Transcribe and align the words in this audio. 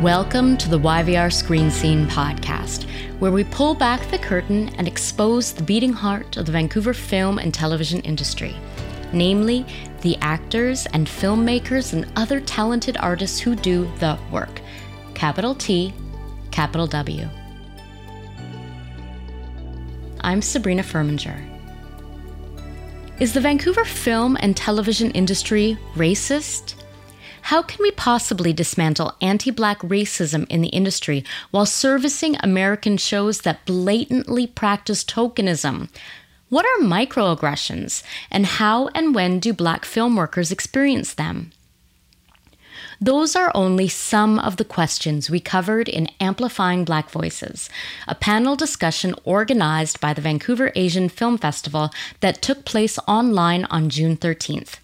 Welcome 0.00 0.56
to 0.56 0.70
the 0.70 0.78
YVR 0.78 1.30
Screen 1.30 1.70
Scene 1.70 2.06
podcast, 2.06 2.88
where 3.18 3.30
we 3.30 3.44
pull 3.44 3.74
back 3.74 4.10
the 4.10 4.16
curtain 4.16 4.70
and 4.78 4.88
expose 4.88 5.52
the 5.52 5.62
beating 5.62 5.92
heart 5.92 6.38
of 6.38 6.46
the 6.46 6.52
Vancouver 6.52 6.94
film 6.94 7.38
and 7.38 7.52
television 7.52 8.00
industry, 8.00 8.56
namely 9.12 9.66
the 10.00 10.16
actors 10.22 10.86
and 10.94 11.06
filmmakers 11.06 11.92
and 11.92 12.10
other 12.16 12.40
talented 12.40 12.96
artists 12.96 13.38
who 13.38 13.54
do 13.54 13.92
the 13.98 14.18
work. 14.32 14.62
Capital 15.12 15.54
T, 15.54 15.92
capital 16.50 16.86
W. 16.86 17.28
I'm 20.22 20.40
Sabrina 20.40 20.82
Furminger. 20.82 21.46
Is 23.20 23.34
the 23.34 23.40
Vancouver 23.42 23.84
film 23.84 24.38
and 24.40 24.56
television 24.56 25.10
industry 25.10 25.76
racist? 25.94 26.79
How 27.42 27.62
can 27.62 27.82
we 27.82 27.90
possibly 27.90 28.52
dismantle 28.52 29.14
anti 29.20 29.50
black 29.50 29.80
racism 29.80 30.46
in 30.48 30.60
the 30.60 30.68
industry 30.68 31.24
while 31.50 31.66
servicing 31.66 32.36
American 32.40 32.96
shows 32.96 33.40
that 33.40 33.64
blatantly 33.66 34.46
practice 34.46 35.04
tokenism? 35.04 35.88
What 36.48 36.66
are 36.66 36.84
microaggressions, 36.84 38.02
and 38.30 38.44
how 38.44 38.88
and 38.88 39.14
when 39.14 39.38
do 39.38 39.52
black 39.52 39.84
film 39.84 40.16
workers 40.16 40.50
experience 40.50 41.14
them? 41.14 41.52
Those 43.00 43.34
are 43.34 43.50
only 43.54 43.88
some 43.88 44.38
of 44.38 44.56
the 44.56 44.64
questions 44.64 45.30
we 45.30 45.40
covered 45.40 45.88
in 45.88 46.10
Amplifying 46.20 46.84
Black 46.84 47.08
Voices, 47.08 47.70
a 48.06 48.14
panel 48.14 48.56
discussion 48.56 49.14
organized 49.24 50.00
by 50.00 50.12
the 50.12 50.20
Vancouver 50.20 50.70
Asian 50.74 51.08
Film 51.08 51.38
Festival 51.38 51.90
that 52.20 52.42
took 52.42 52.66
place 52.66 52.98
online 53.08 53.64
on 53.66 53.88
June 53.88 54.16
13th. 54.18 54.74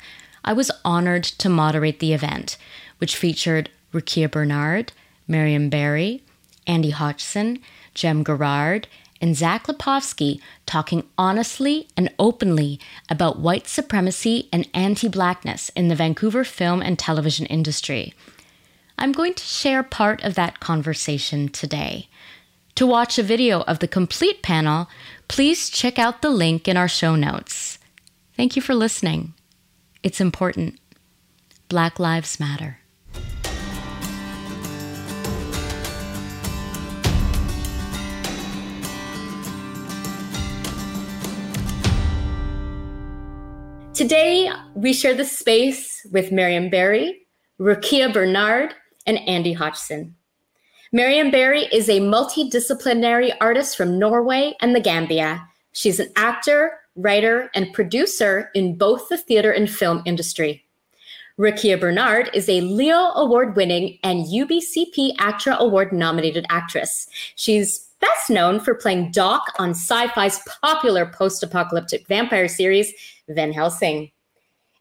I 0.46 0.52
was 0.52 0.70
honored 0.84 1.24
to 1.24 1.48
moderate 1.48 1.98
the 1.98 2.12
event, 2.12 2.56
which 2.98 3.16
featured 3.16 3.68
Rukiya 3.92 4.30
Bernard, 4.30 4.92
Mariam 5.26 5.68
Barry, 5.68 6.22
Andy 6.66 6.90
Hodgson, 6.90 7.58
Jem 7.94 8.22
Garrard, 8.22 8.86
and 9.20 9.36
Zach 9.36 9.66
Lipovsky 9.66 10.40
talking 10.66 11.02
honestly 11.18 11.88
and 11.96 12.12
openly 12.18 12.78
about 13.08 13.38
white 13.38 13.66
supremacy 13.66 14.48
and 14.52 14.68
anti 14.72 15.08
blackness 15.08 15.70
in 15.70 15.88
the 15.88 15.96
Vancouver 15.96 16.44
film 16.44 16.80
and 16.80 16.98
television 16.98 17.46
industry. 17.46 18.14
I'm 18.98 19.12
going 19.12 19.34
to 19.34 19.44
share 19.44 19.82
part 19.82 20.22
of 20.22 20.34
that 20.34 20.60
conversation 20.60 21.48
today. 21.48 22.08
To 22.76 22.86
watch 22.86 23.18
a 23.18 23.22
video 23.22 23.62
of 23.62 23.78
the 23.78 23.88
complete 23.88 24.42
panel, 24.42 24.88
please 25.28 25.70
check 25.70 25.98
out 25.98 26.22
the 26.22 26.30
link 26.30 26.68
in 26.68 26.76
our 26.76 26.88
show 26.88 27.16
notes. 27.16 27.78
Thank 28.36 28.54
you 28.54 28.62
for 28.62 28.74
listening. 28.74 29.32
It's 30.06 30.20
important. 30.20 30.78
Black 31.68 31.98
Lives 31.98 32.38
Matter. 32.38 32.78
Today, 43.94 44.48
we 44.76 44.92
share 44.92 45.12
the 45.12 45.24
space 45.24 46.06
with 46.12 46.30
Mariam 46.30 46.70
Barry, 46.70 47.26
Rukiya 47.58 48.12
Bernard, 48.12 48.76
and 49.06 49.18
Andy 49.28 49.54
Hodgson. 49.54 50.14
Mariam 50.92 51.32
Barry 51.32 51.64
is 51.72 51.88
a 51.88 51.98
multidisciplinary 51.98 53.32
artist 53.40 53.76
from 53.76 53.98
Norway 53.98 54.54
and 54.60 54.72
the 54.72 54.80
Gambia. 54.80 55.48
She's 55.72 55.98
an 55.98 56.12
actor, 56.14 56.78
writer, 56.96 57.50
and 57.54 57.72
producer 57.72 58.50
in 58.54 58.76
both 58.76 59.08
the 59.08 59.18
theater 59.18 59.52
and 59.52 59.70
film 59.70 60.02
industry. 60.04 60.64
Rukiya 61.38 61.78
Bernard 61.78 62.30
is 62.32 62.48
a 62.48 62.62
Leo 62.62 63.12
Award 63.14 63.56
winning 63.56 63.98
and 64.02 64.24
UBCP 64.24 65.14
ACTRA 65.18 65.56
Award 65.58 65.92
nominated 65.92 66.46
actress. 66.48 67.06
She's 67.34 67.90
best 68.00 68.30
known 68.30 68.58
for 68.58 68.74
playing 68.74 69.10
Doc 69.10 69.52
on 69.58 69.74
Syfy's 69.74 70.40
popular 70.62 71.04
post 71.04 71.42
apocalyptic 71.42 72.06
vampire 72.06 72.48
series, 72.48 72.92
Van 73.28 73.52
Helsing. 73.52 74.10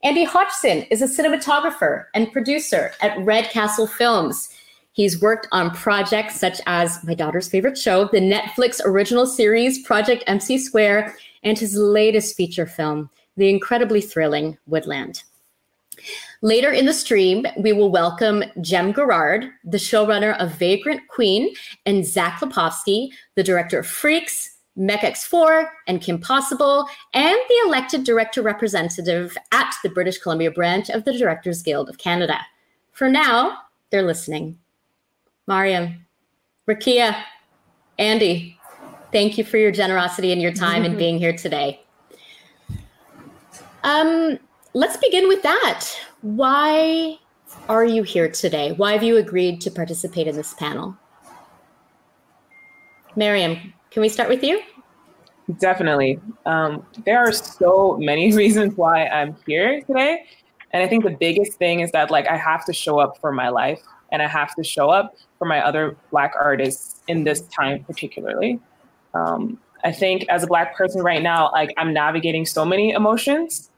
Andy 0.04 0.24
Hodgson 0.24 0.84
is 0.84 1.02
a 1.02 1.08
cinematographer 1.08 2.06
and 2.14 2.32
producer 2.32 2.92
at 3.02 3.18
Red 3.26 3.50
Castle 3.50 3.88
Films. 3.88 4.50
He's 4.94 5.22
worked 5.22 5.48
on 5.52 5.72
projects 5.72 6.40
such 6.40 6.62
as 6.68 7.04
my 7.04 7.16
daughter's 7.16 7.50
favorite 7.50 7.78
show, 7.78 8.06
the 8.06 8.20
Netflix 8.20 8.80
original 8.86 9.26
series 9.26 9.84
Project 9.84 10.24
MC 10.28 10.58
Square, 10.58 11.18
and 11.46 11.58
his 11.58 11.76
latest 11.76 12.36
feature 12.36 12.66
film, 12.66 13.10
the 13.38 13.50
incredibly 13.50 14.02
thrilling 14.02 14.58
Woodland. 14.66 15.24
Later 16.42 16.72
in 16.72 16.86
the 16.86 16.94
stream, 16.94 17.46
we 17.58 17.72
will 17.72 17.90
welcome 17.90 18.44
Jem 18.60 18.92
Garrard, 18.92 19.50
the 19.64 19.78
showrunner 19.78 20.38
of 20.38 20.52
Vagrant 20.52 21.08
Queen, 21.08 21.54
and 21.86 22.06
Zach 22.06 22.42
Lipovsky, 22.42 23.10
the 23.36 23.44
director 23.44 23.80
of 23.80 23.88
Freaks, 23.88 24.58
MechX4, 24.78 25.68
and 25.88 26.02
Kim 26.02 26.20
Possible, 26.20 26.88
and 27.14 27.38
the 27.48 27.62
elected 27.66 28.04
director 28.04 28.42
representative 28.42 29.38
at 29.54 29.74
the 29.84 29.90
British 29.90 30.18
Columbia 30.18 30.52
branch 30.52 30.90
of 30.90 31.06
the 31.06 31.18
Directors 31.18 31.62
Guild 31.62 31.90
of 31.90 31.98
Canada. 31.98 32.40
For 32.92 33.10
now, 33.10 33.60
they're 33.90 34.04
listening. 34.04 34.60
Mariam, 35.48 36.06
Rukiya, 36.68 37.24
Andy, 37.98 38.55
thank 39.16 39.38
you 39.38 39.46
for 39.46 39.58
your 39.58 39.72
generosity 39.72 40.34
and 40.34 40.42
your 40.42 40.52
time 40.52 40.84
and 40.84 40.98
being 41.04 41.18
here 41.18 41.32
today. 41.32 41.82
Um, 43.86 44.38
let's 44.74 44.98
begin 44.98 45.30
with 45.30 45.42
that. 45.42 45.88
Why 46.22 47.18
are 47.70 47.86
you 47.86 48.04
here 48.04 48.30
today? 48.30 48.74
Why 48.74 48.92
have 48.92 49.04
you 49.04 49.16
agreed 49.16 49.62
to 49.62 49.72
participate 49.72 50.28
in 50.28 50.36
this 50.36 50.54
panel? 50.56 50.98
Mariam, 53.16 53.74
can 53.90 54.02
we 54.02 54.10
start 54.10 54.28
with 54.28 54.44
you? 54.44 54.62
Definitely. 55.60 56.20
Um, 56.46 56.86
there 57.06 57.20
are 57.20 57.32
so 57.32 57.98
many 57.98 58.36
reasons 58.44 58.76
why 58.76 59.06
I'm 59.08 59.38
here 59.48 59.82
today. 59.84 60.26
And 60.72 60.84
I 60.84 60.90
think 60.90 61.06
the 61.06 61.16
biggest 61.18 61.54
thing 61.54 61.80
is 61.80 61.90
that 61.94 62.12
like 62.12 62.28
I 62.28 62.36
have 62.36 62.66
to 62.66 62.74
show 62.74 63.00
up 63.00 63.18
for 63.22 63.32
my 63.32 63.48
life 63.48 63.80
and 64.12 64.22
I 64.22 64.28
have 64.28 64.54
to 64.56 64.64
show 64.64 64.90
up 64.90 65.16
for 65.40 65.46
my 65.46 65.66
other 65.66 65.96
Black 66.12 66.34
artists 66.38 67.02
in 67.08 67.24
this 67.24 67.44
time, 67.44 67.82
particularly. 67.86 68.60
Um, 69.16 69.60
I 69.84 69.92
think 69.92 70.28
as 70.30 70.44
a 70.44 70.48
Black 70.48 70.76
person 70.76 71.02
right 71.02 71.22
now, 71.22 71.52
like 71.52 71.74
I'm 71.78 71.94
navigating 71.94 72.46
so 72.46 72.66
many 72.66 72.92
emotions, 72.92 73.70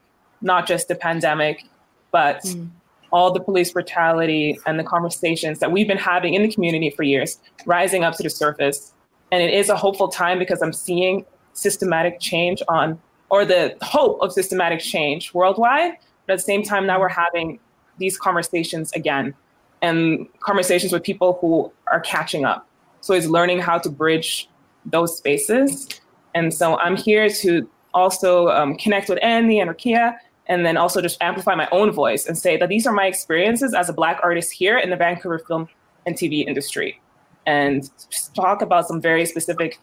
not 0.41 0.67
just 0.67 0.87
the 0.87 0.95
pandemic, 0.95 1.63
but 2.11 2.41
mm. 2.43 2.69
all 3.11 3.31
the 3.31 3.39
police 3.39 3.71
brutality 3.71 4.57
and 4.65 4.79
the 4.79 4.83
conversations 4.83 5.59
that 5.59 5.71
we've 5.71 5.87
been 5.87 5.97
having 5.97 6.33
in 6.33 6.43
the 6.43 6.51
community 6.51 6.89
for 6.89 7.03
years 7.03 7.39
rising 7.65 8.03
up 8.03 8.15
to 8.15 8.23
the 8.23 8.29
surface. 8.29 8.93
And 9.31 9.43
it 9.43 9.53
is 9.53 9.69
a 9.69 9.75
hopeful 9.75 10.07
time 10.07 10.39
because 10.39 10.61
I'm 10.61 10.73
seeing 10.73 11.25
systematic 11.53 12.19
change 12.19 12.61
on, 12.69 12.99
or 13.29 13.43
the 13.43 13.75
hope 13.81 14.19
of 14.21 14.31
systematic 14.31 14.79
change 14.79 15.33
worldwide. 15.33 15.93
But 16.25 16.33
at 16.33 16.39
the 16.39 16.43
same 16.43 16.63
time, 16.63 16.85
now 16.85 16.99
we're 16.99 17.09
having 17.09 17.59
these 17.97 18.17
conversations 18.17 18.91
again 18.93 19.33
and 19.81 20.27
conversations 20.39 20.91
with 20.91 21.03
people 21.03 21.37
who 21.41 21.71
are 21.91 21.99
catching 21.99 22.45
up. 22.45 22.67
So 23.01 23.13
it's 23.13 23.27
learning 23.27 23.59
how 23.59 23.77
to 23.79 23.89
bridge 23.89 24.49
those 24.87 25.17
spaces. 25.17 25.87
And 26.33 26.53
so 26.53 26.77
I'm 26.79 26.95
here 26.95 27.29
to 27.29 27.69
also 27.93 28.49
um, 28.49 28.75
connect 28.75 29.09
with 29.09 29.19
Andy 29.21 29.59
and 29.59 29.69
Rukiya, 29.69 30.15
and 30.47 30.65
then 30.65 30.77
also 30.77 31.01
just 31.01 31.21
amplify 31.21 31.55
my 31.55 31.67
own 31.71 31.91
voice 31.91 32.25
and 32.25 32.37
say 32.37 32.57
that 32.57 32.69
these 32.69 32.87
are 32.87 32.93
my 32.93 33.05
experiences 33.05 33.73
as 33.73 33.89
a 33.89 33.93
Black 33.93 34.19
artist 34.23 34.51
here 34.51 34.77
in 34.77 34.89
the 34.89 34.95
Vancouver 34.95 35.39
film 35.39 35.67
and 36.05 36.15
TV 36.15 36.45
industry. 36.47 37.01
And 37.45 37.89
talk 38.33 38.61
about 38.61 38.87
some 38.87 39.01
very 39.01 39.25
specific 39.25 39.79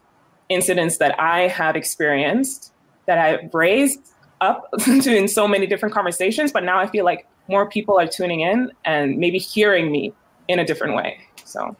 incidents 0.48 0.98
that 0.98 1.18
I 1.20 1.48
have 1.48 1.76
experienced 1.76 2.72
that 3.06 3.18
I've 3.18 3.52
raised 3.52 4.00
up 4.40 4.70
to 5.02 5.16
in 5.16 5.28
so 5.28 5.46
many 5.48 5.66
different 5.66 5.94
conversations, 5.94 6.52
but 6.52 6.64
now 6.64 6.78
I 6.78 6.86
feel 6.86 7.04
like 7.04 7.26
more 7.48 7.68
people 7.68 7.98
are 7.98 8.06
tuning 8.06 8.40
in 8.40 8.70
and 8.84 9.18
maybe 9.18 9.38
hearing 9.38 9.90
me 9.92 10.12
in 10.48 10.58
a 10.58 10.64
different 10.64 10.94
way. 10.94 11.18
So 11.44 11.76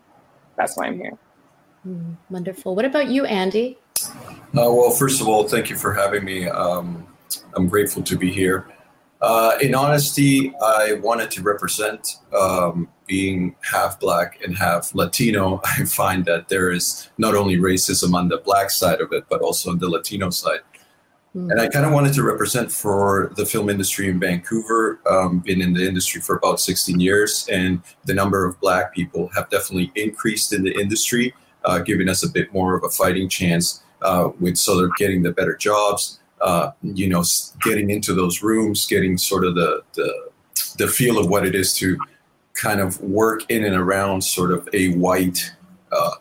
that's 0.56 0.76
why 0.76 0.86
I'm 0.86 0.98
here. 0.98 1.18
Mm, 1.86 2.16
wonderful. 2.30 2.74
What 2.74 2.84
about 2.84 3.08
you, 3.08 3.24
Andy? 3.24 3.78
Uh, 4.00 4.70
well, 4.70 4.90
first 4.90 5.20
of 5.20 5.28
all, 5.28 5.46
thank 5.48 5.68
you 5.68 5.76
for 5.76 5.92
having 5.92 6.24
me. 6.24 6.48
Um, 6.48 7.06
I'm 7.54 7.68
grateful 7.68 8.02
to 8.02 8.16
be 8.16 8.32
here. 8.32 8.66
Uh, 9.20 9.56
in 9.62 9.74
honesty, 9.74 10.52
I 10.62 10.94
wanted 11.02 11.30
to 11.32 11.42
represent 11.42 12.16
um, 12.38 12.88
being 13.06 13.56
half 13.62 13.98
black 13.98 14.40
and 14.44 14.56
half 14.56 14.94
Latino. 14.94 15.60
I 15.64 15.84
find 15.84 16.24
that 16.26 16.48
there 16.48 16.70
is 16.70 17.08
not 17.18 17.34
only 17.34 17.56
racism 17.56 18.14
on 18.14 18.28
the 18.28 18.38
black 18.38 18.70
side 18.70 19.00
of 19.00 19.12
it, 19.12 19.24
but 19.28 19.40
also 19.40 19.70
on 19.70 19.78
the 19.78 19.88
Latino 19.88 20.30
side. 20.30 20.60
Mm. 21.34 21.50
And 21.50 21.60
I 21.60 21.68
kind 21.68 21.84
of 21.84 21.92
wanted 21.92 22.14
to 22.14 22.22
represent 22.22 22.70
for 22.70 23.32
the 23.36 23.44
film 23.46 23.68
industry 23.68 24.08
in 24.08 24.20
Vancouver. 24.20 25.00
Um, 25.10 25.40
been 25.40 25.60
in 25.60 25.72
the 25.72 25.86
industry 25.86 26.20
for 26.20 26.36
about 26.36 26.60
16 26.60 27.00
years, 27.00 27.48
and 27.50 27.82
the 28.04 28.14
number 28.14 28.44
of 28.44 28.60
black 28.60 28.94
people 28.94 29.28
have 29.34 29.50
definitely 29.50 29.90
increased 29.96 30.52
in 30.52 30.62
the 30.62 30.78
industry, 30.78 31.34
uh, 31.64 31.78
giving 31.78 32.08
us 32.08 32.24
a 32.24 32.28
bit 32.28 32.52
more 32.52 32.76
of 32.76 32.84
a 32.84 32.88
fighting 32.88 33.28
chance 33.28 33.82
uh, 34.02 34.30
with 34.40 34.56
sort 34.56 34.84
of 34.84 34.90
getting 34.96 35.22
the 35.22 35.32
better 35.32 35.56
jobs, 35.56 36.20
uh, 36.40 36.70
you 36.82 37.08
know, 37.08 37.24
getting 37.62 37.90
into 37.90 38.14
those 38.14 38.42
rooms, 38.42 38.86
getting 38.86 39.16
sort 39.16 39.44
of 39.44 39.54
the, 39.54 39.82
the 39.94 40.30
the 40.76 40.88
feel 40.88 41.18
of 41.18 41.28
what 41.28 41.46
it 41.46 41.54
is 41.54 41.76
to 41.76 41.96
kind 42.54 42.80
of 42.80 43.00
work 43.00 43.48
in 43.48 43.64
and 43.64 43.76
around 43.76 44.22
sort 44.22 44.52
of 44.52 44.68
a 44.72 44.92
white, 44.94 45.52
uh, 45.92 46.12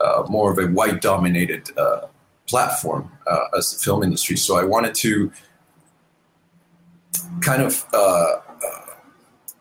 uh, 0.00 0.24
more 0.28 0.52
of 0.52 0.58
a 0.58 0.66
white 0.72 1.00
dominated 1.00 1.70
uh, 1.78 2.06
platform 2.46 3.10
as 3.56 3.72
the 3.72 3.78
film 3.78 4.02
industry. 4.02 4.36
So 4.36 4.56
I 4.58 4.64
wanted 4.64 4.94
to 4.96 5.32
kind 7.40 7.62
of 7.62 7.84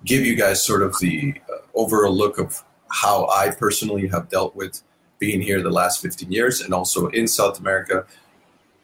give 0.06 0.26
you 0.26 0.36
guys 0.36 0.66
sort 0.66 0.82
of 0.82 0.96
the 1.00 1.34
overall 1.74 2.14
look 2.14 2.38
of 2.38 2.64
how 2.90 3.28
I 3.28 3.52
personally 3.52 4.08
have 4.08 4.30
dealt 4.30 4.56
with 4.56 4.82
being 5.20 5.42
here 5.42 5.62
the 5.62 5.72
last 5.72 6.02
15 6.02 6.32
years 6.32 6.62
and 6.62 6.74
also 6.74 7.08
in 7.08 7.28
South 7.28 7.60
America 7.60 8.06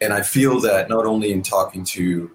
and 0.00 0.12
I 0.12 0.22
feel 0.22 0.60
that 0.60 0.88
not 0.88 1.06
only 1.06 1.32
in 1.32 1.42
talking 1.42 1.84
to 1.84 2.30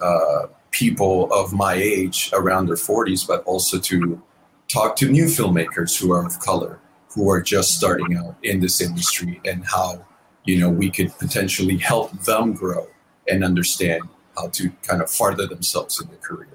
uh, 0.00 0.46
people 0.70 1.32
of 1.32 1.52
my 1.52 1.74
age 1.74 2.30
around 2.32 2.66
their 2.66 2.76
40s, 2.76 3.26
but 3.26 3.42
also 3.44 3.78
to 3.80 4.22
talk 4.68 4.94
to 4.96 5.10
new 5.10 5.24
filmmakers 5.24 5.98
who 5.98 6.12
are 6.12 6.24
of 6.24 6.38
color, 6.38 6.78
who 7.10 7.28
are 7.28 7.42
just 7.42 7.76
starting 7.76 8.16
out 8.16 8.36
in 8.42 8.60
this 8.60 8.80
industry, 8.80 9.40
and 9.44 9.64
how 9.64 10.04
you 10.44 10.60
know 10.60 10.70
we 10.70 10.90
could 10.90 11.16
potentially 11.18 11.76
help 11.76 12.12
them 12.22 12.52
grow 12.52 12.86
and 13.28 13.44
understand 13.44 14.02
how 14.36 14.48
to 14.48 14.70
kind 14.82 15.02
of 15.02 15.10
further 15.10 15.46
themselves 15.46 16.00
in 16.00 16.08
their 16.08 16.18
career. 16.18 16.48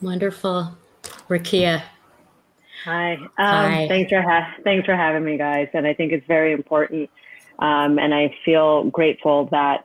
Wonderful, 0.00 0.76
Rukiya. 1.28 1.82
Hi. 2.84 3.14
Um, 3.14 3.28
Hi. 3.38 3.88
Thanks 3.88 4.10
for 4.10 4.22
ha- 4.22 4.54
thanks 4.62 4.86
for 4.86 4.94
having 4.94 5.24
me, 5.24 5.38
guys. 5.38 5.68
And 5.72 5.86
I 5.86 5.94
think 5.94 6.12
it's 6.12 6.26
very 6.26 6.52
important 6.52 7.10
um, 7.58 7.98
and 7.98 8.14
I 8.14 8.34
feel 8.44 8.84
grateful 8.84 9.46
that 9.50 9.84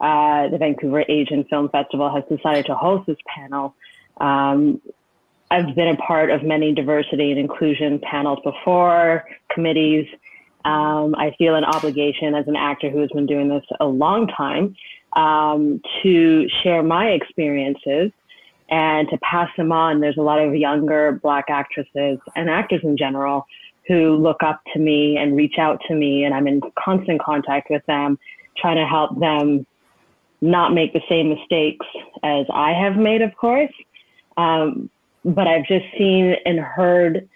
uh, 0.00 0.48
the 0.48 0.58
Vancouver 0.58 1.04
Asian 1.08 1.44
Film 1.44 1.68
Festival 1.70 2.14
has 2.14 2.24
decided 2.34 2.66
to 2.66 2.74
host 2.74 3.06
this 3.06 3.16
panel. 3.26 3.74
Um, 4.20 4.80
I've 5.50 5.74
been 5.74 5.88
a 5.88 5.96
part 5.96 6.30
of 6.30 6.42
many 6.42 6.74
diversity 6.74 7.30
and 7.30 7.40
inclusion 7.40 7.98
panels 8.00 8.38
before, 8.44 9.24
committees. 9.50 10.06
Um, 10.64 11.14
I 11.16 11.34
feel 11.38 11.54
an 11.54 11.64
obligation 11.64 12.34
as 12.34 12.46
an 12.46 12.56
actor 12.56 12.90
who 12.90 13.00
has 13.00 13.10
been 13.10 13.26
doing 13.26 13.48
this 13.48 13.64
a 13.80 13.86
long 13.86 14.28
time 14.28 14.76
um, 15.14 15.80
to 16.02 16.48
share 16.62 16.82
my 16.82 17.06
experiences 17.08 18.12
and 18.70 19.08
to 19.08 19.18
pass 19.18 19.48
them 19.56 19.72
on. 19.72 20.00
There's 20.00 20.16
a 20.16 20.22
lot 20.22 20.38
of 20.38 20.54
younger 20.54 21.18
Black 21.22 21.46
actresses 21.48 22.18
and 22.36 22.50
actors 22.50 22.80
in 22.82 22.96
general 22.96 23.46
who 23.86 24.16
look 24.16 24.42
up 24.42 24.60
to 24.74 24.78
me 24.78 25.16
and 25.16 25.36
reach 25.36 25.58
out 25.58 25.80
to 25.88 25.94
me, 25.94 26.24
and 26.24 26.34
I'm 26.34 26.46
in 26.46 26.60
constant 26.78 27.22
contact 27.22 27.70
with 27.70 27.84
them, 27.86 28.18
trying 28.56 28.76
to 28.76 28.86
help 28.86 29.18
them 29.18 29.66
not 30.40 30.74
make 30.74 30.92
the 30.92 31.00
same 31.08 31.30
mistakes 31.30 31.86
as 32.22 32.46
I 32.52 32.72
have 32.72 32.96
made, 32.96 33.22
of 33.22 33.34
course. 33.34 33.72
Um, 34.36 34.90
but 35.24 35.46
I've 35.46 35.64
just 35.66 35.86
seen 35.96 36.36
and 36.44 36.60
heard 36.60 37.28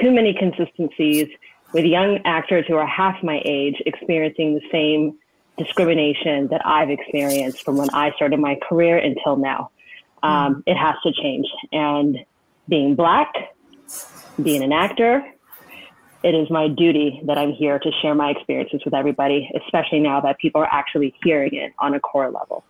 too 0.00 0.10
many 0.10 0.34
consistencies 0.34 1.28
with 1.72 1.84
young 1.84 2.18
actors 2.24 2.66
who 2.68 2.76
are 2.76 2.86
half 2.86 3.22
my 3.22 3.40
age 3.44 3.80
experiencing 3.86 4.54
the 4.54 4.68
same 4.70 5.16
discrimination 5.56 6.48
that 6.48 6.62
I've 6.64 6.90
experienced 6.90 7.64
from 7.64 7.76
when 7.76 7.90
I 7.90 8.12
started 8.12 8.40
my 8.40 8.58
career 8.68 8.98
until 8.98 9.36
now. 9.36 9.70
Um, 10.22 10.62
it 10.66 10.76
has 10.76 10.94
to 11.04 11.12
change. 11.12 11.46
And 11.72 12.18
being 12.68 12.94
black, 12.94 13.32
being 14.42 14.62
an 14.62 14.72
actor, 14.72 15.24
it 16.22 16.34
is 16.34 16.48
my 16.50 16.68
duty 16.68 17.20
that 17.26 17.36
I'm 17.36 17.52
here 17.52 17.78
to 17.78 17.90
share 18.00 18.14
my 18.14 18.30
experiences 18.30 18.80
with 18.84 18.94
everybody, 18.94 19.50
especially 19.64 20.00
now 20.00 20.20
that 20.20 20.38
people 20.38 20.60
are 20.60 20.68
actually 20.70 21.14
hearing 21.24 21.54
it 21.54 21.72
on 21.78 21.94
a 21.94 22.00
core 22.00 22.30
level. 22.30 22.64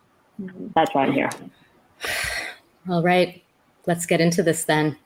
That's 0.75 0.95
why 0.95 1.05
I'm 1.05 1.13
here. 1.13 1.31
All 2.89 3.03
right, 3.03 3.43
let's 3.87 4.07
get 4.07 4.21
into 4.21 4.43
this 4.43 4.65
then. 4.65 4.97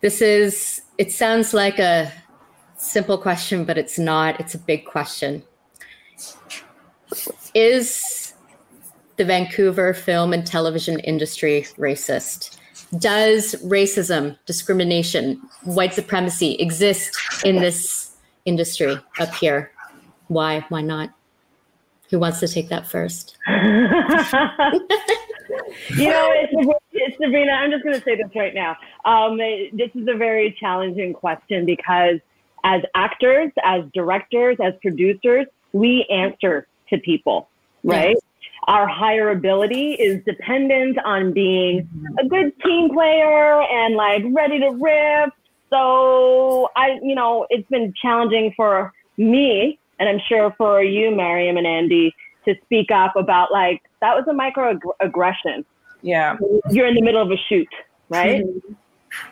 This 0.00 0.22
is, 0.22 0.80
it 0.96 1.12
sounds 1.12 1.52
like 1.52 1.78
a 1.78 2.10
simple 2.76 3.18
question, 3.18 3.64
but 3.64 3.76
it's 3.76 3.98
not. 3.98 4.40
It's 4.40 4.54
a 4.54 4.58
big 4.58 4.86
question. 4.86 5.42
Is 7.54 8.27
the 9.18 9.24
Vancouver 9.24 9.92
film 9.92 10.32
and 10.32 10.46
television 10.46 11.00
industry 11.00 11.66
racist? 11.76 12.58
does 12.96 13.54
racism, 13.56 14.38
discrimination, 14.46 15.42
white 15.64 15.92
supremacy 15.94 16.54
exist 16.54 17.16
in 17.44 17.56
this 17.56 18.16
industry 18.44 18.96
up 19.20 19.34
here? 19.34 19.70
Why? 20.28 20.64
Why 20.68 20.82
not? 20.82 21.10
Who 22.10 22.18
wants 22.18 22.40
to 22.40 22.48
take 22.48 22.70
that 22.70 22.86
first? 22.86 23.36
you 23.48 23.54
know, 23.54 23.90
it's, 25.90 27.16
Sabrina. 27.20 27.52
I'm 27.52 27.70
just 27.70 27.84
going 27.84 27.96
to 27.96 28.02
say 28.02 28.16
this 28.16 28.34
right 28.34 28.54
now. 28.54 28.76
Um, 29.04 29.36
this 29.36 29.90
is 29.94 30.08
a 30.08 30.16
very 30.16 30.56
challenging 30.58 31.12
question 31.12 31.66
because 31.66 32.18
as 32.64 32.80
actors, 32.94 33.52
as 33.62 33.84
directors, 33.92 34.56
as 34.62 34.72
producers, 34.80 35.44
we 35.72 36.06
answer 36.10 36.66
to 36.88 36.98
people, 36.98 37.50
right? 37.84 38.14
Yes 38.14 38.27
our 38.68 38.86
higher 38.86 39.30
ability 39.30 39.94
is 39.94 40.22
dependent 40.24 40.98
on 41.04 41.32
being 41.32 41.88
a 42.20 42.28
good 42.28 42.52
team 42.62 42.90
player 42.90 43.62
and 43.62 43.96
like 43.96 44.22
ready 44.30 44.60
to 44.60 44.68
rip. 44.70 45.32
So 45.70 46.68
I, 46.76 46.98
you 47.02 47.14
know, 47.14 47.46
it's 47.48 47.68
been 47.70 47.94
challenging 48.00 48.52
for 48.56 48.92
me, 49.16 49.78
and 49.98 50.08
I'm 50.08 50.20
sure 50.28 50.54
for 50.58 50.82
you, 50.82 51.10
Mariam 51.10 51.56
and 51.56 51.66
Andy, 51.66 52.14
to 52.44 52.54
speak 52.64 52.90
up 52.90 53.16
about 53.16 53.50
like 53.50 53.82
that 54.02 54.14
was 54.14 54.24
a 54.28 54.32
microaggression. 54.32 55.64
Yeah, 56.02 56.36
you're 56.70 56.86
in 56.86 56.94
the 56.94 57.02
middle 57.02 57.22
of 57.22 57.30
a 57.30 57.36
shoot, 57.48 57.68
right? 58.10 58.44
Mm-hmm. 58.44 58.74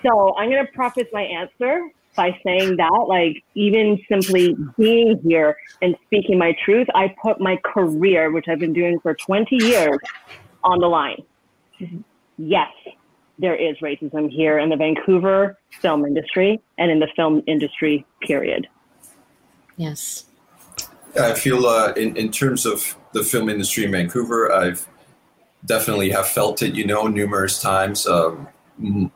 So 0.02 0.34
I'm 0.36 0.48
gonna 0.48 0.66
preface 0.74 1.08
my 1.12 1.22
answer 1.22 1.90
by 2.16 2.36
saying 2.44 2.76
that, 2.76 3.06
like, 3.08 3.44
even 3.54 3.98
simply 4.08 4.56
being 4.78 5.20
here 5.22 5.56
and 5.82 5.94
speaking 6.06 6.38
my 6.38 6.56
truth, 6.64 6.88
I 6.94 7.14
put 7.22 7.40
my 7.40 7.56
career, 7.64 8.32
which 8.32 8.46
I've 8.48 8.58
been 8.58 8.72
doing 8.72 8.98
for 9.00 9.14
20 9.14 9.56
years, 9.56 9.98
on 10.64 10.80
the 10.80 10.88
line. 10.88 11.22
Yes, 12.38 12.72
there 13.38 13.54
is 13.54 13.76
racism 13.78 14.30
here 14.30 14.58
in 14.58 14.68
the 14.68 14.76
Vancouver 14.76 15.58
film 15.80 16.04
industry 16.04 16.60
and 16.78 16.90
in 16.90 16.98
the 16.98 17.08
film 17.14 17.42
industry, 17.46 18.04
period. 18.22 18.66
Yes. 19.76 20.24
I 21.18 21.34
feel 21.34 21.66
uh, 21.66 21.92
in, 21.92 22.16
in 22.16 22.30
terms 22.30 22.66
of 22.66 22.96
the 23.12 23.22
film 23.22 23.48
industry 23.48 23.84
in 23.84 23.92
Vancouver, 23.92 24.52
I've 24.52 24.86
definitely 25.64 26.10
have 26.10 26.26
felt 26.26 26.62
it, 26.62 26.74
you 26.74 26.86
know, 26.86 27.06
numerous 27.06 27.60
times. 27.60 28.06
Um, 28.06 28.48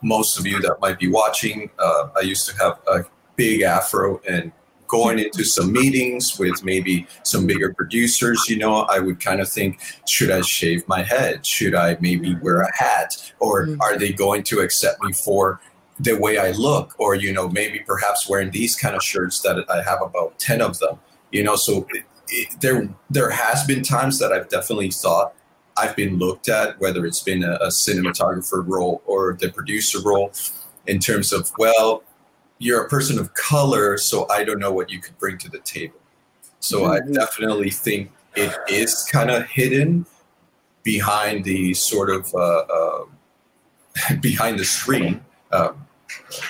most 0.03 0.39
of 0.39 0.47
you 0.47 0.61
that 0.61 0.77
might 0.81 0.99
be 0.99 1.09
watching, 1.09 1.71
uh, 1.79 2.09
I 2.17 2.21
used 2.21 2.49
to 2.49 2.57
have 2.63 2.79
a 2.87 3.05
big 3.37 3.63
afro 3.63 4.21
and 4.29 4.53
going 4.91 5.21
into 5.21 5.45
some 5.45 5.73
meetings 5.73 6.37
with 6.37 6.65
maybe 6.65 7.07
some 7.23 7.47
bigger 7.47 7.73
producers, 7.73 8.49
you 8.49 8.59
know, 8.59 8.81
I 8.83 8.99
would 8.99 9.21
kind 9.21 9.41
of 9.41 9.49
think, 9.49 9.81
should 10.07 10.33
I 10.33 10.41
shave 10.41 10.87
my 10.89 11.03
head? 11.03 11.47
Should 11.47 11.77
I 11.77 11.97
maybe 12.01 12.35
wear 12.35 12.63
a 12.63 12.77
hat? 12.77 13.33
Or 13.39 13.67
mm-hmm. 13.67 13.81
are 13.81 13.97
they 13.97 14.13
going 14.13 14.43
to 14.45 14.59
accept 14.59 15.01
me 15.05 15.13
for 15.13 15.61
the 16.01 16.15
way 16.15 16.39
I 16.39 16.51
look? 16.51 16.97
Or, 16.99 17.15
you 17.15 17.33
know, 17.33 17.49
maybe 17.49 17.79
perhaps 17.87 18.29
wearing 18.29 18.51
these 18.51 18.75
kind 18.75 18.97
of 18.97 19.03
shirts 19.03 19.41
that 19.43 19.65
I 19.71 19.81
have 19.89 20.03
about 20.03 20.39
10 20.41 20.61
of 20.61 20.81
them, 20.81 20.99
you 21.31 21.45
know, 21.45 21.55
so 21.55 21.87
it, 21.91 22.05
it, 22.29 22.61
there, 22.61 22.89
there 23.09 23.31
has 23.31 23.65
been 23.65 23.83
times 23.83 24.19
that 24.19 24.33
I've 24.33 24.49
definitely 24.49 24.91
thought, 24.91 25.35
I've 25.81 25.97
been 25.97 26.19
looked 26.19 26.49
at, 26.49 26.79
whether 26.81 27.07
it's 27.07 27.23
been 27.23 27.43
a, 27.43 27.55
a 27.55 27.69
cinematographer 27.69 28.63
role 28.67 29.03
or 29.07 29.37
the 29.41 29.51
producer 29.51 29.99
role, 30.05 30.33
in 30.87 30.99
terms 30.99 31.33
of, 31.33 31.51
well, 31.59 32.03
you're 32.59 32.83
a 32.85 32.89
person 32.89 33.19
of 33.19 33.33
color, 33.35 33.97
so 33.97 34.29
I 34.29 34.45
don't 34.45 34.59
know 34.59 34.73
what 34.73 34.91
you 34.91 35.01
could 35.01 35.19
bring 35.19 35.39
to 35.39 35.49
the 35.49 35.61
table. 35.61 35.99
So 36.61 36.83
mm-hmm. 36.83 36.93
I 36.93 37.13
definitely 37.13 37.71
think 37.71 38.11
it 38.37 38.55
is 38.69 39.05
kind 39.11 39.31
of 39.31 39.47
hidden 39.47 40.07
behind 40.83 41.45
the 41.45 41.75
sort 41.75 42.11
of 42.11 42.33
uh, 42.35 42.65
uh, 42.79 43.05
behind 44.21 44.59
the 44.59 44.65
screen, 44.65 45.23
um, 45.53 45.87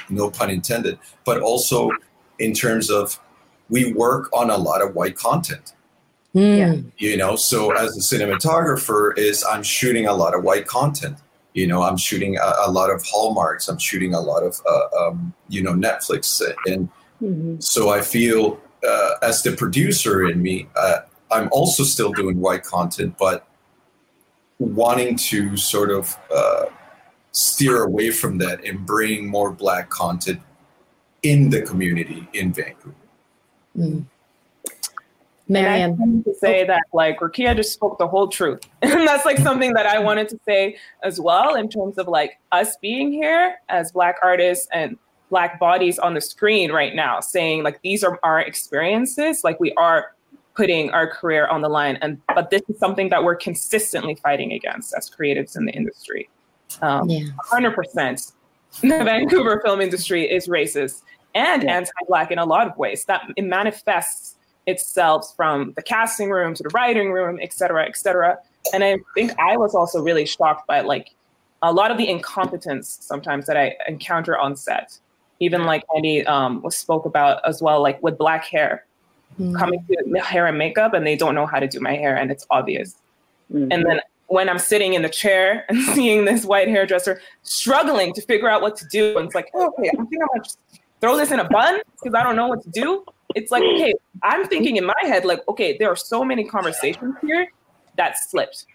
no 0.08 0.30
pun 0.30 0.50
intended, 0.50 0.98
but 1.24 1.40
also 1.40 1.90
in 2.38 2.52
terms 2.52 2.90
of 2.90 3.20
we 3.68 3.92
work 3.92 4.28
on 4.32 4.50
a 4.50 4.56
lot 4.56 4.82
of 4.82 4.94
white 4.94 5.16
content. 5.16 5.74
Mm. 6.34 6.92
You 6.98 7.16
know, 7.16 7.36
so 7.36 7.72
as 7.72 7.96
a 7.96 8.00
cinematographer, 8.00 9.16
is 9.18 9.44
I'm 9.44 9.62
shooting 9.62 10.06
a 10.06 10.14
lot 10.14 10.34
of 10.34 10.44
white 10.44 10.66
content. 10.66 11.18
You 11.54 11.66
know, 11.66 11.82
I'm 11.82 11.96
shooting 11.96 12.36
a, 12.36 12.52
a 12.66 12.70
lot 12.70 12.90
of 12.90 13.04
hallmarks. 13.04 13.68
I'm 13.68 13.78
shooting 13.78 14.14
a 14.14 14.20
lot 14.20 14.44
of 14.44 14.60
uh, 14.68 15.08
um, 15.08 15.34
you 15.48 15.62
know 15.62 15.72
Netflix, 15.72 16.40
and 16.66 16.88
mm-hmm. 17.20 17.56
so 17.58 17.90
I 17.90 18.00
feel 18.02 18.60
uh, 18.86 19.14
as 19.22 19.42
the 19.42 19.52
producer 19.52 20.24
in 20.28 20.40
me, 20.40 20.68
uh, 20.76 21.00
I'm 21.30 21.48
also 21.50 21.82
still 21.82 22.12
doing 22.12 22.40
white 22.40 22.62
content, 22.62 23.16
but 23.18 23.46
wanting 24.58 25.16
to 25.16 25.56
sort 25.56 25.90
of 25.90 26.16
uh, 26.34 26.66
steer 27.32 27.82
away 27.82 28.10
from 28.10 28.38
that 28.38 28.64
and 28.64 28.84
bring 28.86 29.26
more 29.26 29.50
black 29.50 29.90
content 29.90 30.40
in 31.22 31.50
the 31.50 31.62
community 31.62 32.28
in 32.32 32.52
Vancouver. 32.52 32.94
Mm. 33.76 34.04
Mariam. 35.50 36.22
to 36.24 36.34
say 36.34 36.64
that 36.64 36.82
like 36.92 37.20
Rukiya 37.20 37.56
just 37.56 37.72
spoke 37.72 37.98
the 37.98 38.06
whole 38.06 38.28
truth. 38.28 38.60
and 38.82 39.06
that's 39.06 39.24
like 39.24 39.38
something 39.38 39.72
that 39.74 39.86
I 39.86 39.98
wanted 39.98 40.28
to 40.30 40.38
say 40.46 40.76
as 41.02 41.20
well 41.20 41.54
in 41.54 41.68
terms 41.68 41.98
of 41.98 42.08
like 42.08 42.38
us 42.52 42.76
being 42.80 43.12
here 43.12 43.56
as 43.68 43.92
black 43.92 44.16
artists 44.22 44.68
and 44.72 44.96
black 45.30 45.58
bodies 45.58 45.98
on 45.98 46.14
the 46.14 46.20
screen 46.20 46.72
right 46.72 46.94
now 46.94 47.20
saying 47.20 47.62
like 47.62 47.80
these 47.82 48.02
are 48.02 48.18
our 48.22 48.40
experiences 48.40 49.42
like 49.44 49.58
we 49.60 49.72
are 49.74 50.16
putting 50.56 50.90
our 50.90 51.06
career 51.06 51.46
on 51.46 51.62
the 51.62 51.68
line 51.68 51.96
and 52.02 52.20
but 52.34 52.50
this 52.50 52.62
is 52.68 52.76
something 52.78 53.08
that 53.08 53.22
we're 53.22 53.36
consistently 53.36 54.16
fighting 54.16 54.52
against 54.52 54.92
as 54.92 55.08
creatives 55.08 55.56
in 55.56 55.64
the 55.64 55.72
industry 55.72 56.28
um, 56.82 57.08
yeah. 57.08 57.26
100% 57.52 58.32
the 58.80 58.88
vancouver 58.88 59.60
film 59.64 59.80
industry 59.80 60.28
is 60.28 60.48
racist 60.48 61.02
and 61.34 61.62
yeah. 61.62 61.76
anti-black 61.76 62.32
in 62.32 62.38
a 62.38 62.44
lot 62.44 62.66
of 62.66 62.76
ways 62.76 63.04
that 63.04 63.22
it 63.36 63.44
manifests 63.44 64.29
itself 64.70 65.34
from 65.36 65.72
the 65.74 65.82
casting 65.82 66.30
room 66.30 66.54
to 66.54 66.62
the 66.62 66.70
writing 66.70 67.12
room 67.12 67.38
et 67.42 67.52
cetera 67.52 67.84
et 67.84 67.96
cetera 67.96 68.38
and 68.72 68.82
i 68.82 68.96
think 69.14 69.32
i 69.38 69.56
was 69.56 69.74
also 69.74 70.02
really 70.02 70.24
shocked 70.24 70.66
by 70.66 70.80
like 70.80 71.10
a 71.62 71.72
lot 71.72 71.90
of 71.90 71.98
the 71.98 72.08
incompetence 72.08 72.98
sometimes 73.02 73.46
that 73.46 73.56
i 73.56 73.74
encounter 73.86 74.38
on 74.38 74.56
set 74.56 74.98
even 75.40 75.64
like 75.64 75.84
Andy 75.96 76.24
um, 76.26 76.62
spoke 76.68 77.06
about 77.06 77.40
as 77.48 77.60
well, 77.60 77.82
like 77.82 78.00
with 78.02 78.16
black 78.18 78.44
hair, 78.44 78.84
mm-hmm. 79.40 79.56
coming 79.56 79.84
to 79.88 80.20
hair 80.20 80.46
and 80.46 80.56
makeup, 80.56 80.92
and 80.92 81.06
they 81.06 81.16
don't 81.16 81.34
know 81.34 81.46
how 81.46 81.58
to 81.58 81.66
do 81.66 81.80
my 81.80 81.94
hair, 81.94 82.16
and 82.16 82.30
it's 82.30 82.46
obvious. 82.50 82.96
Mm-hmm. 83.52 83.72
And 83.72 83.86
then 83.86 84.00
when 84.26 84.48
I'm 84.48 84.58
sitting 84.58 84.94
in 84.94 85.02
the 85.02 85.08
chair 85.08 85.64
and 85.68 85.82
seeing 85.94 86.26
this 86.26 86.44
white 86.44 86.68
hairdresser 86.68 87.20
struggling 87.42 88.12
to 88.14 88.22
figure 88.22 88.48
out 88.48 88.60
what 88.60 88.76
to 88.76 88.86
do, 88.88 89.16
and 89.16 89.26
it's 89.26 89.34
like, 89.34 89.50
oh, 89.54 89.72
okay, 89.78 89.88
I 89.88 89.96
think 89.96 89.98
I'm 89.98 90.28
gonna 90.28 90.44
just 90.44 90.58
throw 91.00 91.16
this 91.16 91.30
in 91.30 91.40
a 91.40 91.48
bun 91.48 91.80
because 91.98 92.14
I 92.14 92.22
don't 92.22 92.36
know 92.36 92.48
what 92.48 92.62
to 92.62 92.70
do. 92.70 93.04
It's 93.34 93.50
like, 93.50 93.62
okay, 93.62 93.94
I'm 94.22 94.46
thinking 94.46 94.76
in 94.76 94.84
my 94.84 94.94
head, 95.02 95.24
like, 95.24 95.40
okay, 95.48 95.76
there 95.78 95.88
are 95.88 95.96
so 95.96 96.24
many 96.24 96.44
conversations 96.44 97.14
here 97.22 97.48
that 97.96 98.18
slipped 98.18 98.66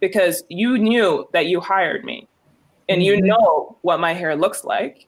because 0.00 0.42
you 0.48 0.78
knew 0.78 1.28
that 1.32 1.46
you 1.46 1.60
hired 1.60 2.04
me 2.04 2.28
and 2.88 3.02
you 3.02 3.14
mm-hmm. 3.14 3.26
know 3.26 3.76
what 3.82 4.00
my 4.00 4.12
hair 4.12 4.36
looks 4.36 4.64
like 4.64 5.06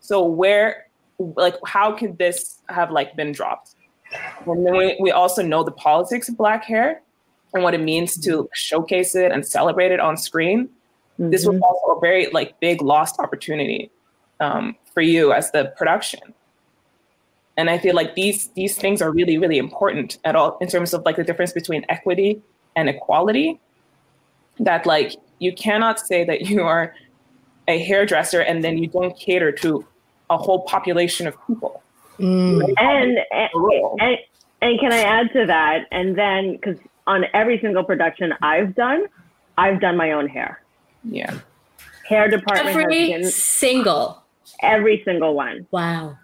so 0.00 0.24
where, 0.24 0.86
like, 1.18 1.54
how 1.66 1.92
could 1.92 2.18
this 2.18 2.60
have 2.68 2.90
like 2.90 3.16
been 3.16 3.32
dropped? 3.32 3.74
And 4.46 4.66
then 4.66 4.76
we, 4.76 4.96
we 5.00 5.10
also 5.10 5.42
know 5.42 5.62
the 5.62 5.72
politics 5.72 6.28
of 6.28 6.36
black 6.36 6.64
hair 6.64 7.02
and 7.52 7.62
what 7.62 7.74
it 7.74 7.82
means 7.82 8.16
to 8.24 8.48
showcase 8.54 9.14
it 9.14 9.32
and 9.32 9.46
celebrate 9.46 9.92
it 9.92 10.00
on 10.00 10.16
screen. 10.16 10.68
Mm-hmm. 11.20 11.30
This 11.30 11.44
was 11.44 11.56
mm-hmm. 11.56 11.64
also 11.64 11.98
a 11.98 12.00
very 12.00 12.30
like 12.30 12.58
big 12.60 12.80
lost 12.80 13.18
opportunity 13.18 13.90
um, 14.40 14.76
for 14.92 15.00
you 15.00 15.32
as 15.32 15.50
the 15.50 15.72
production. 15.76 16.34
And 17.56 17.68
I 17.68 17.78
feel 17.78 17.94
like 17.94 18.14
these 18.14 18.48
these 18.48 18.76
things 18.76 19.02
are 19.02 19.10
really 19.10 19.36
really 19.36 19.58
important 19.58 20.18
at 20.24 20.36
all 20.36 20.58
in 20.60 20.68
terms 20.68 20.94
of 20.94 21.04
like 21.04 21.16
the 21.16 21.24
difference 21.24 21.52
between 21.52 21.84
equity 21.88 22.40
and 22.76 22.88
equality. 22.88 23.60
That 24.60 24.86
like 24.86 25.16
you 25.38 25.52
cannot 25.52 25.98
say 26.00 26.24
that 26.24 26.42
you 26.42 26.62
are 26.62 26.94
a 27.68 27.78
hairdresser 27.78 28.40
and 28.40 28.64
then 28.64 28.78
you 28.78 28.88
don't 28.88 29.16
cater 29.16 29.52
to 29.52 29.86
a 30.30 30.36
whole 30.36 30.62
population 30.62 31.26
of 31.26 31.34
people. 31.46 31.82
Mm. 32.18 32.64
And, 32.78 33.18
and, 33.30 33.50
and, 34.00 34.18
and 34.60 34.80
can 34.80 34.92
I 34.92 35.00
add 35.00 35.32
to 35.34 35.46
that? 35.46 35.86
And 35.92 36.18
then, 36.18 36.52
because 36.52 36.78
on 37.06 37.24
every 37.32 37.60
single 37.60 37.84
production 37.84 38.34
I've 38.42 38.74
done, 38.74 39.06
I've 39.56 39.80
done 39.80 39.96
my 39.96 40.12
own 40.12 40.28
hair. 40.28 40.62
Yeah. 41.04 41.38
Hair 42.08 42.28
department. 42.28 42.76
Every 42.76 43.12
been, 43.12 43.30
single. 43.30 44.22
Every 44.62 45.02
single 45.04 45.34
one. 45.34 45.66
Wow. 45.70 46.18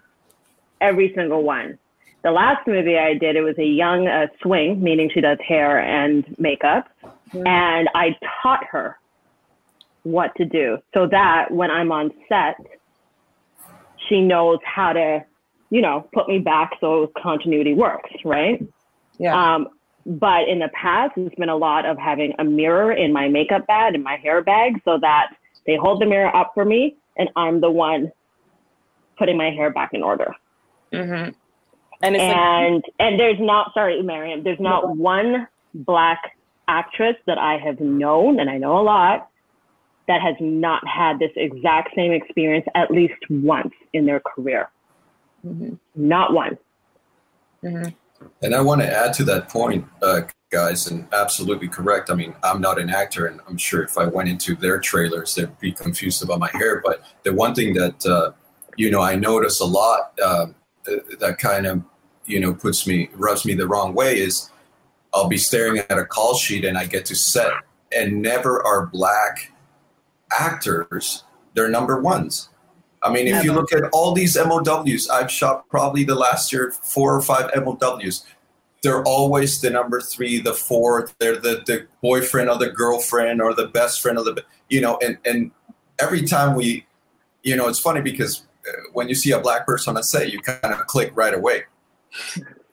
Every 0.81 1.13
single 1.15 1.43
one. 1.43 1.77
The 2.23 2.31
last 2.31 2.67
movie 2.67 2.97
I 2.97 3.13
did, 3.13 3.35
it 3.35 3.41
was 3.41 3.57
a 3.59 3.65
young 3.65 4.07
uh, 4.07 4.27
swing, 4.41 4.81
meaning 4.81 5.09
she 5.13 5.21
does 5.21 5.37
hair 5.47 5.79
and 5.79 6.25
makeup. 6.39 6.87
Mm. 7.31 7.47
And 7.47 7.89
I 7.93 8.17
taught 8.41 8.65
her 8.71 8.97
what 10.03 10.35
to 10.35 10.45
do 10.45 10.77
so 10.93 11.07
that 11.07 11.51
when 11.51 11.71
I'm 11.71 11.91
on 11.91 12.11
set, 12.27 12.57
she 14.09 14.21
knows 14.21 14.59
how 14.63 14.93
to, 14.93 15.23
you 15.69 15.81
know, 15.81 16.07
put 16.13 16.27
me 16.27 16.39
back 16.39 16.71
so 16.79 17.11
continuity 17.21 17.73
works, 17.73 18.11
right? 18.23 18.63
Yeah. 19.17 19.55
Um, 19.55 19.69
but 20.05 20.47
in 20.47 20.59
the 20.59 20.69
past, 20.69 21.13
it's 21.17 21.35
been 21.35 21.49
a 21.49 21.55
lot 21.55 21.85
of 21.85 21.97
having 21.97 22.33
a 22.37 22.43
mirror 22.43 22.91
in 22.91 23.11
my 23.11 23.27
makeup 23.27 23.65
bag 23.65 23.95
and 23.95 24.03
my 24.03 24.17
hair 24.17 24.43
bag 24.43 24.81
so 24.85 24.99
that 25.01 25.35
they 25.65 25.75
hold 25.75 26.01
the 26.01 26.05
mirror 26.05 26.35
up 26.35 26.51
for 26.53 26.65
me 26.65 26.95
and 27.17 27.29
I'm 27.35 27.61
the 27.61 27.71
one 27.71 28.11
putting 29.17 29.37
my 29.37 29.49
hair 29.51 29.69
back 29.69 29.93
in 29.93 30.03
order. 30.03 30.33
Mm-hmm. 30.93 31.31
And 32.03 32.15
and, 32.15 32.75
like- 32.75 32.83
and 32.99 33.19
there's 33.19 33.39
not 33.39 33.73
sorry, 33.73 34.01
Mariam, 34.01 34.43
there's 34.43 34.59
not 34.59 34.97
one 34.97 35.47
black 35.73 36.37
actress 36.67 37.15
that 37.27 37.37
I 37.37 37.57
have 37.57 37.79
known, 37.79 38.39
and 38.39 38.49
I 38.49 38.57
know 38.57 38.79
a 38.79 38.81
lot, 38.81 39.29
that 40.07 40.21
has 40.21 40.35
not 40.39 40.85
had 40.87 41.19
this 41.19 41.31
exact 41.35 41.95
same 41.95 42.11
experience 42.11 42.65
at 42.75 42.91
least 42.91 43.13
once 43.29 43.73
in 43.93 44.05
their 44.05 44.19
career. 44.19 44.69
Mm-hmm. 45.45 45.75
Not 45.95 46.33
one. 46.33 46.57
Mm-hmm. 47.63 47.89
And 48.41 48.55
I 48.55 48.61
want 48.61 48.81
to 48.81 48.87
add 48.87 49.13
to 49.13 49.23
that 49.25 49.49
point, 49.49 49.85
uh, 50.01 50.21
guys, 50.49 50.87
and 50.87 51.07
absolutely 51.13 51.67
correct. 51.67 52.09
I 52.09 52.15
mean, 52.15 52.33
I'm 52.43 52.61
not 52.61 52.79
an 52.79 52.89
actor, 52.89 53.25
and 53.27 53.41
I'm 53.47 53.57
sure 53.57 53.83
if 53.83 53.97
I 53.97 54.05
went 54.05 54.29
into 54.29 54.55
their 54.55 54.79
trailers, 54.79 55.35
they'd 55.35 55.57
be 55.59 55.71
confused 55.71 56.23
about 56.23 56.39
my 56.39 56.49
hair. 56.53 56.81
But 56.83 57.03
the 57.23 57.33
one 57.33 57.53
thing 57.53 57.73
that, 57.73 58.05
uh, 58.05 58.31
you 58.75 58.91
know, 58.91 59.01
I 59.01 59.15
notice 59.15 59.59
a 59.59 59.65
lot 59.65 60.17
uh, 60.23 60.47
that 61.19 61.37
kind 61.39 61.65
of, 61.65 61.83
you 62.25 62.39
know, 62.39 62.53
puts 62.53 62.87
me, 62.87 63.09
rubs 63.13 63.45
me 63.45 63.53
the 63.53 63.67
wrong 63.67 63.93
way 63.93 64.19
is 64.19 64.49
I'll 65.13 65.27
be 65.27 65.37
staring 65.37 65.79
at 65.79 65.97
a 65.97 66.05
call 66.05 66.35
sheet 66.35 66.65
and 66.65 66.77
I 66.77 66.85
get 66.85 67.05
to 67.05 67.15
set, 67.15 67.51
and 67.95 68.21
never 68.21 68.65
are 68.65 68.87
black 68.87 69.51
actors, 70.37 71.23
they're 71.53 71.69
number 71.69 72.01
ones. 72.01 72.49
I 73.01 73.11
mean, 73.11 73.27
if 73.27 73.43
you 73.43 73.53
look 73.53 73.71
at 73.71 73.83
all 73.93 74.13
these 74.13 74.35
MOWs, 74.35 75.09
I've 75.09 75.31
shot 75.31 75.69
probably 75.69 76.03
the 76.03 76.15
last 76.15 76.51
year 76.51 76.71
four 76.71 77.15
or 77.15 77.21
five 77.21 77.51
MOWs. 77.55 78.25
They're 78.81 79.03
always 79.03 79.61
the 79.61 79.69
number 79.69 80.01
three, 80.01 80.39
the 80.41 80.53
fourth. 80.53 81.13
They're 81.19 81.37
the, 81.37 81.61
the 81.67 81.87
boyfriend 82.01 82.49
or 82.49 82.57
the 82.57 82.69
girlfriend 82.69 83.41
or 83.41 83.53
the 83.53 83.67
best 83.67 84.01
friend 84.01 84.17
of 84.17 84.25
the, 84.25 84.43
you 84.69 84.81
know, 84.81 84.97
and, 85.03 85.19
and 85.23 85.51
every 85.99 86.23
time 86.23 86.55
we, 86.55 86.87
you 87.43 87.55
know, 87.55 87.67
it's 87.67 87.79
funny 87.79 88.01
because 88.01 88.43
when 88.93 89.09
you 89.09 89.15
see 89.15 89.31
a 89.31 89.39
black 89.39 89.65
person 89.65 89.95
on 89.95 90.03
set, 90.03 90.31
you 90.31 90.39
kind 90.39 90.73
of 90.73 90.85
click 90.87 91.11
right 91.15 91.33
away. 91.33 91.63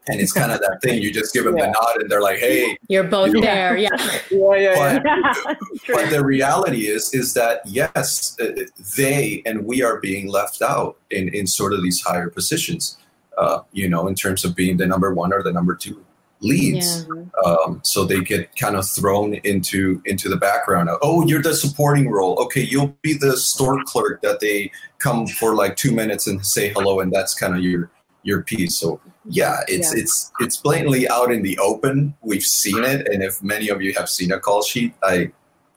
And 0.08 0.20
it's 0.20 0.32
kind 0.32 0.50
of 0.50 0.58
that 0.60 0.80
thing 0.82 1.00
you 1.00 1.12
just 1.12 1.32
give 1.32 1.44
them 1.44 1.56
yeah. 1.56 1.66
the 1.66 1.72
nod 1.72 2.02
and 2.02 2.10
they're 2.10 2.20
like 2.20 2.38
hey. 2.38 2.76
You're 2.88 3.04
both 3.04 3.32
you 3.32 3.40
there 3.40 3.76
yeah. 3.76 3.88
Yeah 4.30 4.54
yeah, 4.56 4.98
but, 4.98 5.58
but, 5.86 6.10
the 6.10 6.24
reality 6.24 6.88
is 6.88 7.14
is 7.14 7.34
that 7.34 7.60
yes 7.64 8.36
uh, 8.40 8.64
they 8.96 9.42
and 9.46 9.64
we 9.64 9.80
are 9.80 10.00
being 10.00 10.26
left 10.26 10.60
out 10.60 10.96
in 11.10 11.28
in 11.28 11.46
sort 11.46 11.72
of 11.72 11.84
these 11.84 12.00
higher 12.00 12.28
positions 12.28 12.98
uh, 13.38 13.60
you 13.70 13.88
know 13.88 14.08
in 14.08 14.16
terms 14.16 14.44
of 14.44 14.56
being 14.56 14.76
the 14.76 14.86
number 14.86 15.14
one 15.14 15.32
or 15.32 15.40
the 15.40 15.52
number 15.52 15.76
two 15.76 16.04
leads 16.42 17.06
yeah. 17.06 17.42
um, 17.44 17.80
so 17.82 18.04
they 18.04 18.20
get 18.20 18.54
kind 18.56 18.76
of 18.76 18.88
thrown 18.88 19.34
into 19.44 20.02
into 20.04 20.28
the 20.28 20.36
background 20.36 20.88
of, 20.88 20.98
oh 21.02 21.26
you're 21.26 21.42
the 21.42 21.54
supporting 21.54 22.10
role 22.10 22.38
okay 22.42 22.60
you'll 22.60 22.96
be 23.02 23.14
the 23.14 23.36
store 23.36 23.82
clerk 23.84 24.20
that 24.22 24.40
they 24.40 24.70
come 24.98 25.26
for 25.26 25.54
like 25.54 25.76
two 25.76 25.92
minutes 25.92 26.26
and 26.26 26.44
say 26.44 26.68
hello 26.70 27.00
and 27.00 27.12
that's 27.12 27.34
kind 27.34 27.54
of 27.54 27.62
your 27.62 27.90
your 28.24 28.42
piece 28.42 28.76
so 28.76 29.00
yeah, 29.26 29.60
it's 29.68 29.94
yeah. 29.94 30.02
it's 30.02 30.32
it's 30.40 30.56
blatantly 30.56 31.08
out 31.08 31.30
in 31.30 31.42
the 31.42 31.56
open. 31.58 32.14
We've 32.22 32.42
seen 32.42 32.82
it, 32.82 33.06
and 33.08 33.22
if 33.22 33.42
many 33.42 33.68
of 33.68 33.80
you 33.80 33.94
have 33.94 34.08
seen 34.08 34.32
a 34.32 34.40
call 34.40 34.62
sheet, 34.62 34.94
I 35.02 35.30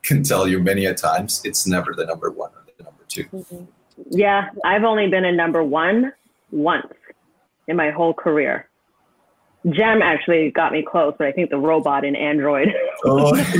can 0.03 0.23
tell 0.23 0.47
you 0.47 0.59
many 0.59 0.85
a 0.85 0.93
times 0.93 1.41
it's 1.43 1.67
never 1.67 1.93
the 1.95 2.05
number 2.05 2.31
one 2.31 2.51
or 2.51 2.63
the 2.77 2.83
number 2.83 3.03
2 3.07 3.23
mm-hmm. 3.23 3.63
Yeah, 4.11 4.49
I've 4.63 4.83
only 4.83 5.07
been 5.07 5.25
a 5.25 5.31
number 5.31 5.63
one 5.63 6.13
once 6.51 6.87
in 7.67 7.75
my 7.75 7.91
whole 7.91 8.13
career. 8.13 8.69
Jem 9.71 10.01
actually 10.01 10.51
got 10.51 10.71
me 10.71 10.85
close, 10.87 11.13
but 11.17 11.27
I 11.27 11.31
think 11.31 11.49
the 11.49 11.57
robot 11.57 12.05
in 12.05 12.15
Android 12.15 12.69
oh. 13.03 13.31
was. 13.31 13.45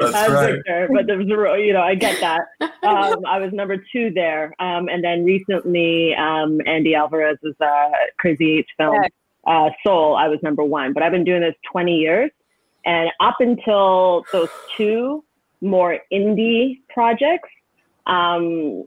That's 0.00 0.32
right. 0.32 0.54
Victor, 0.54 0.88
but 0.92 1.06
there 1.06 1.16
was 1.16 1.26
a, 1.26 1.64
you 1.64 1.72
know, 1.72 1.82
I 1.82 1.94
get 1.94 2.20
that. 2.20 2.40
Um, 2.82 3.24
I 3.26 3.38
was 3.38 3.52
number 3.52 3.76
two 3.92 4.10
there. 4.12 4.54
Um, 4.58 4.88
and 4.88 5.04
then 5.04 5.24
recently, 5.24 6.14
um, 6.14 6.60
Andy 6.66 6.94
Alvarez's 6.94 7.54
uh, 7.60 7.90
Crazy 8.18 8.58
Eight 8.58 8.66
film, 8.76 9.00
uh, 9.46 9.70
Soul, 9.84 10.16
I 10.16 10.28
was 10.28 10.40
number 10.42 10.64
one. 10.64 10.92
But 10.92 11.04
I've 11.04 11.12
been 11.12 11.24
doing 11.24 11.42
this 11.42 11.54
20 11.70 11.96
years. 11.96 12.30
And 12.84 13.10
up 13.20 13.36
until 13.38 14.24
those 14.32 14.48
two 14.76 15.22
more 15.60 15.98
indie 16.12 16.80
projects, 16.88 17.48
um, 18.06 18.84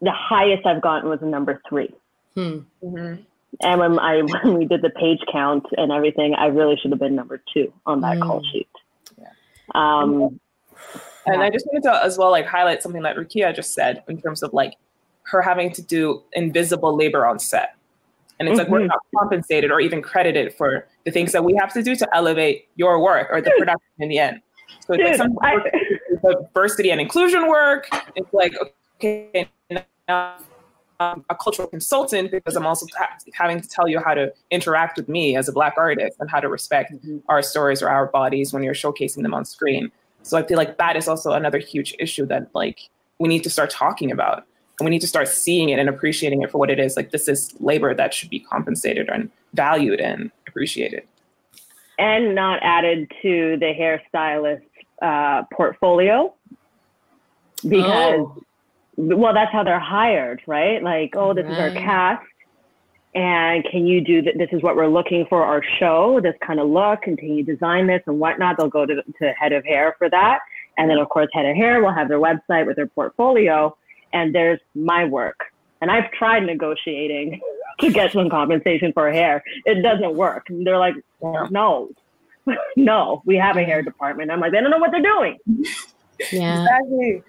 the 0.00 0.12
highest 0.12 0.66
I've 0.66 0.82
gotten 0.82 1.08
was 1.08 1.20
a 1.22 1.26
number 1.26 1.60
three. 1.68 1.94
Hmm. 2.34 2.60
Mm-hmm. 2.82 3.22
And 3.62 3.80
when 3.80 3.98
I 3.98 4.22
when 4.42 4.58
we 4.58 4.64
did 4.64 4.82
the 4.82 4.90
page 4.90 5.20
count 5.30 5.66
and 5.76 5.92
everything, 5.92 6.34
I 6.34 6.46
really 6.46 6.76
should 6.76 6.90
have 6.90 7.00
been 7.00 7.14
number 7.14 7.42
two 7.52 7.72
on 7.86 8.00
that 8.02 8.18
mm. 8.18 8.22
call 8.22 8.42
sheet. 8.52 8.68
Yeah. 9.18 9.28
Um, 9.74 10.40
and 11.26 11.42
I 11.42 11.50
just 11.50 11.66
wanted 11.66 11.82
to 11.84 12.04
as 12.04 12.16
well 12.16 12.30
like 12.30 12.46
highlight 12.46 12.82
something 12.82 13.02
that 13.02 13.16
Rukiya 13.16 13.54
just 13.54 13.74
said 13.74 14.02
in 14.08 14.20
terms 14.20 14.42
of 14.42 14.52
like 14.52 14.74
her 15.24 15.42
having 15.42 15.72
to 15.72 15.82
do 15.82 16.22
invisible 16.32 16.96
labor 16.96 17.26
on 17.26 17.38
set. 17.38 17.74
And 18.38 18.48
it's 18.48 18.58
mm-hmm. 18.58 18.64
like 18.64 18.72
we're 18.72 18.78
mm-hmm. 18.80 18.88
not 18.88 19.00
compensated 19.18 19.70
or 19.70 19.80
even 19.80 20.00
credited 20.00 20.54
for 20.54 20.86
the 21.04 21.10
things 21.10 21.32
that 21.32 21.44
we 21.44 21.54
have 21.60 21.72
to 21.74 21.82
do 21.82 21.94
to 21.94 22.08
elevate 22.16 22.68
your 22.76 23.02
work 23.02 23.28
or 23.30 23.42
the 23.42 23.52
production 23.58 23.92
in 23.98 24.08
the 24.08 24.18
end. 24.18 24.40
So 24.86 24.94
it's 24.94 25.02
Dude, 25.02 25.06
like 25.06 25.16
some 25.16 25.38
I, 25.42 25.58
diversity 26.22 26.90
and 26.90 27.00
inclusion 27.00 27.48
work. 27.48 27.88
It's 28.16 28.32
like 28.32 28.54
okay, 29.04 29.48
now 30.08 30.36
um, 31.00 31.24
a 31.30 31.34
cultural 31.34 31.66
consultant 31.66 32.30
because 32.30 32.56
I'm 32.56 32.66
also 32.66 32.86
ha- 32.96 33.16
having 33.32 33.60
to 33.60 33.68
tell 33.68 33.88
you 33.88 34.00
how 34.00 34.14
to 34.14 34.32
interact 34.50 34.98
with 34.98 35.08
me 35.08 35.34
as 35.34 35.48
a 35.48 35.52
Black 35.52 35.74
artist 35.76 36.18
and 36.20 36.30
how 36.30 36.40
to 36.40 36.48
respect 36.48 36.92
mm-hmm. 36.92 37.18
our 37.28 37.42
stories 37.42 37.82
or 37.82 37.88
our 37.88 38.06
bodies 38.06 38.52
when 38.52 38.62
you're 38.62 38.74
showcasing 38.74 39.22
them 39.22 39.32
on 39.32 39.44
screen. 39.44 39.90
So 40.22 40.36
I 40.36 40.42
feel 40.42 40.58
like 40.58 40.76
that 40.76 40.96
is 40.96 41.08
also 41.08 41.32
another 41.32 41.58
huge 41.58 41.96
issue 41.98 42.26
that 42.26 42.54
like 42.54 42.90
we 43.18 43.28
need 43.28 43.42
to 43.44 43.50
start 43.50 43.70
talking 43.70 44.12
about 44.12 44.44
and 44.78 44.84
we 44.84 44.90
need 44.90 45.00
to 45.00 45.06
start 45.06 45.28
seeing 45.28 45.70
it 45.70 45.78
and 45.78 45.88
appreciating 45.88 46.42
it 46.42 46.50
for 46.50 46.58
what 46.58 46.70
it 46.70 46.78
is. 46.78 46.96
Like 46.96 47.10
this 47.10 47.28
is 47.28 47.54
labor 47.60 47.94
that 47.94 48.12
should 48.12 48.28
be 48.28 48.40
compensated 48.40 49.08
and 49.08 49.30
valued 49.54 50.00
and 50.00 50.30
appreciated. 50.46 51.04
And 51.98 52.34
not 52.34 52.60
added 52.62 53.10
to 53.22 53.56
the 53.58 53.72
hairstylist 53.74 54.62
uh, 55.00 55.44
portfolio 55.54 56.34
because 57.62 58.20
oh 58.20 58.42
well, 58.96 59.34
that's 59.34 59.52
how 59.52 59.64
they're 59.64 59.80
hired, 59.80 60.42
right? 60.46 60.82
Like, 60.82 61.14
oh, 61.16 61.34
this 61.34 61.44
right. 61.44 61.52
is 61.52 61.58
our 61.58 61.70
cast, 61.70 62.26
and 63.14 63.64
can 63.64 63.86
you 63.86 64.00
do 64.00 64.22
that? 64.22 64.34
This 64.38 64.48
is 64.52 64.62
what 64.62 64.76
we're 64.76 64.88
looking 64.88 65.26
for 65.28 65.44
our 65.44 65.62
show, 65.78 66.20
this 66.22 66.34
kind 66.46 66.60
of 66.60 66.68
look, 66.68 67.00
and 67.06 67.18
can 67.18 67.34
you 67.34 67.42
design 67.42 67.86
this 67.86 68.02
and 68.06 68.20
whatnot? 68.20 68.56
They'll 68.56 68.68
go 68.68 68.86
to, 68.86 69.02
to 69.02 69.32
head 69.32 69.52
of 69.52 69.64
hair 69.64 69.96
for 69.98 70.08
that. 70.10 70.40
And 70.78 70.88
then, 70.88 70.98
of 70.98 71.08
course, 71.08 71.28
head 71.32 71.46
of 71.46 71.56
hair 71.56 71.82
will 71.82 71.92
have 71.92 72.08
their 72.08 72.20
website 72.20 72.66
with 72.66 72.76
their 72.76 72.86
portfolio, 72.86 73.76
and 74.12 74.34
there's 74.34 74.60
my 74.74 75.04
work. 75.04 75.38
And 75.80 75.90
I've 75.90 76.10
tried 76.12 76.44
negotiating 76.44 77.40
to 77.80 77.90
get 77.90 78.12
some 78.12 78.30
compensation 78.30 78.92
for 78.92 79.10
hair. 79.10 79.42
It 79.64 79.82
doesn't 79.82 80.14
work. 80.14 80.46
They're 80.48 80.78
like, 80.78 80.94
no, 81.22 81.90
no, 82.76 83.22
we 83.24 83.36
have 83.36 83.56
a 83.56 83.64
hair 83.64 83.82
department. 83.82 84.30
I'm 84.30 84.40
like, 84.40 84.52
they 84.52 84.60
don't 84.60 84.70
know 84.70 84.78
what 84.78 84.92
they're 84.92 85.02
doing. 85.02 85.38
Yeah. 86.30 86.62
Exactly. 86.62 87.22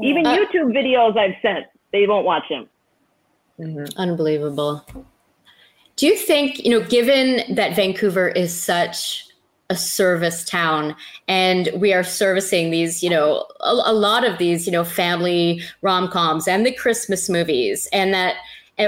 Even 0.00 0.26
uh, 0.26 0.36
YouTube 0.36 0.72
videos 0.72 1.16
I've 1.16 1.36
sent, 1.42 1.66
they 1.92 2.06
won't 2.06 2.26
watch 2.26 2.48
them. 2.48 2.68
Mm-hmm. 3.60 3.98
Unbelievable. 3.98 4.84
Do 5.96 6.06
you 6.06 6.16
think, 6.16 6.64
you 6.64 6.70
know, 6.70 6.84
given 6.84 7.54
that 7.54 7.76
Vancouver 7.76 8.28
is 8.28 8.52
such 8.52 9.26
a 9.70 9.76
service 9.76 10.44
town 10.44 10.94
and 11.28 11.70
we 11.76 11.92
are 11.94 12.02
servicing 12.02 12.70
these, 12.70 13.02
you 13.02 13.08
know, 13.08 13.46
a, 13.60 13.72
a 13.84 13.92
lot 13.92 14.24
of 14.24 14.38
these, 14.38 14.66
you 14.66 14.72
know, 14.72 14.84
family 14.84 15.62
rom 15.82 16.08
coms 16.08 16.48
and 16.48 16.66
the 16.66 16.72
Christmas 16.72 17.30
movies, 17.30 17.88
and 17.92 18.12
that 18.12 18.36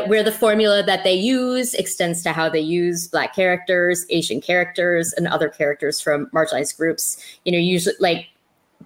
where 0.08 0.24
the 0.24 0.32
formula 0.32 0.82
that 0.82 1.04
they 1.04 1.14
use 1.14 1.72
extends 1.74 2.20
to 2.24 2.32
how 2.32 2.48
they 2.48 2.60
use 2.60 3.06
black 3.06 3.34
characters, 3.34 4.04
Asian 4.10 4.40
characters, 4.40 5.12
and 5.12 5.28
other 5.28 5.48
characters 5.48 6.00
from 6.00 6.26
marginalized 6.34 6.76
groups. 6.76 7.24
You 7.44 7.52
know, 7.52 7.58
usually 7.58 7.94
like 8.00 8.26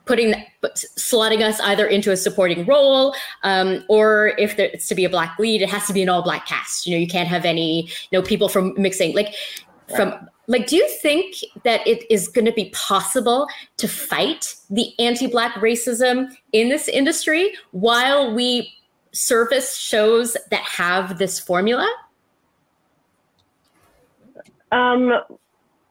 putting 0.04 0.34
slotting 0.96 1.40
us 1.42 1.60
either 1.60 1.86
into 1.86 2.10
a 2.10 2.16
supporting 2.16 2.64
role 2.66 3.14
um, 3.42 3.84
or 3.88 4.32
if 4.38 4.58
it's 4.58 4.88
to 4.88 4.94
be 4.94 5.04
a 5.04 5.10
black 5.10 5.38
lead 5.38 5.62
it 5.62 5.68
has 5.68 5.86
to 5.86 5.92
be 5.92 6.02
an 6.02 6.08
all 6.08 6.22
black 6.22 6.46
cast 6.46 6.86
you 6.86 6.94
know 6.94 6.98
you 6.98 7.06
can't 7.06 7.28
have 7.28 7.44
any 7.44 7.84
you 8.10 8.18
know 8.18 8.22
people 8.22 8.48
from 8.48 8.74
mixing 8.76 9.14
like 9.14 9.34
right. 9.90 9.96
from 9.96 10.28
like 10.46 10.66
do 10.66 10.76
you 10.76 10.88
think 11.00 11.36
that 11.64 11.86
it 11.86 12.10
is 12.10 12.28
going 12.28 12.44
to 12.44 12.52
be 12.52 12.70
possible 12.70 13.46
to 13.76 13.86
fight 13.86 14.54
the 14.68 14.92
anti-black 14.98 15.54
racism 15.54 16.34
in 16.52 16.68
this 16.68 16.88
industry 16.88 17.52
while 17.70 18.34
we 18.34 18.72
service 19.12 19.76
shows 19.76 20.36
that 20.50 20.62
have 20.62 21.18
this 21.18 21.38
formula 21.38 21.88
um 24.72 25.12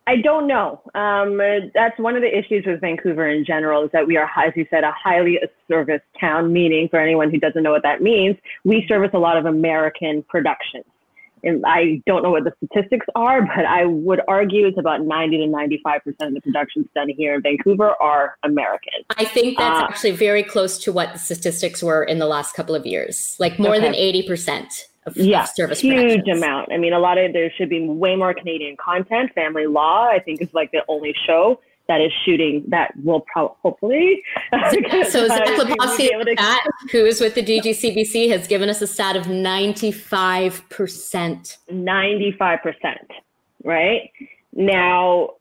I 0.10 0.15
don't 0.15 0.48
know. 0.48 0.82
Um, 0.95 1.38
that's 1.76 2.00
one 2.00 2.15
of 2.15 2.24
the 2.24 2.36
issues 2.36 2.65
with 2.65 2.82
Vancouver 2.82 3.30
in 3.30 3.45
general 3.45 3.84
is 3.84 3.91
that 3.93 4.08
we 4.08 4.17
are, 4.17 4.28
as 4.43 4.54
you 4.56 4.65
said, 4.72 4.84
a 4.84 4.91
highly 4.91 5.38
service 5.67 6.02
town, 6.19 6.52
meaning 6.52 6.88
for 6.89 7.00
anyone 7.00 7.30
who 7.30 7.39
doesn't 7.39 7.62
know 7.62 7.69
what 7.69 7.84
that 7.84 8.02
means, 8.02 8.36
we 8.63 8.88
service 8.88 9.12
a 9.13 9.19
lot 9.19 9.38
of 9.38 9.45
American 9.45 10.24
productions. 10.24 10.86
And 11.43 11.63
I 11.63 12.02
don't 12.08 12.24
know 12.24 12.32
what 12.32 12.43
the 12.43 12.54
statistics 12.58 13.06
are, 13.13 13.43
but 13.43 13.67
I 13.67 13.86
would 13.86 14.22
argue 14.28 14.65
it's 14.65 14.80
about 14.80 15.04
90 15.04 15.38
to 15.38 15.43
95% 15.45 16.02
of 16.22 16.34
the 16.34 16.41
productions 16.41 16.88
done 16.95 17.10
here 17.10 17.36
in 17.36 17.43
Vancouver 17.43 17.93
are 18.02 18.36
American. 18.41 19.06
I 19.15 19.26
think 19.26 19.60
that's 19.60 19.80
uh, 19.80 19.84
actually 19.84 20.12
very 20.13 20.41
close 20.41 20.80
to 20.80 20.91
what 20.91 21.13
the 21.13 21.19
statistics 21.19 21.84
were 21.84 22.04
in 22.04 22.17
the 22.17 22.26
last 22.26 22.56
couple 22.56 22.74
of 22.74 22.88
years, 22.88 23.36
like 23.38 23.60
more 23.60 23.76
okay. 23.76 23.86
than 23.86 23.93
80% 23.93 24.86
of, 25.17 25.26
yeah, 25.26 25.43
of 25.43 25.50
service 25.50 25.80
huge 25.80 26.28
amount. 26.28 26.72
I 26.72 26.78
mean, 26.78 26.93
a 26.93 27.00
lot 27.00 27.17
of 27.17 27.34
there 27.34 27.52
should 27.58 27.69
be 27.69 27.88
way 27.88 28.15
more 28.15 28.34
Canadian 28.34 28.78
content. 28.78 29.34
Family 29.34 29.67
Law, 29.67 30.08
I 30.08 30.19
think, 30.19 30.41
is 30.41 30.54
like 30.54 30.72
the 30.72 30.84
only 30.88 31.13
show 31.26 31.60
that 31.89 32.00
is 32.02 32.12
shooting 32.24 32.63
that 32.67 32.93
will 33.04 33.22
probably 33.22 33.56
hopefully. 33.62 34.24
so 35.10 35.28
Zach 35.28 35.48
Lipovsky, 35.48 36.10
who 36.91 37.06
is 37.06 37.19
with 37.19 37.36
the 37.36 37.43
DGCBC, 37.43 38.30
has 38.30 38.48
given 38.48 38.69
us 38.69 38.82
a 38.82 38.88
stat 38.88 39.17
of 39.17 39.28
ninety 39.28 39.91
five 39.91 40.67
percent. 40.69 41.58
Ninety 41.69 42.34
five 42.38 42.60
percent, 42.63 43.12
right 43.65 44.12
now. 44.54 45.32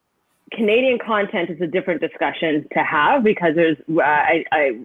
Canadian 0.51 0.97
content 0.97 1.51
is 1.51 1.61
a 1.61 1.67
different 1.67 2.01
discussion 2.01 2.67
to 2.73 2.79
have 2.79 3.23
because 3.23 3.53
there's 3.53 3.77
uh, 3.87 4.01
I, 4.01 4.43
I 4.51 4.79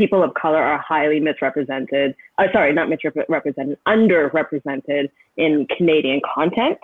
people 0.00 0.22
of 0.22 0.32
color 0.32 0.62
are 0.62 0.78
highly 0.78 1.20
misrepresented. 1.20 2.14
Uh, 2.38 2.44
sorry, 2.54 2.72
not 2.72 2.88
misrepresented, 2.88 3.76
underrepresented 3.86 5.10
in 5.36 5.66
Canadian 5.76 6.22
content. 6.34 6.78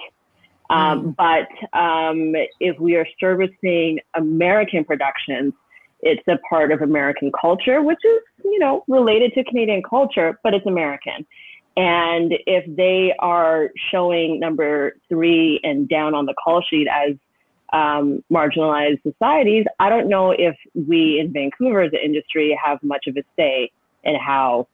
Um, 0.68 1.14
mm. 1.14 1.16
But 1.16 1.78
um, 1.78 2.34
if 2.60 2.78
we 2.78 2.94
are 2.96 3.06
servicing 3.18 4.00
American 4.14 4.84
productions, 4.84 5.54
it's 6.00 6.28
a 6.28 6.36
part 6.46 6.72
of 6.72 6.82
American 6.82 7.32
culture, 7.40 7.80
which 7.80 8.04
is, 8.04 8.20
you 8.44 8.58
know, 8.58 8.84
related 8.86 9.32
to 9.32 9.44
Canadian 9.44 9.82
culture, 9.82 10.38
but 10.42 10.52
it's 10.52 10.66
American. 10.66 11.26
And 11.78 12.34
if 12.46 12.64
they 12.76 13.14
are 13.18 13.70
showing 13.90 14.38
number 14.40 14.96
three 15.08 15.58
and 15.62 15.88
down 15.88 16.14
on 16.14 16.26
the 16.26 16.34
call 16.34 16.62
sheet 16.68 16.86
as 16.86 17.16
um, 17.72 18.22
marginalized 18.30 19.02
societies, 19.02 19.64
I 19.80 19.88
don't 19.88 20.08
know 20.08 20.30
if 20.30 20.56
we 20.74 21.18
in 21.20 21.32
Vancouver 21.32 21.82
as 21.82 21.92
an 21.92 22.00
industry 22.04 22.58
have 22.62 22.82
much 22.82 23.06
of 23.06 23.16
a 23.16 23.22
say 23.36 23.70
in 24.04 24.14
how 24.14 24.68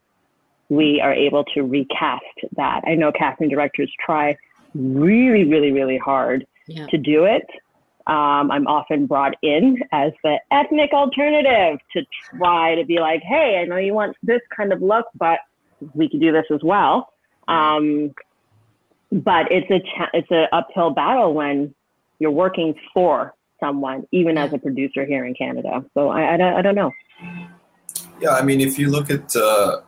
we 0.68 1.00
are 1.00 1.12
able 1.12 1.44
to 1.44 1.62
recast 1.62 2.24
that. 2.57 2.83
I 2.87 2.94
know 2.94 3.12
casting 3.12 3.48
directors 3.48 3.92
try 4.05 4.37
really, 4.74 5.44
really, 5.44 5.72
really 5.72 5.98
hard 5.98 6.46
yeah. 6.66 6.87
to 6.87 6.98
do 6.98 7.24
it. 7.24 7.46
Um, 8.07 8.50
I'm 8.50 8.66
often 8.66 9.07
brought 9.07 9.35
in 9.42 9.78
as 9.92 10.12
the 10.24 10.38
ethnic 10.50 10.92
alternative 10.92 11.78
to 11.92 12.05
try 12.37 12.74
to 12.74 12.85
be 12.85 12.98
like, 12.98 13.22
hey, 13.22 13.61
I 13.61 13.64
know 13.64 13.76
you 13.76 13.94
want 13.94 14.16
this 14.22 14.40
kind 14.57 14.72
of 14.72 14.83
look, 14.83 15.07
but 15.14 15.38
we 15.94 16.09
can 16.09 16.18
do 16.18 16.33
this 16.33 16.46
as 16.52 16.61
well. 16.62 17.12
Um, 17.48 18.12
but 19.12 19.52
it's 19.52 19.70
a 19.70 19.81
cha- 19.81 20.11
it's 20.14 20.31
an 20.31 20.46
uphill 20.52 20.90
battle 20.90 21.35
when 21.35 21.74
you're 22.22 22.30
working 22.30 22.72
for 22.94 23.35
someone, 23.58 24.06
even 24.12 24.38
as 24.38 24.52
a 24.52 24.58
producer 24.58 25.04
here 25.04 25.24
in 25.24 25.35
Canada. 25.35 25.85
So 25.92 26.08
I, 26.08 26.35
I, 26.35 26.37
don't, 26.37 26.54
I 26.54 26.62
don't 26.62 26.76
know. 26.76 26.92
Yeah, 28.20 28.30
I 28.30 28.42
mean, 28.42 28.61
if 28.61 28.78
you 28.78 28.90
look 28.90 29.11
at 29.11 29.35
uh, 29.35 29.80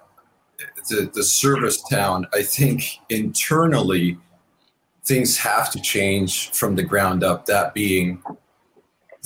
the, 0.89 1.11
the 1.15 1.23
service 1.23 1.81
town, 1.83 2.27
I 2.35 2.43
think 2.43 2.83
internally 3.09 4.19
things 5.05 5.39
have 5.39 5.71
to 5.71 5.81
change 5.81 6.51
from 6.51 6.75
the 6.75 6.83
ground 6.83 7.23
up, 7.23 7.47
that 7.47 7.73
being 7.73 8.21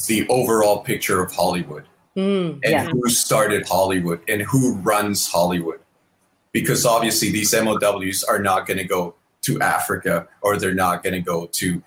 the 0.07 0.29
overall 0.29 0.81
picture 0.81 1.23
of 1.23 1.33
Hollywood 1.33 1.85
mm, 2.15 2.53
and 2.63 2.63
yeah. 2.63 2.85
who 2.85 3.09
started 3.09 3.67
Hollywood 3.67 4.21
and 4.29 4.43
who 4.43 4.75
runs 4.77 5.27
Hollywood. 5.27 5.81
Because 6.53 6.85
obviously 6.85 7.31
these 7.31 7.55
MOWs 7.55 8.23
are 8.25 8.39
not 8.39 8.67
going 8.67 8.79
to 8.79 8.85
go 8.85 9.15
to 9.43 9.61
Africa 9.61 10.27
or 10.43 10.57
they're 10.57 10.75
not 10.75 11.03
going 11.03 11.15
to 11.15 11.21
go 11.21 11.47
to 11.47 11.83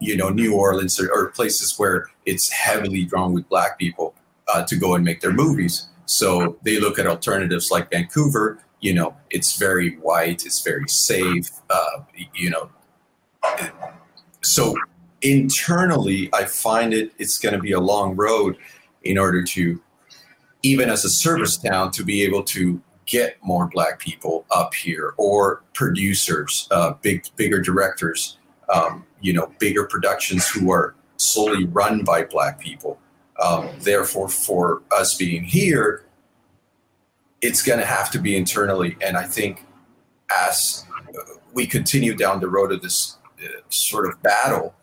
you 0.00 0.16
know 0.16 0.30
New 0.30 0.54
Orleans 0.54 0.98
or, 1.00 1.12
or, 1.12 1.30
places 1.30 1.78
where 1.78 2.06
it's 2.24 2.50
heavily 2.50 3.04
drawn 3.04 3.32
with 3.32 3.48
black 3.48 3.78
people 3.78 4.14
uh, 4.48 4.64
to 4.64 4.76
go 4.76 4.94
and 4.94 5.04
make 5.04 5.20
their 5.20 5.32
movies. 5.32 5.88
So 6.06 6.58
they 6.62 6.80
look 6.80 6.98
at 6.98 7.06
alternatives 7.06 7.70
like 7.70 7.90
Vancouver. 7.90 8.58
You 8.80 8.94
know, 8.94 9.16
it's 9.30 9.56
very 9.56 9.96
white, 9.96 10.44
it's 10.44 10.62
very 10.62 10.88
safe. 10.88 11.50
Uh, 11.70 12.02
you 12.34 12.50
know, 12.50 12.70
so 14.42 14.74
internally, 15.22 16.28
I 16.32 16.44
find 16.44 16.92
it 16.92 17.12
it's 17.18 17.38
going 17.38 17.54
to 17.54 17.60
be 17.60 17.72
a 17.72 17.80
long 17.80 18.14
road 18.16 18.56
in 19.02 19.18
order 19.18 19.42
to, 19.42 19.82
even 20.62 20.90
as 20.90 21.04
a 21.04 21.10
service 21.10 21.56
town, 21.56 21.90
to 21.92 22.04
be 22.04 22.22
able 22.22 22.42
to 22.44 22.82
get 23.06 23.36
more 23.42 23.68
black 23.68 23.98
people 23.98 24.44
up 24.50 24.74
here 24.74 25.14
or 25.16 25.62
producers, 25.74 26.68
uh, 26.70 26.94
big 27.02 27.24
bigger 27.36 27.60
directors, 27.60 28.38
um, 28.72 29.04
you 29.20 29.32
know, 29.32 29.52
bigger 29.58 29.84
productions 29.84 30.48
who 30.48 30.70
are 30.70 30.94
solely 31.16 31.64
run 31.66 32.04
by 32.04 32.24
black 32.24 32.60
people. 32.60 32.98
Um, 33.42 33.68
therefore, 33.80 34.28
for 34.28 34.82
us 34.92 35.14
being 35.16 35.44
here, 35.44 36.04
it's 37.42 37.62
going 37.62 37.78
to 37.78 37.86
have 37.86 38.10
to 38.12 38.18
be 38.18 38.36
internally. 38.36 38.96
And 39.00 39.16
I 39.16 39.24
think 39.24 39.66
as 40.34 40.84
we 41.52 41.66
continue 41.66 42.14
down 42.14 42.40
the 42.40 42.48
road 42.48 42.72
of 42.72 42.82
this 42.82 43.18
uh, 43.42 43.48
sort 43.68 44.06
of 44.06 44.22
battle, 44.22 44.74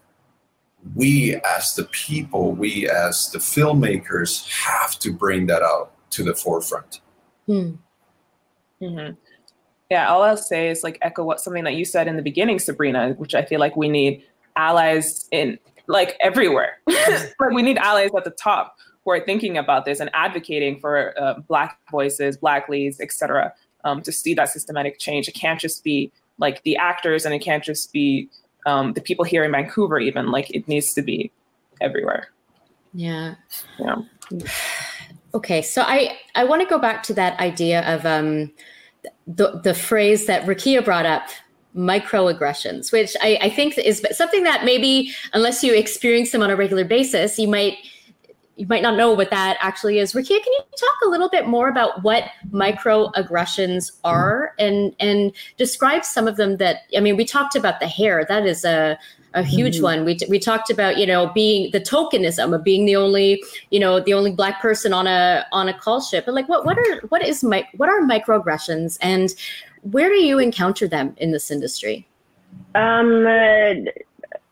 we 0.96 1.36
as 1.36 1.76
the 1.76 1.86
people, 1.86 2.52
we 2.54 2.90
as 2.90 3.30
the 3.32 3.40
filmmakers 3.40 4.48
have 4.66 4.98
to 5.00 5.12
bring 5.12 5.48
that 5.48 5.62
out 5.62 5.94
to 6.12 6.24
the 6.24 6.36
forefront. 6.36 7.02
Hmm. 7.46 7.76
Mm-hmm. 8.82 9.14
Yeah, 9.90 10.10
all 10.10 10.24
I'll 10.24 10.38
say 10.38 10.70
is 10.70 10.84
like 10.84 10.98
echo 11.02 11.24
what 11.24 11.42
something 11.42 11.66
that 11.66 11.76
you 11.76 11.84
said 11.84 12.08
in 12.08 12.16
the 12.16 12.22
beginning, 12.22 12.60
Sabrina, 12.60 13.12
which 13.18 13.36
I 13.36 13.44
feel 13.44 13.60
like 13.60 13.76
we 13.76 13.90
need 13.90 14.24
allies 14.56 15.28
in 15.32 15.60
like 15.88 16.18
everywhere. 16.22 16.80
like 16.88 17.52
we 17.54 17.62
need 17.62 17.78
allies 17.78 18.12
at 18.16 18.24
the 18.24 18.32
top 18.32 18.78
who 19.04 19.12
are 19.12 19.20
thinking 19.20 19.58
about 19.58 19.86
this 19.86 20.00
and 20.00 20.10
advocating 20.14 20.80
for 20.80 21.14
uh, 21.22 21.34
Black 21.48 21.78
voices, 21.90 22.38
Black 22.38 22.70
leads, 22.70 23.02
etc. 23.02 23.54
Um, 23.84 24.02
to 24.04 24.12
see 24.12 24.34
that 24.36 24.50
systematic 24.50 25.00
change. 25.00 25.28
It 25.28 25.34
can't 25.34 25.60
just 25.60 25.84
be 25.84 26.12
like 26.38 26.64
the 26.64 26.78
actors, 26.78 27.26
and 27.26 27.34
it 27.34 27.40
can't 27.40 27.64
just 27.64 27.92
be 27.92 28.30
um, 28.66 28.94
the 28.94 29.02
people 29.02 29.26
here 29.26 29.44
in 29.44 29.52
Vancouver. 29.52 30.00
Even 30.00 30.32
like 30.32 30.50
it 30.56 30.68
needs 30.68 30.94
to 30.94 31.02
be 31.02 31.32
everywhere. 31.82 32.30
Yeah. 32.94 33.36
Yeah. 33.80 33.96
Okay, 35.34 35.62
so 35.62 35.84
I 35.84 36.18
I 36.36 36.44
want 36.44 36.62
to 36.62 36.68
go 36.68 36.78
back 36.78 37.04
to 37.04 37.14
that 37.14 37.40
idea 37.40 37.82
of 37.88 38.06
um, 38.06 38.52
the 39.28 39.62
the 39.64 39.74
phrase 39.74 40.26
that 40.26 40.46
Rukiya 40.46 40.84
brought 40.84 41.06
up, 41.06 41.30
microaggressions, 41.76 42.92
which 42.92 43.16
I, 43.22 43.38
I 43.42 43.50
think 43.50 43.78
is 43.78 44.06
something 44.12 44.44
that 44.44 44.66
maybe 44.66 45.12
unless 45.34 45.64
you 45.64 45.74
experience 45.74 46.32
them 46.32 46.42
on 46.42 46.50
a 46.50 46.56
regular 46.56 46.84
basis, 46.84 47.40
you 47.40 47.48
might 47.48 47.78
you 48.58 48.68
might 48.68 48.84
not 48.84 48.98
know 48.98 49.14
what 49.14 49.30
that 49.30 49.58
actually 49.62 50.00
is. 50.00 50.14
Rukiya, 50.14 50.44
can 50.44 50.54
you 50.54 50.60
talk 50.78 50.96
a 51.06 51.10
little 51.10 51.30
bit 51.30 51.48
more 51.48 51.70
about 51.70 52.04
what 52.04 52.26
microaggressions 52.52 54.00
are 54.04 54.54
and 54.60 54.94
and 55.00 55.32
describe 55.58 56.04
some 56.04 56.28
of 56.28 56.36
them 56.36 56.58
that 56.58 56.82
I 56.96 57.00
mean 57.00 57.16
we 57.16 57.26
talked 57.26 57.56
about 57.56 57.80
the 57.80 57.88
hair. 57.88 58.26
That 58.28 58.46
is 58.46 58.66
a 58.66 59.00
a 59.34 59.44
huge 59.44 59.76
mm-hmm. 59.76 59.84
one. 59.84 60.06
We, 60.06 60.18
we 60.30 60.40
talked 60.40 60.70
about 60.70 60.98
you 60.98 61.06
know 61.06 61.32
being 61.34 61.72
the 61.72 61.82
tokenism 61.82 62.54
of 62.54 62.64
being 62.64 62.86
the 62.86 62.96
only 62.96 63.44
you 63.70 63.80
know 63.80 64.00
the 64.00 64.14
only 64.14 64.32
black 64.32 64.62
person 64.62 64.94
on 64.94 65.08
a 65.08 65.46
on 65.52 65.70
a 65.70 65.74
call 65.74 66.02
ship. 66.02 66.26
But 66.26 66.36
like 66.36 66.50
what 66.50 66.66
what 66.66 66.78
are 66.78 67.02
what 67.10 67.24
is 67.26 67.44
my 67.44 67.68
what 67.78 67.90
are 67.90 68.02
microaggressions 68.02 68.98
and 69.02 69.34
where 69.84 70.10
do 70.10 70.16
you 70.16 70.40
encounter 70.40 70.88
them 70.88 71.16
in 71.18 71.32
this 71.32 71.50
industry? 71.50 72.08
Um, 72.76 73.26
uh, 73.26 73.90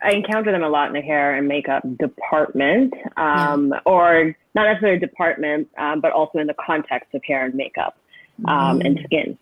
I 0.01 0.11
encounter 0.11 0.51
them 0.51 0.63
a 0.63 0.69
lot 0.69 0.87
in 0.87 0.93
the 0.93 1.01
hair 1.01 1.35
and 1.35 1.47
makeup 1.47 1.83
department, 1.97 2.93
um, 3.17 3.69
yeah. 3.69 3.79
or 3.85 4.35
not 4.55 4.63
necessarily 4.63 4.99
department, 4.99 5.69
um, 5.77 5.99
but 5.99 6.11
also 6.13 6.39
in 6.39 6.47
the 6.47 6.55
context 6.55 7.13
of 7.13 7.23
hair 7.23 7.45
and 7.45 7.53
makeup 7.53 7.97
um, 8.47 8.79
mm. 8.79 8.85
and 8.85 8.99
skin, 9.03 9.37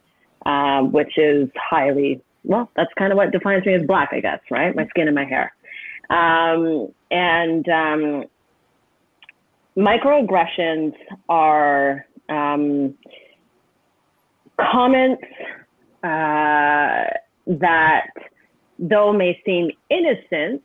um, 0.45 0.91
which 0.91 1.17
is 1.17 1.49
highly 1.55 2.21
well, 2.47 2.71
that's 2.75 2.91
kind 2.97 3.11
of 3.11 3.17
what 3.17 3.31
defines 3.31 3.65
me 3.65 3.73
as 3.73 3.83
black, 3.85 4.09
I 4.13 4.21
guess, 4.21 4.39
right? 4.49 4.75
My 4.75 4.87
skin 4.87 5.07
and 5.07 5.15
my 5.15 5.25
hair. 5.25 5.53
Um, 6.09 6.93
and 7.11 7.67
um, 7.67 8.23
microaggressions 9.77 10.93
are 11.27 12.05
um, 12.29 12.95
comments 14.59 15.23
uh, 16.03 17.03
that, 17.47 18.07
though 18.79 19.11
may 19.11 19.41
seem 19.45 19.71
innocent, 19.89 20.63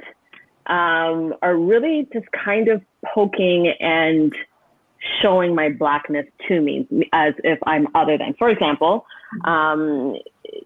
um, 0.67 1.35
are 1.43 1.57
really 1.57 2.09
just 2.13 2.27
kind 2.31 2.69
of 2.69 2.81
poking 3.13 3.75
and 3.81 4.33
showing 5.21 5.53
my 5.53 5.69
blackness 5.69 6.27
to 6.47 6.61
me 6.61 6.87
as 7.13 7.35
if 7.43 7.59
I'm 7.67 7.89
other 7.97 8.17
than. 8.17 8.35
For 8.39 8.49
example, 8.49 9.05
um, 9.45 10.17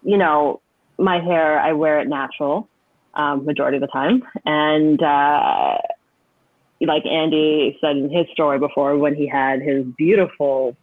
you 0.03 0.19
know, 0.19 0.61
my 0.99 1.19
hair, 1.21 1.61
I 1.61 1.73
wear 1.73 2.01
it 2.01 2.09
natural 2.09 2.69
um, 3.15 3.45
majority 3.45 3.77
of 3.77 3.81
the 3.81 3.89
time. 3.89 4.23
And 4.45 5.03
uh, 5.03 5.79
like 6.81 7.05
Andy 7.07 7.77
said 7.81 7.97
in 7.97 8.11
his 8.11 8.27
story 8.33 8.59
before, 8.59 8.97
when 8.97 9.15
he 9.15 9.27
had 9.27 9.63
his 9.63 9.85
beautiful 9.97 10.77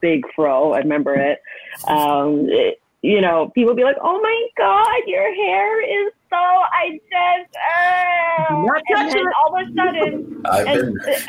big 0.00 0.24
fro, 0.34 0.72
I 0.72 0.78
remember 0.78 1.14
it. 1.14 1.40
Um, 1.88 2.46
it 2.48 2.80
you 3.04 3.20
know, 3.20 3.50
people 3.54 3.74
be 3.74 3.84
like, 3.84 3.98
"Oh 4.02 4.18
my 4.18 4.48
God, 4.56 5.02
your 5.06 5.34
hair 5.34 6.06
is 6.06 6.10
so 6.30 6.36
I 6.36 6.98
just," 7.10 7.54
uh, 7.54 8.64
and 8.96 9.10
then 9.12 9.26
all 9.38 9.54
of 9.54 9.62
a 9.62 9.74
sudden, 9.74 10.42
a, 10.46 10.56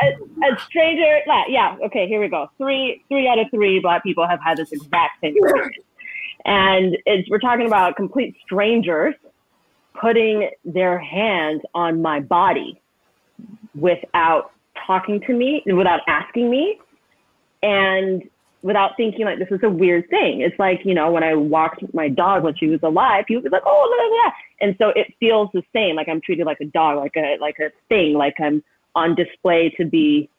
a, 0.02 0.54
a, 0.54 0.60
stranger, 0.62 1.20
yeah, 1.50 1.76
okay, 1.84 2.08
here 2.08 2.22
we 2.22 2.30
go. 2.30 2.50
Three, 2.58 3.04
three 3.10 3.28
out 3.28 3.40
of 3.40 3.48
three 3.52 3.82
black 3.82 4.04
people 4.04 4.26
have 4.26 4.40
had 4.42 4.56
this 4.56 4.72
exact 4.72 5.20
same 5.20 5.36
experience. 5.44 5.76
And 6.46 6.98
we're 7.30 7.40
talking 7.40 7.68
about 7.68 7.96
complete 7.96 8.36
strangers 8.46 9.16
putting 10.00 10.50
their 10.64 11.00
hands 11.00 11.62
on 11.74 12.02
my 12.02 12.20
body 12.20 12.80
without 13.74 14.52
talking 14.86 15.22
to 15.22 15.34
me, 15.34 15.64
without 15.66 16.02
asking 16.08 16.50
me, 16.50 16.80
and 17.64 18.24
without 18.62 18.92
thinking 18.98 19.26
like 19.26 19.40
this 19.40 19.48
is 19.52 19.60
a 19.64 19.70
weird 19.70 20.10
thing. 20.10 20.42
It's 20.42 20.58
like, 20.60 20.82
you 20.84 20.94
know, 20.94 21.12
when 21.12 21.24
I 21.24 21.36
walked 21.36 21.84
my 21.94 22.10
dog 22.10 22.44
when 22.44 22.56
she 22.56 22.68
was 22.68 22.80
alive, 22.84 23.26
would 23.30 23.44
be 23.44 23.50
like, 23.50 23.64
oh, 23.66 23.88
look 23.90 24.00
at 24.00 24.14
that. 24.24 24.34
And 24.62 24.76
so 24.80 24.90
it 25.00 25.14
feels 25.20 25.50
the 25.54 25.64
same. 25.74 25.96
Like 25.96 26.10
I'm 26.10 26.22
treated 26.22 26.46
like 26.46 26.62
a 26.62 26.66
dog, 26.66 26.98
like 26.98 27.16
a, 27.16 27.38
like 27.40 27.58
a 27.60 27.70
thing, 27.90 28.14
like 28.14 28.36
I'm 28.40 28.64
on 28.96 29.16
display 29.16 29.74
to 29.78 29.86
be 29.86 30.30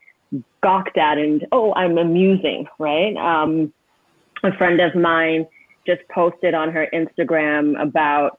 gawked 0.60 0.98
at 0.98 1.18
and, 1.18 1.46
oh, 1.52 1.72
I'm 1.74 1.98
amusing, 1.98 2.66
right? 2.78 3.16
Um, 3.16 3.72
a 4.42 4.52
friend 4.56 4.80
of 4.80 4.94
mine 4.94 5.46
just 5.86 6.02
posted 6.12 6.54
on 6.54 6.72
her 6.72 6.88
Instagram 6.92 7.80
about 7.80 8.38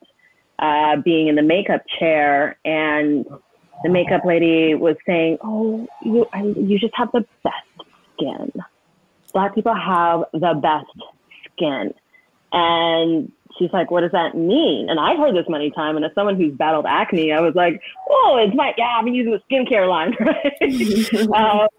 uh, 0.59 0.97
being 1.03 1.27
in 1.27 1.35
the 1.35 1.41
makeup 1.41 1.81
chair, 1.99 2.57
and 2.65 3.25
the 3.83 3.89
makeup 3.89 4.21
lady 4.25 4.75
was 4.75 4.95
saying, 5.05 5.37
"Oh, 5.43 5.87
you 6.03 6.25
you 6.33 6.79
just 6.79 6.93
have 6.95 7.11
the 7.11 7.25
best 7.43 7.89
skin. 8.15 8.51
Black 9.33 9.55
people 9.55 9.75
have 9.75 10.23
the 10.33 10.59
best 10.61 11.09
skin," 11.53 11.93
and 12.51 13.31
she's 13.57 13.71
like, 13.71 13.91
"What 13.91 14.01
does 14.01 14.11
that 14.13 14.35
mean?" 14.35 14.89
And 14.89 14.99
I've 14.99 15.17
heard 15.17 15.35
this 15.35 15.45
many 15.47 15.69
times, 15.71 15.95
and 15.97 16.05
as 16.05 16.11
someone 16.15 16.35
who's 16.35 16.53
battled 16.53 16.85
acne, 16.87 17.31
I 17.31 17.41
was 17.41 17.53
like, 17.55 17.81
"Oh, 18.09 18.37
it's 18.43 18.55
my 18.55 18.73
yeah, 18.77 18.97
I've 18.97 19.05
been 19.05 19.13
using 19.13 19.33
the 19.33 19.41
skincare 19.49 19.87
line, 19.87 20.15
right?" 20.19 21.63
uh, 21.63 21.67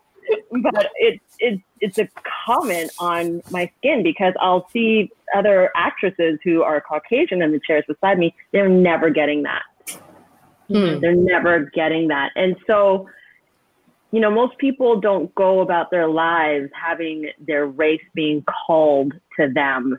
but 0.62 0.90
it's 0.96 1.22
it's 1.38 1.62
it's 1.80 1.98
a 1.98 2.08
comment 2.46 2.90
on 2.98 3.42
my 3.50 3.70
skin 3.78 4.02
because 4.02 4.34
I'll 4.40 4.68
see 4.70 5.10
other 5.34 5.70
actresses 5.76 6.38
who 6.44 6.62
are 6.62 6.80
Caucasian 6.80 7.42
in 7.42 7.52
the 7.52 7.60
chairs 7.66 7.84
beside 7.86 8.18
me. 8.18 8.34
They're 8.52 8.68
never 8.68 9.10
getting 9.10 9.44
that. 9.44 9.62
Hmm. 10.68 11.00
They're 11.00 11.14
never 11.14 11.70
getting 11.74 12.08
that, 12.08 12.30
and 12.36 12.56
so 12.66 13.08
you 14.10 14.20
know 14.20 14.30
most 14.30 14.58
people 14.58 15.00
don't 15.00 15.34
go 15.34 15.60
about 15.60 15.90
their 15.90 16.08
lives 16.08 16.70
having 16.74 17.30
their 17.38 17.66
race 17.66 18.02
being 18.14 18.44
called 18.66 19.12
to 19.38 19.50
them 19.52 19.98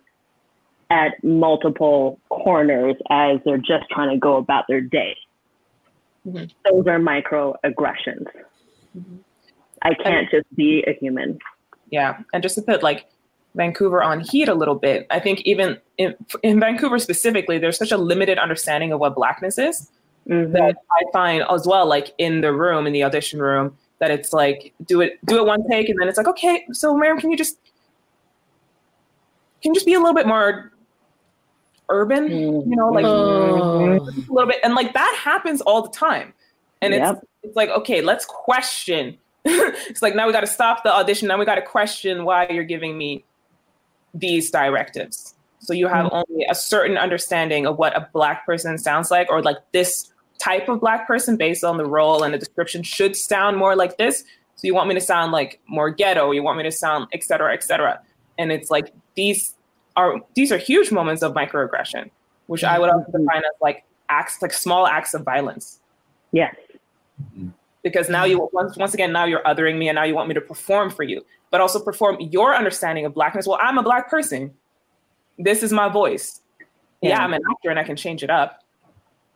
at 0.92 1.24
multiple 1.24 2.20
corners 2.30 2.96
as 3.10 3.38
they're 3.46 3.58
just 3.58 3.90
trying 3.92 4.10
to 4.10 4.18
go 4.18 4.38
about 4.38 4.66
their 4.68 4.82
day. 4.82 5.16
Mm-hmm. 6.28 6.46
Those 6.66 6.88
are 6.88 7.00
microaggressions. 7.00 8.26
Mm-hmm. 8.98 9.18
I 9.82 9.94
can't 9.94 10.30
just 10.30 10.46
be 10.56 10.84
a 10.88 10.94
human. 10.94 11.40
Yeah. 11.90 12.20
And 12.34 12.44
just 12.44 12.56
to 12.56 12.62
put 12.62 12.84
like 12.84 13.06
Vancouver 13.56 14.02
on 14.02 14.20
heat 14.20 14.48
a 14.48 14.54
little 14.54 14.76
bit, 14.76 15.08
I 15.10 15.20
think 15.20 15.42
even 15.42 15.80
in, 15.98 16.16
in 16.44 16.60
Vancouver 16.60 17.00
specifically, 17.00 17.58
there's 17.58 17.78
such 17.78 17.92
a 17.92 17.98
limited 17.98 18.38
understanding 18.38 18.92
of 18.92 19.00
what 19.00 19.16
blackness 19.16 19.58
is 19.58 19.90
mm-hmm. 20.28 20.52
that 20.54 20.78
I 20.92 21.04
find 21.12 21.44
as 21.50 21.66
well, 21.66 21.86
like 21.88 22.14
in 22.18 22.42
the 22.42 22.54
room, 22.54 22.86
in 22.88 22.94
the 22.94 23.04
audition 23.04 23.42
room, 23.42 23.78
that 24.00 24.12
it's 24.12 24.32
like 24.32 24.74
do 24.86 25.02
it 25.02 25.20
do 25.26 25.38
it 25.38 25.46
one 25.46 25.68
take 25.70 25.90
and 25.90 26.00
then 26.00 26.08
it's 26.08 26.18
like 26.18 26.26
okay 26.26 26.66
so 26.72 26.96
Mariam 26.96 27.20
can 27.20 27.32
you 27.32 27.36
just 27.36 27.58
can 29.62 29.72
you 29.72 29.74
just 29.74 29.86
be 29.86 29.94
a 29.94 30.00
little 30.00 30.14
bit 30.14 30.26
more 30.26 30.72
urban, 31.90 32.30
you 32.30 32.76
know, 32.76 32.90
like 32.90 33.06
oh. 33.06 33.96
a 33.96 34.32
little 34.32 34.48
bit. 34.48 34.58
And 34.64 34.74
like 34.74 34.94
that 34.94 35.20
happens 35.22 35.62
all 35.62 35.82
the 35.82 35.90
time. 35.90 36.34
And 36.82 36.94
yep. 36.94 37.16
it's 37.16 37.26
it's 37.44 37.56
like, 37.56 37.70
okay, 37.70 38.02
let's 38.02 38.26
question. 38.26 39.18
it's 39.46 40.02
like 40.02 40.16
now 40.16 40.28
we 40.28 40.34
got 40.34 40.42
to 40.42 40.48
stop 40.48 40.84
the 40.84 40.94
audition. 40.94 41.28
Now 41.28 41.38
we 41.38 41.46
got 41.46 41.56
to 41.56 41.62
question 41.62 42.26
why 42.26 42.48
you're 42.50 42.64
giving 42.64 42.98
me 42.98 43.24
these 44.14 44.52
directives. 44.52 45.36
So 45.60 45.74
you 45.74 45.88
have 45.88 46.08
mm-hmm. 46.08 46.24
only 46.32 46.46
a 46.50 46.56
certain 46.56 46.98
understanding 46.98 47.66
of 47.66 47.78
what 47.78 47.96
a 47.96 48.10
black 48.14 48.46
person 48.46 48.78
sounds 48.78 49.12
like, 49.12 49.30
or 49.30 49.42
like 49.42 49.58
this 49.72 50.12
type 50.40 50.70
of 50.70 50.80
black 50.80 51.06
person 51.06 51.36
based 51.38 51.64
on 51.64 51.78
the 51.78 51.86
role 51.86 52.24
and 52.24 52.34
the 52.34 52.38
description 52.38 52.82
should 52.82 53.16
sound 53.16 53.58
more 53.58 53.76
like 53.76 53.98
this. 53.98 54.24
So 54.56 54.68
you 54.68 54.74
want 54.74 54.90
me 54.90 54.96
to 54.96 55.02
sound 55.02 55.32
like 55.32 55.60
more 55.68 55.90
ghetto, 55.90 56.32
you 56.32 56.44
want 56.44 56.58
me 56.58 56.64
to 56.64 56.72
sound 56.72 57.08
et 57.14 57.24
cetera, 57.24 57.54
et 57.54 57.64
cetera. 57.64 58.00
And 58.38 58.52
it's 58.52 58.70
like 58.70 58.94
these 59.16 59.56
are 59.96 60.22
these 60.36 60.52
are 60.52 60.58
huge 60.58 60.92
moments 60.92 61.22
of 61.24 61.34
microaggression, 61.34 62.10
which 62.48 62.64
I 62.64 62.80
would 62.80 62.90
also 62.90 63.12
mm-hmm. 63.12 63.26
define 63.26 63.40
as 63.40 63.62
like 63.62 63.84
acts 64.08 64.42
like 64.42 64.54
small 64.54 64.88
acts 64.88 65.14
of 65.14 65.24
violence. 65.24 65.80
Yes. 66.32 66.56
Because 67.92 68.10
now 68.10 68.26
you 68.26 68.50
once 68.54 68.78
once 68.78 68.94
again 68.94 69.12
now 69.12 69.26
you're 69.26 69.44
othering 69.44 69.78
me 69.78 69.90
and 69.90 69.96
now 69.96 70.04
you 70.04 70.16
want 70.16 70.28
me 70.28 70.34
to 70.34 70.42
perform 70.42 70.90
for 70.90 71.04
you, 71.04 71.26
but 71.52 71.62
also 71.62 71.80
perform 71.80 72.18
your 72.20 72.56
understanding 72.56 73.06
of 73.06 73.14
blackness. 73.14 73.48
Well, 73.48 73.60
I'm 73.62 73.78
a 73.78 73.84
black 73.84 74.10
person. 74.10 74.54
This 75.38 75.64
is 75.64 75.72
my 75.72 75.90
voice. 75.90 76.42
Yeah, 77.02 77.10
yeah 77.10 77.24
I'm 77.24 77.34
an 77.34 77.42
actor 77.50 77.70
and 77.70 77.80
I 77.80 77.84
can 77.84 77.96
change 77.96 78.24
it 78.24 78.30
up. 78.30 78.64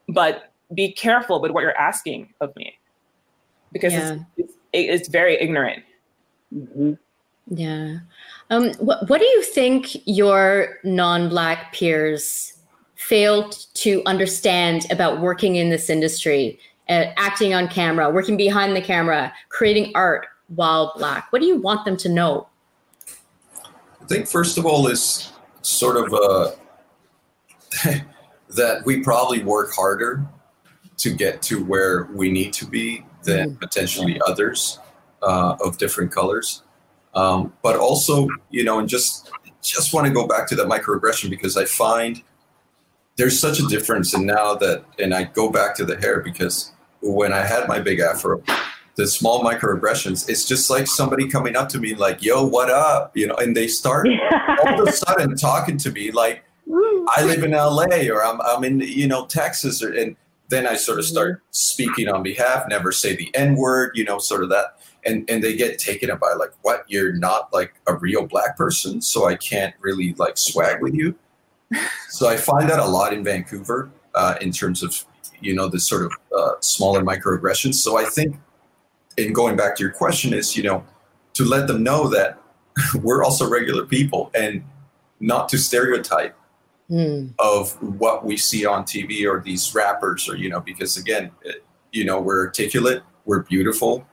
But 0.10 0.52
be 0.74 0.92
careful 0.92 1.42
with 1.42 1.52
what 1.52 1.62
you're 1.62 1.78
asking 1.78 2.34
of 2.42 2.56
me 2.56 2.78
because 3.72 3.94
yeah. 3.94 4.18
it's, 4.38 4.54
it's, 4.72 5.00
it's, 5.02 5.08
very 5.08 5.40
ignorant. 5.40 5.84
Mm-hmm. 6.54 6.94
Yeah. 7.48 8.00
Um, 8.50 8.74
what, 8.76 9.10
what 9.10 9.20
do 9.20 9.26
you 9.26 9.44
think 9.44 9.96
your 10.06 10.78
non 10.84 11.30
Black 11.30 11.74
peers 11.74 12.54
failed 12.96 13.66
to 13.74 14.02
understand 14.06 14.86
about 14.92 15.20
working 15.20 15.58
in 15.58 15.70
this 15.70 15.90
industry, 15.90 16.58
uh, 16.90 17.06
acting 17.18 17.54
on 17.54 17.68
camera, 17.68 18.10
working 18.10 18.38
behind 18.38 18.76
the 18.76 18.82
camera, 18.82 19.34
creating 19.50 19.92
art 19.96 20.28
while 20.48 20.94
Black? 20.98 21.32
What 21.32 21.42
do 21.42 21.48
you 21.48 21.58
want 21.58 21.86
them 21.86 21.98
to 21.98 22.10
know? 22.10 22.48
I 24.02 24.06
think, 24.06 24.28
first 24.28 24.58
of 24.58 24.66
all, 24.66 24.88
is 24.88 25.32
sort 25.62 25.98
of 25.98 26.14
uh, 26.14 26.52
that 28.50 28.86
we 28.86 29.02
probably 29.02 29.44
work 29.44 29.74
harder 29.74 30.26
to 30.98 31.12
get 31.12 31.42
to 31.44 31.64
where 31.64 32.06
we 32.14 32.32
need 32.32 32.54
to 32.54 32.66
be 32.66 33.06
than 33.24 33.52
mm-hmm. 33.52 33.60
potentially 33.60 34.20
others 34.28 34.80
uh, 35.22 35.56
of 35.64 35.78
different 35.78 36.12
colors. 36.12 36.64
Um, 37.16 37.54
but 37.62 37.78
also, 37.78 38.28
you 38.50 38.64
know, 38.64 38.80
and 38.80 38.90
just 38.90 39.30
just 39.62 39.94
want 39.94 40.06
to 40.06 40.14
go 40.14 40.28
back 40.28 40.48
to 40.48 40.56
that 40.56 40.68
microaggression 40.68 41.30
because 41.30 41.56
I 41.56 41.66
find 41.66 42.22
there's 43.16 43.40
such 43.40 43.60
a 43.60 43.68
difference. 43.68 44.14
And 44.14 44.26
now 44.26 44.56
that, 44.56 44.84
and 45.00 45.14
I 45.14 45.24
go 45.24 45.50
back 45.50 45.76
to 45.76 45.86
the 45.86 45.96
hair 45.98 46.20
because 46.20 46.73
when 47.04 47.34
I 47.34 47.46
had 47.46 47.68
my 47.68 47.80
big 47.80 48.00
afro, 48.00 48.42
the 48.96 49.08
small 49.08 49.44
microaggressions, 49.44 50.30
it's 50.30 50.46
just 50.46 50.70
like 50.70 50.88
somebody 50.88 51.28
coming 51.28 51.56
up 51.56 51.70
to 51.70 51.80
me 51.80 51.96
like, 51.96 52.24
"Yo, 52.24 52.46
what 52.46 52.70
up?" 52.70 53.16
You 53.16 53.28
know, 53.28 53.36
and 53.36 53.56
they 53.56 53.68
start 53.68 54.08
all 54.66 54.82
of 54.82 54.88
a 54.88 54.92
sudden 54.92 55.36
talking 55.36 55.78
to 55.78 55.92
me 55.92 56.12
like, 56.12 56.44
"I 57.16 57.24
live 57.24 57.44
in 57.44 57.52
LA 57.52 58.10
or 58.10 58.24
I'm 58.24 58.42
I'm 58.42 58.64
in 58.64 58.80
you 58.80 59.08
know 59.08 59.26
Texas," 59.26 59.84
or 59.84 59.94
and 59.94 60.16
then 60.50 60.68
I 60.68 60.76
sort 60.76 61.00
of 61.00 61.06
start 61.06 61.42
speaking 61.52 62.08
on 62.08 62.22
behalf, 62.22 62.66
never 62.68 62.92
say 62.92 63.16
the 63.16 63.34
N 63.36 63.56
word, 63.56 63.92
you 63.96 64.04
know, 64.04 64.20
sort 64.20 64.44
of 64.44 64.50
that. 64.50 64.78
And, 65.06 65.30
and 65.30 65.44
they 65.44 65.56
get 65.56 65.80
taken 65.80 66.10
aback, 66.10 66.38
like, 66.38 66.54
what? 66.62 66.86
You're 66.88 67.14
not 67.14 67.52
like 67.52 67.74
a 67.88 67.96
real 67.96 68.26
black 68.26 68.56
person, 68.56 69.02
so 69.02 69.28
I 69.28 69.36
can't 69.36 69.74
really 69.82 70.14
like 70.18 70.38
swag 70.38 70.82
with 70.82 70.94
you. 70.94 71.16
so 72.10 72.30
I 72.30 72.38
find 72.38 72.70
that 72.70 72.80
a 72.80 72.86
lot 72.86 73.14
in 73.14 73.24
Vancouver 73.24 73.90
uh, 74.14 74.36
in 74.40 74.52
terms 74.52 74.84
of, 74.84 75.06
you 75.44 75.54
know, 75.54 75.68
the 75.68 75.80
sort 75.80 76.04
of 76.06 76.12
uh, 76.36 76.54
smaller 76.62 77.02
microaggressions. 77.02 77.76
So 77.76 77.98
I 77.98 78.06
think, 78.06 78.36
in 79.18 79.34
going 79.34 79.56
back 79.56 79.76
to 79.76 79.84
your 79.84 79.92
question, 79.92 80.34
is, 80.34 80.56
you 80.56 80.64
know, 80.64 80.84
to 81.34 81.44
let 81.44 81.68
them 81.68 81.84
know 81.84 82.08
that 82.10 82.40
we're 83.02 83.24
also 83.24 83.50
regular 83.50 83.86
people 83.86 84.32
and 84.34 84.64
not 85.20 85.50
to 85.50 85.58
stereotype 85.58 86.36
mm. 86.90 87.34
of 87.40 87.82
what 87.82 88.26
we 88.26 88.38
see 88.38 88.66
on 88.66 88.84
TV 88.84 89.26
or 89.30 89.42
these 89.42 89.74
rappers 89.74 90.28
or 90.30 90.36
you 90.36 90.50
know 90.50 90.60
because 90.60 90.98
again 90.98 91.32
it, 91.44 91.64
you 91.92 92.06
know 92.06 92.20
we're 92.20 92.46
articulate 92.46 93.02
we're 93.26 93.44
beautiful 93.44 94.06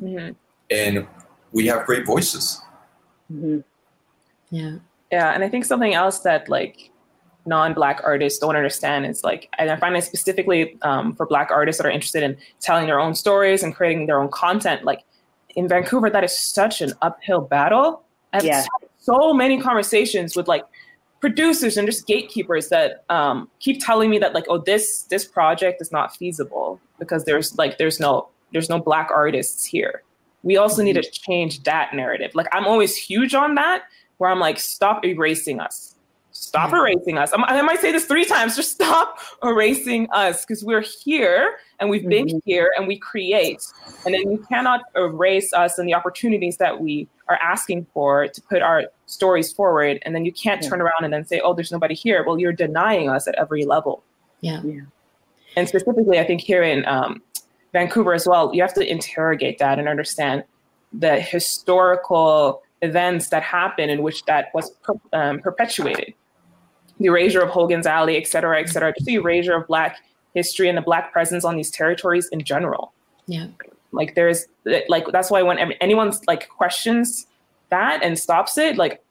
mm-hmm. 0.00 0.32
and 0.70 1.06
we 1.52 1.66
have 1.66 1.84
great 1.84 2.06
voices 2.06 2.62
mm-hmm. 3.32 3.58
yeah 4.50 4.76
yeah 5.10 5.32
and 5.32 5.42
I 5.42 5.48
think 5.48 5.64
something 5.64 5.94
else 5.94 6.20
that 6.20 6.48
like 6.48 6.91
non-black 7.44 8.00
artists 8.04 8.38
don't 8.38 8.56
understand 8.56 9.04
is 9.06 9.24
like 9.24 9.48
and 9.58 9.70
I 9.70 9.76
find 9.76 9.96
it 9.96 10.04
specifically 10.04 10.78
um, 10.82 11.14
for 11.14 11.26
black 11.26 11.50
artists 11.50 11.80
that 11.80 11.86
are 11.86 11.90
interested 11.90 12.22
in 12.22 12.36
telling 12.60 12.86
their 12.86 13.00
own 13.00 13.14
stories 13.14 13.62
and 13.62 13.74
creating 13.74 14.06
their 14.06 14.20
own 14.20 14.28
content 14.28 14.84
like 14.84 15.02
in 15.56 15.68
Vancouver 15.68 16.08
that 16.08 16.24
is 16.24 16.38
such 16.38 16.80
an 16.80 16.92
uphill 17.02 17.40
battle 17.40 18.04
I've 18.32 18.44
yeah. 18.44 18.64
so 18.98 19.34
many 19.34 19.60
conversations 19.60 20.36
with 20.36 20.48
like 20.48 20.64
producers 21.20 21.76
and 21.76 21.86
just 21.86 22.06
gatekeepers 22.06 22.68
that 22.68 23.04
um, 23.08 23.48
keep 23.60 23.82
telling 23.84 24.10
me 24.10 24.18
that 24.18 24.34
like 24.34 24.44
oh 24.48 24.58
this 24.58 25.02
this 25.04 25.24
project 25.24 25.80
is 25.80 25.90
not 25.90 26.14
feasible 26.16 26.80
because 26.98 27.24
there's 27.24 27.56
like 27.56 27.78
there's 27.78 27.98
no 27.98 28.28
there's 28.52 28.68
no 28.68 28.78
black 28.78 29.08
artists 29.10 29.64
here 29.64 30.02
we 30.42 30.56
also 30.56 30.76
mm-hmm. 30.76 30.86
need 30.86 31.02
to 31.02 31.10
change 31.10 31.62
that 31.62 31.94
narrative 31.94 32.32
like 32.34 32.48
i'm 32.52 32.66
always 32.66 32.96
huge 32.96 33.34
on 33.34 33.54
that 33.54 33.84
where 34.18 34.30
i'm 34.30 34.40
like 34.40 34.58
stop 34.58 35.04
erasing 35.04 35.60
us 35.60 35.94
stop 36.32 36.72
erasing 36.72 37.18
us. 37.18 37.30
I'm, 37.32 37.44
i 37.44 37.60
might 37.62 37.80
say 37.80 37.92
this 37.92 38.06
three 38.06 38.24
times 38.24 38.56
just 38.56 38.72
stop 38.72 39.18
erasing 39.42 40.08
us 40.10 40.44
because 40.44 40.64
we're 40.64 40.84
here 41.04 41.56
and 41.78 41.90
we've 41.90 42.08
been 42.08 42.26
mm-hmm. 42.26 42.38
here 42.44 42.72
and 42.76 42.88
we 42.88 42.98
create. 42.98 43.62
And 44.04 44.14
then 44.14 44.30
you 44.30 44.44
cannot 44.48 44.80
erase 44.96 45.52
us 45.52 45.78
and 45.78 45.88
the 45.88 45.94
opportunities 45.94 46.56
that 46.56 46.80
we 46.80 47.08
are 47.28 47.38
asking 47.40 47.86
for 47.92 48.28
to 48.28 48.42
put 48.42 48.62
our 48.62 48.84
stories 49.06 49.52
forward. 49.52 50.00
And 50.04 50.14
then 50.14 50.24
you 50.24 50.32
can't 50.32 50.62
yeah. 50.62 50.68
turn 50.70 50.80
around 50.80 51.04
and 51.04 51.12
then 51.12 51.24
say 51.24 51.40
oh 51.40 51.54
there's 51.54 51.72
nobody 51.72 51.94
here. 51.94 52.24
Well 52.24 52.38
you're 52.38 52.52
denying 52.52 53.08
us 53.08 53.28
at 53.28 53.34
every 53.36 53.64
level. 53.64 54.02
Yeah, 54.40 54.60
yeah. 54.64 54.80
and 55.56 55.68
specifically 55.68 56.18
i 56.18 56.24
think 56.24 56.40
here 56.40 56.64
in 56.64 56.84
um, 56.86 57.22
vancouver 57.72 58.12
as 58.12 58.26
well 58.26 58.52
you 58.52 58.60
have 58.60 58.74
to 58.74 58.84
interrogate 58.84 59.58
that 59.58 59.78
and 59.78 59.86
understand 59.86 60.42
the 60.92 61.20
historical 61.20 62.60
events 62.82 63.28
that 63.28 63.44
happened 63.44 63.92
in 63.92 64.02
which 64.02 64.24
that 64.24 64.46
was 64.52 64.72
per, 64.82 64.94
um, 65.12 65.38
perpetuated 65.38 66.12
the 67.02 67.08
erasure 67.08 67.40
of 67.40 67.50
hogan's 67.50 67.86
alley 67.86 68.16
et 68.16 68.26
cetera 68.26 68.60
et 68.60 68.68
cetera 68.68 68.92
just 68.92 69.06
the 69.06 69.14
erasure 69.14 69.54
of 69.54 69.66
black 69.66 69.98
history 70.34 70.68
and 70.68 70.78
the 70.78 70.82
black 70.82 71.12
presence 71.12 71.44
on 71.44 71.56
these 71.56 71.70
territories 71.70 72.28
in 72.28 72.42
general 72.42 72.92
yeah 73.26 73.46
like 73.92 74.14
there's 74.14 74.46
like 74.88 75.06
that's 75.12 75.30
why 75.30 75.42
when 75.42 75.58
anyone's 75.58 76.20
like 76.26 76.48
questions 76.48 77.26
that 77.72 78.02
and 78.02 78.18
stops 78.18 78.56
it, 78.58 78.76
like 78.76 79.02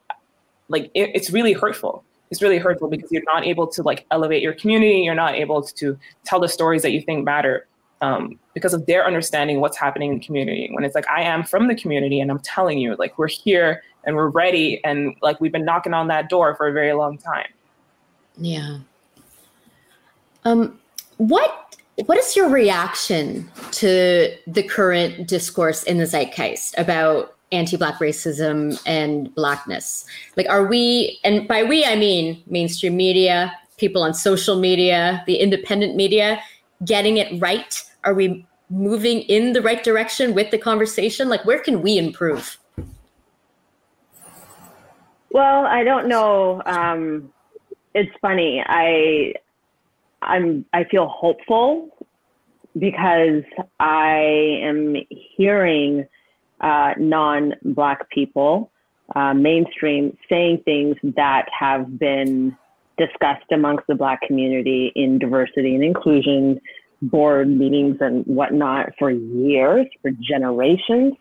like 0.70 0.90
it, 0.94 1.12
it's 1.14 1.32
really 1.32 1.54
hurtful. 1.54 2.06
It's 2.30 2.42
really 2.42 2.60
hurtful 2.60 2.88
because 2.88 3.12
you're 3.12 3.24
not 3.26 3.46
able 3.46 3.68
to 3.68 3.84
like 3.84 4.06
elevate 4.10 4.42
your 4.42 4.54
community. 4.54 5.00
You're 5.02 5.16
not 5.16 5.36
able 5.36 5.62
to 5.64 5.98
tell 6.24 6.40
the 6.40 6.48
stories 6.48 6.82
that 6.84 6.92
you 6.92 7.02
think 7.02 7.26
matter 7.26 7.68
um, 8.02 8.40
because 8.54 8.74
of 8.74 8.86
their 8.86 9.06
understanding 9.06 9.60
what's 9.60 9.78
happening 9.78 10.12
in 10.12 10.20
the 10.20 10.26
community. 10.26 10.70
When 10.72 10.86
it's 10.86 10.96
like 10.96 11.10
I 11.10 11.24
am 11.24 11.44
from 11.44 11.68
the 11.68 11.76
community 11.76 12.22
and 12.22 12.32
I'm 12.32 12.40
telling 12.40 12.78
you, 12.78 12.96
like 12.96 13.18
we're 13.18 13.28
here 13.28 13.84
and 14.06 14.16
we're 14.16 14.30
ready 14.30 14.82
and 14.86 15.16
like 15.22 15.42
we've 15.42 15.52
been 15.52 15.66
knocking 15.66 15.94
on 15.94 16.08
that 16.08 16.30
door 16.30 16.56
for 16.56 16.68
a 16.68 16.72
very 16.72 16.94
long 16.94 17.18
time. 17.18 17.48
Yeah. 18.38 18.80
Um, 20.46 20.80
what 21.18 21.76
what 22.06 22.18
is 22.18 22.36
your 22.36 22.50
reaction 22.50 23.50
to 23.72 24.36
the 24.48 24.64
current 24.64 25.28
discourse 25.28 25.84
in 25.84 25.98
the 25.98 26.06
zeitgeist 26.06 26.74
about 26.78 27.36
anti-black 27.52 28.00
racism 28.00 28.82
and 28.86 29.34
blackness? 29.36 30.06
Like 30.38 30.50
are 30.50 30.66
we 30.66 31.20
and 31.24 31.48
by 31.48 31.64
we 31.64 31.86
i 31.86 31.96
mean 31.96 32.42
mainstream 32.48 32.96
media 32.96 33.54
people 33.78 34.04
on 34.04 34.14
social 34.14 34.60
media 34.60 35.24
the 35.28 35.36
independent 35.36 35.96
media 35.96 36.42
getting 36.86 37.18
it 37.18 37.40
right? 37.40 37.84
Are 38.04 38.14
we 38.14 38.46
moving 38.70 39.22
in 39.22 39.54
the 39.54 39.62
right 39.62 39.84
direction 39.84 40.34
with 40.34 40.50
the 40.50 40.58
conversation? 40.58 41.30
Like 41.30 41.46
where 41.46 41.60
can 41.60 41.82
we 41.82 41.98
improve? 41.98 42.58
Well 45.30 45.66
i 45.66 45.84
don't 45.84 46.08
know 46.08 46.64
um, 46.66 47.32
it's 47.94 48.12
funny 48.22 48.64
i 48.66 49.34
I'm 50.22 50.66
I 50.74 50.84
feel 50.86 51.08
hopeful 51.08 51.90
because 52.78 53.44
I 53.80 54.60
am 54.64 54.96
hearing 55.36 56.08
uh, 56.62 56.94
non-black 56.98 58.10
people, 58.12 58.72
uh, 59.16 59.34
mainstream, 59.34 60.16
saying 60.30 60.62
things 60.64 60.96
that 61.16 61.48
have 61.58 62.00
been 62.00 62.56
discussed 62.98 63.52
amongst 63.52 63.88
the 63.88 63.96
black 63.96 64.22
community 64.22 64.92
in 64.96 65.18
diversity 65.18 65.76
and 65.76 65.84
inclusion 65.84 66.62
board 67.02 67.50
meetings 67.50 67.98
and 68.00 68.24
whatnot 68.26 68.92
for 69.00 69.10
years, 69.10 69.88
for 70.04 70.12
generations. 70.22 71.14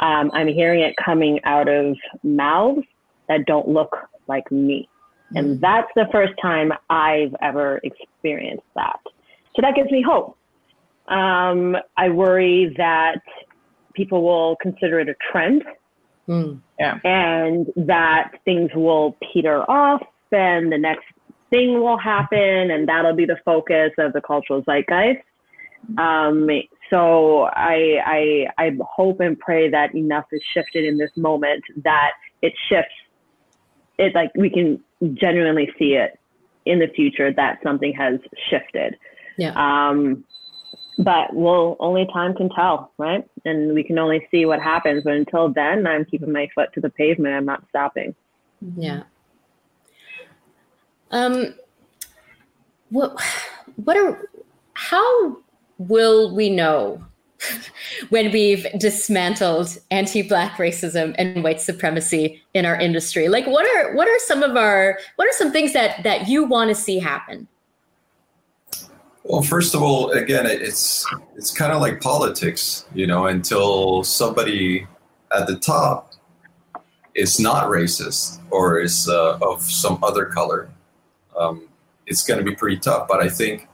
Um, 0.00 0.30
I'm 0.34 0.48
hearing 0.48 0.80
it 0.80 0.96
coming 1.02 1.38
out 1.44 1.68
of 1.68 1.96
mouths 2.24 2.82
that 3.28 3.46
don't 3.46 3.68
look 3.68 3.96
like 4.26 4.50
me. 4.50 4.88
And 5.34 5.60
that's 5.60 5.88
the 5.94 6.06
first 6.10 6.32
time 6.42 6.72
I've 6.88 7.34
ever 7.40 7.80
experienced 7.82 8.66
that. 8.74 9.00
So 9.54 9.62
that 9.62 9.74
gives 9.74 9.90
me 9.90 10.04
hope. 10.06 10.36
Um, 11.08 11.76
I 11.96 12.08
worry 12.08 12.74
that 12.76 13.20
people 13.94 14.22
will 14.22 14.56
consider 14.62 15.00
it 15.00 15.08
a 15.08 15.14
trend 15.30 15.64
mm. 16.28 16.60
yeah. 16.78 16.98
and 17.04 17.66
that 17.76 18.32
things 18.44 18.70
will 18.74 19.16
peter 19.32 19.68
off 19.68 20.02
and 20.30 20.70
the 20.70 20.78
next 20.78 21.04
thing 21.50 21.80
will 21.82 21.98
happen 21.98 22.70
and 22.70 22.88
that'll 22.88 23.14
be 23.14 23.26
the 23.26 23.38
focus 23.44 23.90
of 23.98 24.12
the 24.12 24.20
cultural 24.20 24.62
zeitgeist. 24.62 25.22
Um, 25.98 26.48
so 26.90 27.44
I, 27.44 27.96
I, 28.04 28.46
I 28.58 28.70
hope 28.80 29.20
and 29.20 29.38
pray 29.38 29.70
that 29.70 29.94
enough 29.94 30.26
is 30.30 30.42
shifted 30.54 30.84
in 30.84 30.98
this 30.98 31.10
moment 31.16 31.64
that 31.84 32.12
it 32.42 32.52
shifts. 32.68 32.94
It 33.98 34.14
like 34.14 34.30
we 34.36 34.50
can 34.50 34.80
genuinely 35.14 35.70
see 35.78 35.94
it 35.94 36.18
in 36.66 36.78
the 36.78 36.88
future 36.88 37.32
that 37.32 37.58
something 37.62 37.92
has 37.92 38.18
shifted. 38.50 38.96
Yeah. 39.38 39.52
Um, 39.54 40.24
but 40.98 41.34
well, 41.34 41.76
only 41.80 42.06
time 42.12 42.34
can 42.34 42.50
tell, 42.50 42.92
right? 42.98 43.24
And 43.44 43.74
we 43.74 43.82
can 43.82 43.98
only 43.98 44.26
see 44.30 44.44
what 44.44 44.60
happens. 44.60 45.02
But 45.02 45.14
until 45.14 45.50
then, 45.50 45.86
I'm 45.86 46.04
keeping 46.04 46.32
my 46.32 46.48
foot 46.54 46.72
to 46.74 46.80
the 46.80 46.90
pavement. 46.90 47.34
I'm 47.34 47.46
not 47.46 47.64
stopping. 47.70 48.14
Yeah. 48.76 49.04
Um. 51.10 51.54
What? 52.90 53.18
What 53.76 53.96
are? 53.96 54.28
How 54.74 55.38
will 55.78 56.34
we 56.34 56.50
know 56.50 57.02
when 58.10 58.32
we've 58.32 58.66
dismantled 58.78 59.78
anti-black 59.90 60.52
racism 60.52 61.14
and 61.18 61.42
white 61.42 61.60
supremacy 61.60 62.42
in 62.54 62.64
our 62.64 62.76
industry? 62.76 63.28
Like 63.28 63.46
what 63.46 63.66
are 63.76 63.94
what 63.94 64.08
are 64.08 64.18
some 64.20 64.42
of 64.42 64.56
our 64.56 64.98
what 65.16 65.28
are 65.28 65.32
some 65.32 65.52
things 65.52 65.72
that 65.72 66.02
that 66.02 66.28
you 66.28 66.44
want 66.44 66.68
to 66.68 66.74
see 66.74 66.98
happen? 66.98 67.48
Well 69.24 69.42
first 69.42 69.74
of 69.74 69.82
all 69.82 70.10
again 70.10 70.46
it's 70.46 71.06
it's 71.36 71.52
kind 71.52 71.72
of 71.72 71.80
like 71.80 72.00
politics 72.00 72.86
you 72.94 73.06
know 73.06 73.26
until 73.26 74.02
somebody 74.02 74.86
at 75.32 75.46
the 75.46 75.56
top 75.56 76.14
is 77.14 77.38
not 77.38 77.68
racist 77.68 78.40
or 78.50 78.80
is 78.80 79.08
uh, 79.08 79.38
of 79.42 79.62
some 79.62 79.98
other 80.02 80.24
color 80.26 80.70
um, 81.38 81.68
it's 82.06 82.24
going 82.24 82.38
to 82.38 82.44
be 82.44 82.54
pretty 82.56 82.78
tough. 82.78 83.06
But 83.08 83.20
i 83.20 83.28
think 83.28 83.68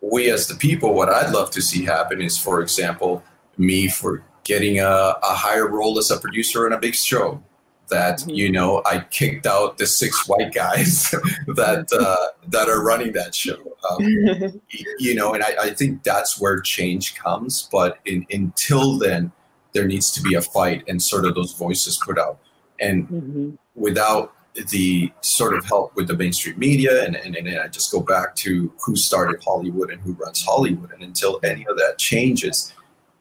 we 0.00 0.30
as 0.30 0.46
the 0.46 0.54
people, 0.54 0.94
what 0.94 1.08
I'd 1.08 1.32
love 1.32 1.50
to 1.52 1.62
see 1.62 1.84
happen 1.84 2.20
is, 2.20 2.38
for 2.38 2.60
example, 2.60 3.22
me 3.56 3.88
for 3.88 4.22
getting 4.44 4.78
a, 4.80 4.86
a 5.22 5.34
higher 5.34 5.66
role 5.66 5.98
as 5.98 6.10
a 6.10 6.18
producer 6.18 6.66
on 6.66 6.72
a 6.72 6.78
big 6.78 6.94
show. 6.94 7.42
That 7.88 8.18
mm-hmm. 8.18 8.30
you 8.30 8.50
know, 8.50 8.82
I 8.84 9.00
kicked 9.10 9.46
out 9.46 9.78
the 9.78 9.86
six 9.86 10.28
white 10.28 10.52
guys 10.52 11.10
that 11.46 11.86
uh, 11.92 12.38
that 12.48 12.68
are 12.68 12.82
running 12.82 13.12
that 13.12 13.34
show. 13.34 13.76
Um, 13.88 14.60
you 14.98 15.14
know, 15.14 15.34
and 15.34 15.42
I, 15.42 15.54
I, 15.60 15.70
think 15.70 16.02
that's 16.02 16.40
where 16.40 16.60
change 16.60 17.14
comes. 17.14 17.68
But 17.70 18.00
in, 18.04 18.26
until 18.32 18.98
then, 18.98 19.30
there 19.72 19.86
needs 19.86 20.10
to 20.12 20.22
be 20.22 20.34
a 20.34 20.42
fight 20.42 20.82
and 20.88 21.00
sort 21.00 21.26
of 21.26 21.36
those 21.36 21.52
voices 21.52 22.00
put 22.04 22.18
out. 22.18 22.40
And 22.80 23.08
mm-hmm. 23.08 23.50
without 23.76 24.34
the 24.70 25.12
sort 25.20 25.54
of 25.54 25.64
help 25.64 25.94
with 25.96 26.08
the 26.08 26.16
mainstream 26.16 26.58
media 26.58 27.04
and, 27.04 27.16
and, 27.16 27.36
and 27.36 27.58
I 27.58 27.68
just 27.68 27.92
go 27.92 28.00
back 28.00 28.34
to 28.36 28.72
who 28.84 28.96
started 28.96 29.42
Hollywood 29.42 29.90
and 29.90 30.00
who 30.00 30.12
runs 30.14 30.42
Hollywood. 30.42 30.92
And 30.92 31.02
until 31.02 31.38
any 31.44 31.66
of 31.66 31.76
that 31.76 31.98
changes, 31.98 32.72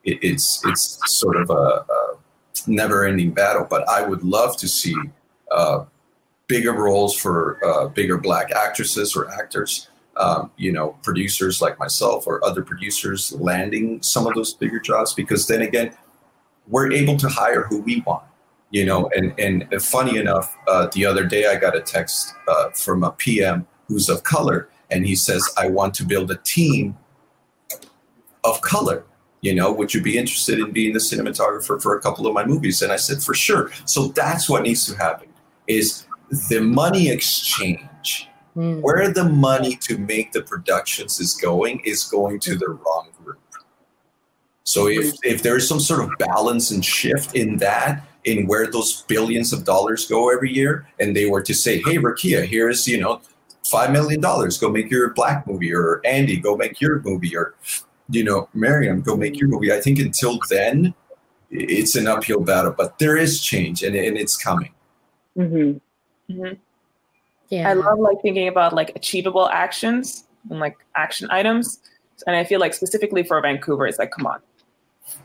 it, 0.03 0.19
it's 0.21 0.61
it's 0.65 0.99
sort 1.19 1.35
of 1.35 1.49
a, 1.49 1.53
a 1.53 2.17
never-ending 2.67 3.31
battle. 3.31 3.67
But 3.69 3.87
I 3.89 4.01
would 4.07 4.23
love 4.23 4.57
to 4.57 4.67
see 4.67 4.95
uh, 5.51 5.85
bigger 6.47 6.73
roles 6.73 7.15
for 7.15 7.59
uh, 7.65 7.87
bigger 7.89 8.17
black 8.17 8.51
actresses 8.51 9.15
or 9.15 9.29
actors. 9.31 9.89
Um, 10.17 10.51
you 10.55 10.71
know, 10.71 10.97
producers 11.03 11.61
like 11.61 11.77
myself 11.77 12.25
or 12.25 12.43
other 12.45 12.63
producers 12.63 13.33
landing 13.33 14.01
some 14.01 14.25
of 14.25 14.33
those 14.33 14.53
bigger 14.53 14.79
jobs 14.79 15.13
because 15.13 15.45
then 15.45 15.61
again, 15.61 15.93
we're 16.67 16.89
able 16.93 17.17
to 17.17 17.27
hire 17.27 17.63
who 17.63 17.81
we 17.81 17.99
want 18.07 18.23
you 18.71 18.85
know 18.85 19.09
and 19.15 19.33
and 19.39 19.81
funny 19.81 20.17
enough 20.17 20.55
uh, 20.67 20.87
the 20.93 21.05
other 21.05 21.25
day 21.25 21.47
i 21.47 21.55
got 21.55 21.75
a 21.75 21.81
text 21.81 22.33
uh, 22.47 22.69
from 22.71 23.03
a 23.03 23.11
pm 23.11 23.65
who's 23.87 24.09
of 24.09 24.23
color 24.23 24.69
and 24.89 25.05
he 25.05 25.15
says 25.15 25.47
i 25.57 25.67
want 25.67 25.93
to 25.93 26.03
build 26.03 26.31
a 26.31 26.37
team 26.37 26.97
of 28.43 28.61
color 28.61 29.05
you 29.45 29.53
know 29.53 29.71
would 29.71 29.93
you 29.93 30.01
be 30.01 30.17
interested 30.17 30.59
in 30.59 30.71
being 30.71 30.91
the 30.91 30.99
cinematographer 30.99 31.81
for 31.81 31.95
a 31.95 32.01
couple 32.01 32.25
of 32.25 32.33
my 32.33 32.43
movies? 32.43 32.81
And 32.81 32.91
i 32.91 32.95
said 32.95 33.21
for 33.21 33.35
sure. 33.35 33.71
So 33.85 34.07
that's 34.07 34.49
what 34.49 34.63
needs 34.63 34.85
to 34.87 34.97
happen 34.97 35.29
is 35.67 36.05
the 36.49 36.61
money 36.61 37.09
exchange. 37.09 38.29
Mm. 38.57 38.79
where 38.79 39.11
the 39.11 39.25
money 39.25 39.75
to 39.81 39.97
make 39.97 40.31
the 40.31 40.41
productions 40.41 41.19
is 41.19 41.33
going 41.33 41.81
is 41.83 42.05
going 42.05 42.39
to 42.39 42.55
the 42.55 42.69
wrong 42.69 43.09
group. 43.21 43.41
So 44.63 44.87
if, 44.87 45.13
if 45.23 45.43
there 45.43 45.57
is 45.57 45.67
some 45.67 45.81
sort 45.81 45.99
of 46.05 46.09
balance 46.17 46.71
and 46.71 46.83
shift 46.83 47.35
in 47.35 47.57
that 47.57 48.07
in 48.25 48.47
where 48.47 48.67
those 48.67 49.03
billions 49.03 49.53
of 49.53 49.63
dollars 49.63 50.07
go 50.07 50.29
every 50.29 50.51
year, 50.51 50.87
and 50.99 51.15
they 51.15 51.25
were 51.29 51.41
to 51.41 51.53
say, 51.53 51.77
"Hey, 51.77 51.97
Rukiya, 51.97 52.45
here's 52.45 52.87
you 52.87 52.99
know 52.99 53.21
five 53.71 53.91
million 53.91 54.19
dollars. 54.19 54.57
Go 54.57 54.69
make 54.69 54.91
your 54.91 55.13
black 55.13 55.47
movie," 55.47 55.73
or 55.73 56.01
Andy, 56.05 56.37
go 56.37 56.57
make 56.57 56.81
your 56.81 57.01
movie, 57.01 57.35
or 57.35 57.55
you 58.09 58.23
know, 58.23 58.49
Mariam, 58.53 59.01
go 59.01 59.15
make 59.15 59.39
your 59.39 59.49
movie. 59.49 59.71
I 59.71 59.79
think 59.79 59.99
until 59.99 60.39
then, 60.49 60.93
it's 61.49 61.95
an 61.95 62.07
uphill 62.07 62.41
battle, 62.41 62.73
but 62.77 62.99
there 62.99 63.17
is 63.17 63.41
change, 63.41 63.83
and, 63.83 63.95
and 63.95 64.17
it's 64.17 64.35
coming. 64.35 64.71
Mm-hmm. 65.37 66.33
Mm-hmm. 66.33 66.53
Yeah, 67.49 67.69
I 67.69 67.73
love 67.73 67.99
like 67.99 68.21
thinking 68.21 68.47
about 68.47 68.73
like 68.73 68.91
achievable 68.95 69.49
actions 69.49 70.25
and 70.49 70.59
like 70.59 70.77
action 70.95 71.27
items, 71.31 71.79
and 72.25 72.35
I 72.35 72.43
feel 72.43 72.59
like 72.59 72.73
specifically 72.73 73.23
for 73.23 73.39
Vancouver, 73.41 73.85
it's 73.85 73.99
like, 73.99 74.11
come 74.11 74.25
on, 74.25 74.39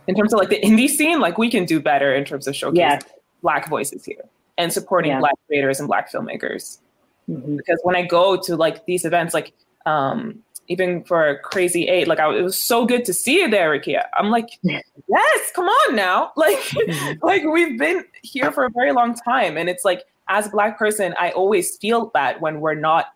in 0.06 0.14
terms 0.14 0.32
of 0.32 0.38
like 0.38 0.48
the 0.48 0.60
indie 0.60 0.88
scene, 0.88 1.20
like 1.20 1.38
we 1.38 1.50
can 1.50 1.64
do 1.64 1.80
better 1.80 2.14
in 2.14 2.24
terms 2.24 2.46
of 2.46 2.54
showcasing 2.54 2.76
yes. 2.76 3.02
black 3.42 3.68
voices 3.68 4.04
here 4.04 4.24
and 4.58 4.72
supporting 4.72 5.12
yeah. 5.12 5.20
black 5.20 5.34
creators 5.46 5.78
and 5.78 5.88
black 5.88 6.10
filmmakers. 6.12 6.78
Mm-hmm. 7.28 7.56
Because 7.56 7.78
when 7.82 7.96
I 7.96 8.02
go 8.02 8.36
to 8.36 8.56
like 8.56 8.84
these 8.86 9.04
events, 9.04 9.34
like 9.34 9.52
um, 9.86 10.42
even 10.68 11.04
for 11.04 11.38
Crazy 11.44 11.88
Eight, 11.88 12.08
like 12.08 12.20
I, 12.20 12.34
it 12.36 12.42
was 12.42 12.62
so 12.62 12.84
good 12.84 13.04
to 13.06 13.12
see 13.12 13.40
you 13.40 13.48
there, 13.48 13.70
Rukiya. 13.70 14.04
I'm 14.14 14.30
like, 14.30 14.50
yes, 14.62 15.52
come 15.54 15.66
on 15.66 15.96
now, 15.96 16.32
like, 16.36 16.58
mm-hmm. 16.58 17.24
like 17.24 17.42
we've 17.44 17.78
been 17.78 18.04
here 18.22 18.52
for 18.52 18.64
a 18.64 18.70
very 18.70 18.92
long 18.92 19.14
time, 19.14 19.56
and 19.56 19.68
it's 19.68 19.84
like 19.84 20.04
as 20.28 20.46
a 20.46 20.50
black 20.50 20.78
person, 20.78 21.14
I 21.18 21.30
always 21.30 21.76
feel 21.76 22.10
that 22.14 22.40
when 22.40 22.60
we're 22.60 22.74
not 22.74 23.14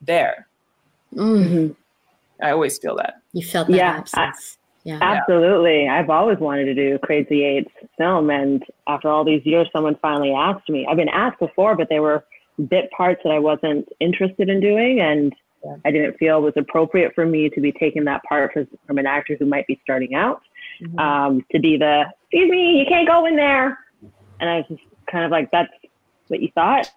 there. 0.00 0.46
Mm-hmm. 1.14 1.72
I 2.42 2.50
always 2.50 2.78
feel 2.78 2.96
that. 2.96 3.14
You 3.32 3.44
felt 3.44 3.68
that 3.68 3.76
yeah, 3.76 3.96
absence. 3.98 4.58
Yeah. 4.84 4.98
Absolutely. 5.00 5.88
I've 5.88 6.10
always 6.10 6.38
wanted 6.38 6.64
to 6.64 6.74
do 6.74 6.98
Crazy 6.98 7.44
Eights 7.44 7.70
film. 7.96 8.30
And 8.30 8.64
after 8.88 9.08
all 9.08 9.24
these 9.24 9.44
years, 9.44 9.68
someone 9.72 9.96
finally 10.02 10.32
asked 10.32 10.68
me. 10.68 10.86
I've 10.90 10.96
been 10.96 11.08
asked 11.08 11.38
before, 11.38 11.76
but 11.76 11.88
they 11.88 12.00
were 12.00 12.24
bit 12.68 12.90
parts 12.90 13.20
that 13.24 13.30
I 13.30 13.38
wasn't 13.38 13.88
interested 14.00 14.48
in 14.48 14.60
doing. 14.60 15.00
And 15.00 15.32
yeah. 15.64 15.76
I 15.84 15.92
didn't 15.92 16.18
feel 16.18 16.38
it 16.38 16.40
was 16.40 16.54
appropriate 16.56 17.14
for 17.14 17.24
me 17.24 17.48
to 17.50 17.60
be 17.60 17.70
taking 17.72 18.04
that 18.06 18.22
part 18.28 18.52
for, 18.52 18.66
from 18.86 18.98
an 18.98 19.06
actor 19.06 19.36
who 19.38 19.46
might 19.46 19.66
be 19.68 19.80
starting 19.84 20.14
out 20.14 20.42
mm-hmm. 20.82 20.98
um, 20.98 21.44
to 21.52 21.60
be 21.60 21.76
the, 21.76 22.04
excuse 22.24 22.50
me, 22.50 22.78
you 22.80 22.86
can't 22.88 23.06
go 23.06 23.26
in 23.26 23.36
there. 23.36 23.78
And 24.40 24.50
I 24.50 24.56
was 24.56 24.64
just 24.68 24.82
kind 25.08 25.24
of 25.24 25.30
like, 25.30 25.50
that's 25.52 25.72
what 26.26 26.40
you 26.40 26.50
thought? 26.56 26.90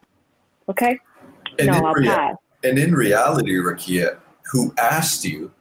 Okay. 0.69 0.98
And 1.60 1.67
no, 1.67 1.74
I'll 1.74 1.93
rea- 1.93 2.08
pass. 2.08 2.36
And 2.63 2.80
in 2.80 2.95
reality, 2.95 3.52
Rukiya, 3.52 4.17
who 4.52 4.74
asked 4.80 5.24
you 5.24 5.52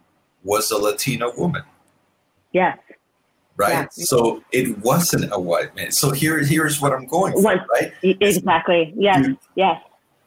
was 0.42 0.70
a 0.70 0.78
Latina 0.78 1.26
woman. 1.36 1.62
Yes. 2.54 2.78
Right. 3.56 3.72
Yeah. 3.72 3.86
So 3.90 4.42
it 4.52 4.78
wasn't 4.78 5.30
a 5.32 5.38
white 5.38 5.76
man. 5.76 5.90
So 5.92 6.10
here, 6.12 6.38
here's 6.38 6.80
what 6.80 6.92
I'm 6.92 7.06
going 7.06 7.34
for. 7.34 7.42
right. 7.42 7.92
Exactly. 8.02 8.94
Yes. 8.96 9.26
You, 9.26 9.38
yes. 9.54 9.82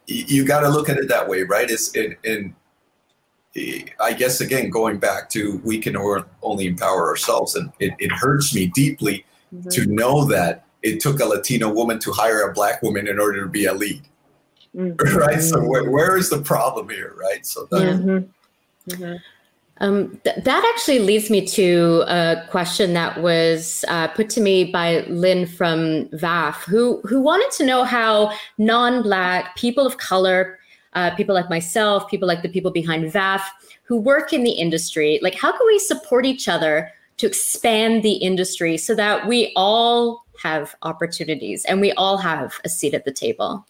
You 0.06 0.46
got 0.46 0.62
to 0.62 0.70
look 0.70 0.88
at 0.88 0.98
it 0.98 1.08
that 1.10 1.28
way, 1.28 1.44
right? 1.44 1.70
It's 1.70 1.96
in, 1.96 2.16
in 2.24 2.54
I 4.00 4.14
guess 4.14 4.40
again 4.40 4.70
going 4.70 5.00
back 5.00 5.30
to 5.32 5.60
we 5.66 5.80
can 5.80 5.98
only 5.98 6.68
empower 6.68 7.10
ourselves, 7.10 7.56
and 7.56 7.72
it, 7.80 7.94
it 7.98 8.12
hurts 8.12 8.54
me 8.54 8.68
deeply 8.68 9.26
mm-hmm. 9.54 9.70
to 9.70 9.88
know 9.88 10.26
that 10.26 10.66
it 10.84 11.00
took 11.00 11.20
a 11.20 11.26
Latino 11.26 11.74
woman 11.74 11.98
to 12.00 12.12
hire 12.12 12.48
a 12.48 12.54
black 12.54 12.82
woman 12.84 13.08
in 13.08 13.20
order 13.20 13.42
to 13.42 13.50
be 13.50 13.66
a 13.66 13.74
lead. 13.74 14.04
Mm-hmm. 14.76 15.18
Right. 15.18 15.42
So 15.42 15.64
where, 15.64 15.90
where 15.90 16.18
is 16.18 16.30
the 16.30 16.42
problem 16.42 16.90
here? 16.90 17.16
Right. 17.18 17.46
So 17.46 17.68
that, 17.72 17.82
mm-hmm. 17.82 18.92
mm-hmm. 18.92 19.16
Um, 19.80 20.20
th- 20.24 20.44
that 20.44 20.74
actually 20.74 21.00
leads 21.00 21.30
me 21.30 21.46
to 21.48 22.04
a 22.08 22.44
question 22.50 22.94
that 22.94 23.22
was 23.22 23.86
uh, 23.88 24.08
put 24.10 24.30
to 24.32 24.42
me 24.42 24.66
by 24.72 25.02
Lynn 25.08 25.46
from 25.46 26.06
VAF, 26.10 26.56
who 26.64 27.02
who 27.02 27.22
wanted 27.22 27.52
to 27.58 27.66
know 27.66 27.84
how 27.84 28.32
non-black 28.58 29.56
people 29.56 29.86
of 29.86 29.98
color, 29.98 30.60
uh, 30.94 31.14
people 31.16 31.36
like 31.36 31.50
myself, 31.50 32.10
people 32.10 32.28
like 32.28 32.42
the 32.42 32.50
people 32.50 32.72
behind 32.72 33.12
VAF, 33.12 33.42
who 33.84 33.98
work 33.98 34.34
in 34.34 34.44
the 34.44 34.52
industry, 34.52 35.20
like 35.22 35.36
how 35.36 35.52
can 35.52 35.68
we 35.68 35.80
support 35.80 36.26
each 36.26 36.48
other 36.48 36.92
to 37.18 37.28
expand 37.28 38.04
the 38.04 38.14
industry 38.14 38.78
so 38.78 38.96
that 38.96 39.28
we 39.28 39.52
all 39.56 40.26
have 40.42 40.76
opportunities 40.84 41.66
and 41.66 41.82
we 41.82 41.92
all 41.94 42.18
have 42.18 42.60
a 42.64 42.70
seat 42.70 42.94
at 42.94 43.06
the 43.06 43.12
table. 43.12 43.66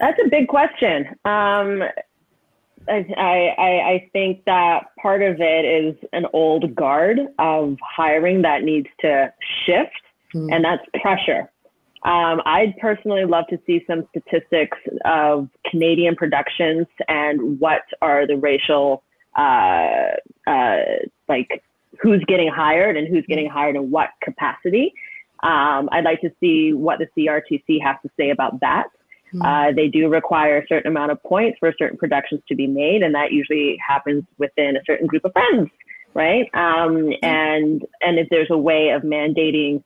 That's 0.00 0.18
a 0.24 0.28
big 0.28 0.48
question. 0.48 1.06
Um, 1.24 1.82
I, 2.88 3.54
I, 3.58 3.90
I 3.90 4.10
think 4.12 4.44
that 4.46 4.86
part 5.00 5.22
of 5.22 5.36
it 5.40 5.64
is 5.64 5.96
an 6.12 6.26
old 6.32 6.74
guard 6.74 7.18
of 7.38 7.76
hiring 7.82 8.42
that 8.42 8.62
needs 8.62 8.88
to 9.00 9.32
shift, 9.66 9.90
mm. 10.34 10.52
and 10.52 10.64
that's 10.64 10.82
pressure. 11.00 11.50
Um, 12.04 12.40
I'd 12.44 12.74
personally 12.80 13.24
love 13.24 13.46
to 13.50 13.58
see 13.66 13.84
some 13.86 14.06
statistics 14.10 14.78
of 15.04 15.48
Canadian 15.68 16.14
productions 16.14 16.86
and 17.08 17.58
what 17.58 17.82
are 18.00 18.26
the 18.26 18.36
racial, 18.36 19.02
uh, 19.36 20.14
uh, 20.46 20.76
like 21.28 21.62
who's 22.00 22.22
getting 22.28 22.48
hired 22.48 22.96
and 22.96 23.08
who's 23.08 23.24
getting 23.26 23.48
hired 23.48 23.74
in 23.74 23.90
what 23.90 24.10
capacity. 24.22 24.92
Um, 25.42 25.88
I'd 25.92 26.04
like 26.04 26.20
to 26.20 26.30
see 26.40 26.72
what 26.72 26.98
the 26.98 27.06
CRTC 27.16 27.82
has 27.82 27.96
to 28.02 28.10
say 28.16 28.30
about 28.30 28.60
that. 28.60 28.88
Mm-hmm. 29.34 29.42
Uh, 29.42 29.72
they 29.72 29.88
do 29.88 30.08
require 30.08 30.58
a 30.58 30.66
certain 30.66 30.90
amount 30.90 31.12
of 31.12 31.22
points 31.22 31.58
for 31.58 31.72
certain 31.78 31.98
productions 31.98 32.40
to 32.48 32.54
be 32.54 32.66
made, 32.66 33.02
and 33.02 33.14
that 33.14 33.32
usually 33.32 33.78
happens 33.86 34.24
within 34.38 34.76
a 34.76 34.80
certain 34.86 35.06
group 35.06 35.24
of 35.24 35.32
friends, 35.32 35.68
right? 36.14 36.48
Um, 36.54 36.96
mm-hmm. 36.96 37.24
And 37.24 37.86
and 38.00 38.18
if 38.18 38.28
there's 38.30 38.50
a 38.50 38.58
way 38.58 38.90
of 38.90 39.02
mandating 39.02 39.82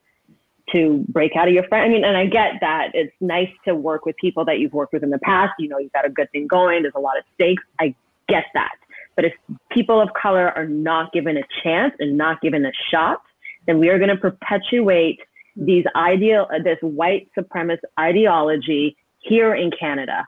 to 0.73 1.05
break 1.09 1.35
out 1.37 1.49
of 1.49 1.55
your 1.55 1.67
friend, 1.69 1.85
I 1.85 1.89
mean, 1.89 2.05
and 2.05 2.17
I 2.17 2.27
get 2.27 2.61
that 2.61 2.91
it's 2.95 3.13
nice 3.21 3.51
to 3.67 3.75
work 3.75 4.07
with 4.07 4.17
people 4.17 4.45
that 4.45 4.61
you've 4.61 4.73
worked 4.73 4.93
with 4.93 5.03
in 5.03 5.11
the 5.11 5.19
past. 5.19 5.53
You 5.59 5.69
know, 5.69 5.79
you've 5.79 5.93
got 5.93 6.07
a 6.07 6.11
good 6.11 6.31
thing 6.31 6.47
going. 6.47 6.83
There's 6.83 6.95
a 6.95 7.01
lot 7.01 7.19
of 7.19 7.25
stakes. 7.35 7.63
I 7.81 7.95
get 8.29 8.45
that, 8.55 8.77
but 9.17 9.25
if 9.25 9.33
people 9.71 10.01
of 10.01 10.11
color 10.21 10.51
are 10.51 10.67
not 10.67 11.13
given 11.13 11.37
a 11.37 11.43
chance 11.63 11.95
and 11.99 12.17
not 12.17 12.41
given 12.41 12.65
a 12.65 12.73
shot, 12.91 13.23
then 13.67 13.79
we 13.79 13.89
are 13.89 13.99
going 13.99 14.11
to 14.11 14.17
perpetuate 14.17 15.21
these 15.57 15.85
ideal, 15.95 16.47
this 16.65 16.79
white 16.81 17.29
supremacist 17.37 17.81
ideology 17.99 18.97
here 19.23 19.55
in 19.55 19.71
Canada 19.71 20.27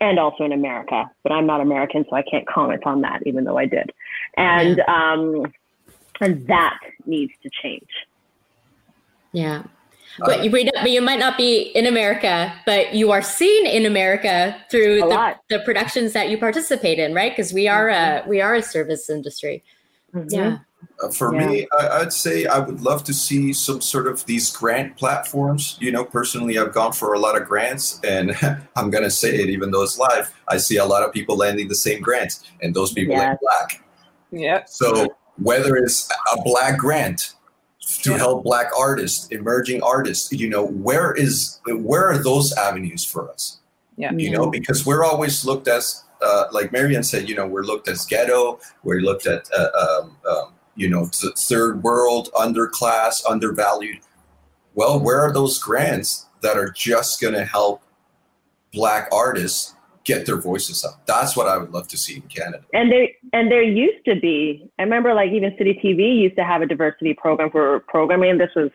and 0.00 0.18
also 0.18 0.44
in 0.44 0.52
America. 0.52 1.10
But 1.22 1.32
I'm 1.32 1.46
not 1.46 1.60
American, 1.60 2.04
so 2.08 2.16
I 2.16 2.22
can't 2.22 2.46
comment 2.46 2.82
on 2.86 3.00
that, 3.02 3.20
even 3.26 3.44
though 3.44 3.58
I 3.58 3.66
did. 3.66 3.90
And 4.36 4.78
yeah. 4.78 5.12
um, 5.12 5.52
and 6.20 6.46
that 6.46 6.78
needs 7.06 7.32
to 7.42 7.50
change. 7.62 7.88
Yeah. 9.32 9.64
But 10.18 10.44
you, 10.44 10.50
but 10.50 10.90
you 10.90 11.00
might 11.00 11.18
not 11.18 11.38
be 11.38 11.62
in 11.74 11.86
America, 11.86 12.52
but 12.66 12.94
you 12.94 13.10
are 13.12 13.22
seen 13.22 13.66
in 13.66 13.86
America 13.86 14.54
through 14.70 15.00
the, 15.00 15.36
the, 15.48 15.58
productions 15.60 16.12
that 16.12 16.28
you 16.28 16.36
participate 16.36 16.98
in, 16.98 17.14
right? 17.14 17.32
Because 17.32 17.54
we 17.54 17.66
are 17.66 17.88
mm-hmm. 17.88 18.26
a 18.26 18.28
we 18.28 18.42
are 18.42 18.54
a 18.54 18.62
service 18.62 19.08
industry. 19.08 19.64
Mm-hmm. 20.14 20.28
Yeah. 20.30 20.58
Uh, 21.02 21.08
for 21.08 21.34
yeah. 21.34 21.46
me, 21.46 21.66
I, 21.78 21.98
would 21.98 22.12
say 22.12 22.46
I 22.46 22.58
would 22.58 22.80
love 22.80 23.02
to 23.04 23.14
see 23.14 23.52
some 23.52 23.80
sort 23.80 24.06
of 24.06 24.24
these 24.26 24.50
grant 24.54 24.96
platforms. 24.96 25.76
You 25.80 25.90
know, 25.90 26.04
personally, 26.04 26.58
I've 26.58 26.72
gone 26.72 26.92
for 26.92 27.14
a 27.14 27.18
lot 27.18 27.40
of 27.40 27.48
grants, 27.48 28.00
and 28.04 28.36
I'm 28.76 28.90
going 28.90 29.04
to 29.04 29.10
say 29.10 29.34
it, 29.34 29.50
even 29.50 29.70
though 29.70 29.82
it's 29.82 29.98
live, 29.98 30.32
I 30.48 30.58
see 30.58 30.76
a 30.76 30.84
lot 30.84 31.02
of 31.02 31.12
people 31.12 31.36
landing 31.36 31.68
the 31.68 31.74
same 31.74 32.02
grants, 32.02 32.44
and 32.60 32.74
those 32.74 32.92
people 32.92 33.16
are 33.16 33.38
black. 33.40 33.84
Yeah. 34.30 34.64
So 34.66 35.08
whether 35.38 35.76
it's 35.76 36.10
a 36.34 36.42
black 36.42 36.78
grant 36.78 37.34
to 38.02 38.10
yeah. 38.10 38.16
help 38.16 38.44
black 38.44 38.68
artists, 38.78 39.28
emerging 39.28 39.82
artists, 39.82 40.32
you 40.32 40.48
know, 40.48 40.64
where 40.64 41.12
is 41.12 41.60
where 41.66 42.08
are 42.08 42.18
those 42.18 42.52
avenues 42.52 43.04
for 43.04 43.30
us? 43.30 43.58
Yeah. 43.96 44.12
You 44.12 44.30
know, 44.30 44.50
because 44.50 44.86
we're 44.86 45.04
always 45.04 45.44
looked 45.44 45.68
as 45.68 46.04
uh, 46.22 46.46
like 46.52 46.72
Mariam 46.72 47.02
said, 47.02 47.28
you 47.28 47.34
know, 47.34 47.46
we're 47.46 47.64
looked 47.64 47.88
as 47.88 48.06
ghetto, 48.06 48.60
we're 48.84 49.00
looked 49.00 49.26
at 49.26 49.48
uh, 49.56 50.00
um, 50.02 50.16
um, 50.30 50.54
you 50.74 50.88
know, 50.88 51.06
third 51.48 51.82
world, 51.82 52.30
underclass, 52.34 53.22
undervalued. 53.28 53.98
Well, 54.74 54.98
where 55.00 55.20
are 55.20 55.32
those 55.32 55.58
grants 55.58 56.26
that 56.40 56.56
are 56.56 56.70
just 56.70 57.20
going 57.20 57.34
to 57.34 57.44
help 57.44 57.82
black 58.72 59.08
artists 59.12 59.74
get 60.04 60.24
their 60.26 60.40
voices 60.40 60.84
up? 60.84 61.06
That's 61.06 61.36
what 61.36 61.46
I 61.46 61.58
would 61.58 61.72
love 61.72 61.88
to 61.88 61.98
see 61.98 62.16
in 62.16 62.22
Canada. 62.22 62.64
And 62.72 62.90
there 62.90 63.08
and 63.32 63.50
there 63.50 63.62
used 63.62 64.04
to 64.06 64.18
be. 64.18 64.70
I 64.78 64.82
remember 64.82 65.14
like 65.14 65.30
even 65.30 65.54
City 65.58 65.78
TV 65.82 66.18
used 66.18 66.36
to 66.36 66.44
have 66.44 66.62
a 66.62 66.66
diversity 66.66 67.14
program 67.14 67.50
for 67.50 67.80
programming. 67.80 68.38
This 68.38 68.50
was 68.56 68.70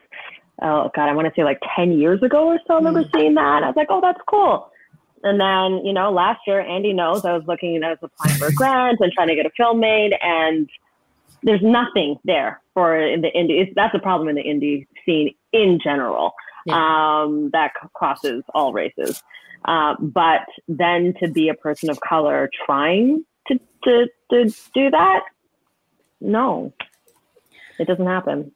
oh 0.62 0.91
god, 0.95 1.10
I 1.10 1.14
want 1.14 1.28
to 1.28 1.34
say 1.36 1.43
like 1.43 1.60
10 1.76 1.93
years 1.93 2.22
ago 2.22 2.48
or 2.48 2.60
so. 2.68 2.76
I 2.76 2.78
remember 2.78 3.04
mm. 3.04 3.12
seeing 3.16 3.34
that. 3.36 3.64
I 3.64 3.68
was 3.68 3.76
like, 3.76 3.88
"Oh, 3.89 4.02
that's 4.02 4.22
cool." 4.28 4.72
And 5.24 5.39
then, 5.39 5.86
you 5.86 5.93
know, 5.93 6.12
last 6.12 6.41
year, 6.45 6.62
Andy 6.62 6.93
knows 6.93 7.26
I 7.26 7.34
was 7.34 7.43
looking, 7.48 7.84
I 7.84 7.89
was 7.89 7.98
applying 8.04 8.38
for 8.38 8.48
a 8.48 8.54
grant 8.54 9.00
and 9.02 9.12
trying 9.12 9.30
to 9.30 9.36
get 9.36 9.48
a 9.48 9.52
film 9.58 9.80
made, 9.80 10.14
and 10.22 10.70
there's 11.44 11.62
nothing 11.62 12.18
there 12.24 12.62
for 12.74 12.98
in 12.98 13.22
the 13.22 13.32
indie. 13.36 13.62
It's, 13.62 13.72
that's 13.76 13.96
a 13.96 14.00
problem 14.00 14.30
in 14.30 14.36
the 14.36 14.44
indie 14.44 14.88
scene 15.06 15.34
in 15.54 15.80
general. 15.84 16.34
Yeah. 16.66 16.76
Um, 16.76 17.50
that 17.54 17.72
crosses 17.94 18.44
all 18.54 18.74
races. 18.74 19.24
Uh, 19.66 19.96
but 20.00 20.42
then 20.68 21.14
to 21.22 21.30
be 21.30 21.50
a 21.50 21.54
person 21.54 21.90
of 21.90 22.00
color 22.02 22.50
trying 22.66 23.26
to, 23.48 23.60
to, 23.84 24.08
to 24.32 24.46
do 24.74 24.90
that, 24.92 25.22
no, 26.20 26.74
it 27.80 27.88
doesn't 27.88 28.06
happen. 28.06 28.52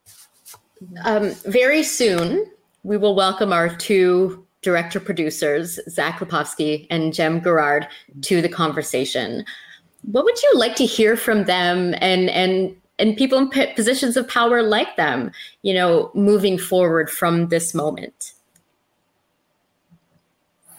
Um, 1.05 1.31
very 1.45 1.83
soon, 1.83 2.45
we 2.83 2.97
will 2.97 3.15
welcome 3.15 3.53
our 3.53 3.73
two 3.75 4.45
director 4.61 4.99
producers, 4.99 5.79
Zach 5.89 6.19
Lipovsky 6.19 6.87
and 6.89 7.13
Jem 7.13 7.39
Garrard, 7.39 7.87
to 8.21 8.41
the 8.41 8.49
conversation 8.49 9.45
what 10.03 10.23
would 10.23 10.41
you 10.41 10.51
like 10.55 10.75
to 10.75 10.85
hear 10.85 11.15
from 11.15 11.45
them 11.45 11.93
and 11.99 12.29
and 12.29 12.75
and 12.99 13.17
people 13.17 13.37
in 13.37 13.49
p- 13.49 13.73
positions 13.73 14.17
of 14.17 14.27
power 14.27 14.61
like 14.61 14.95
them 14.95 15.31
you 15.61 15.73
know 15.73 16.11
moving 16.13 16.57
forward 16.57 17.09
from 17.09 17.47
this 17.49 17.73
moment? 17.73 18.33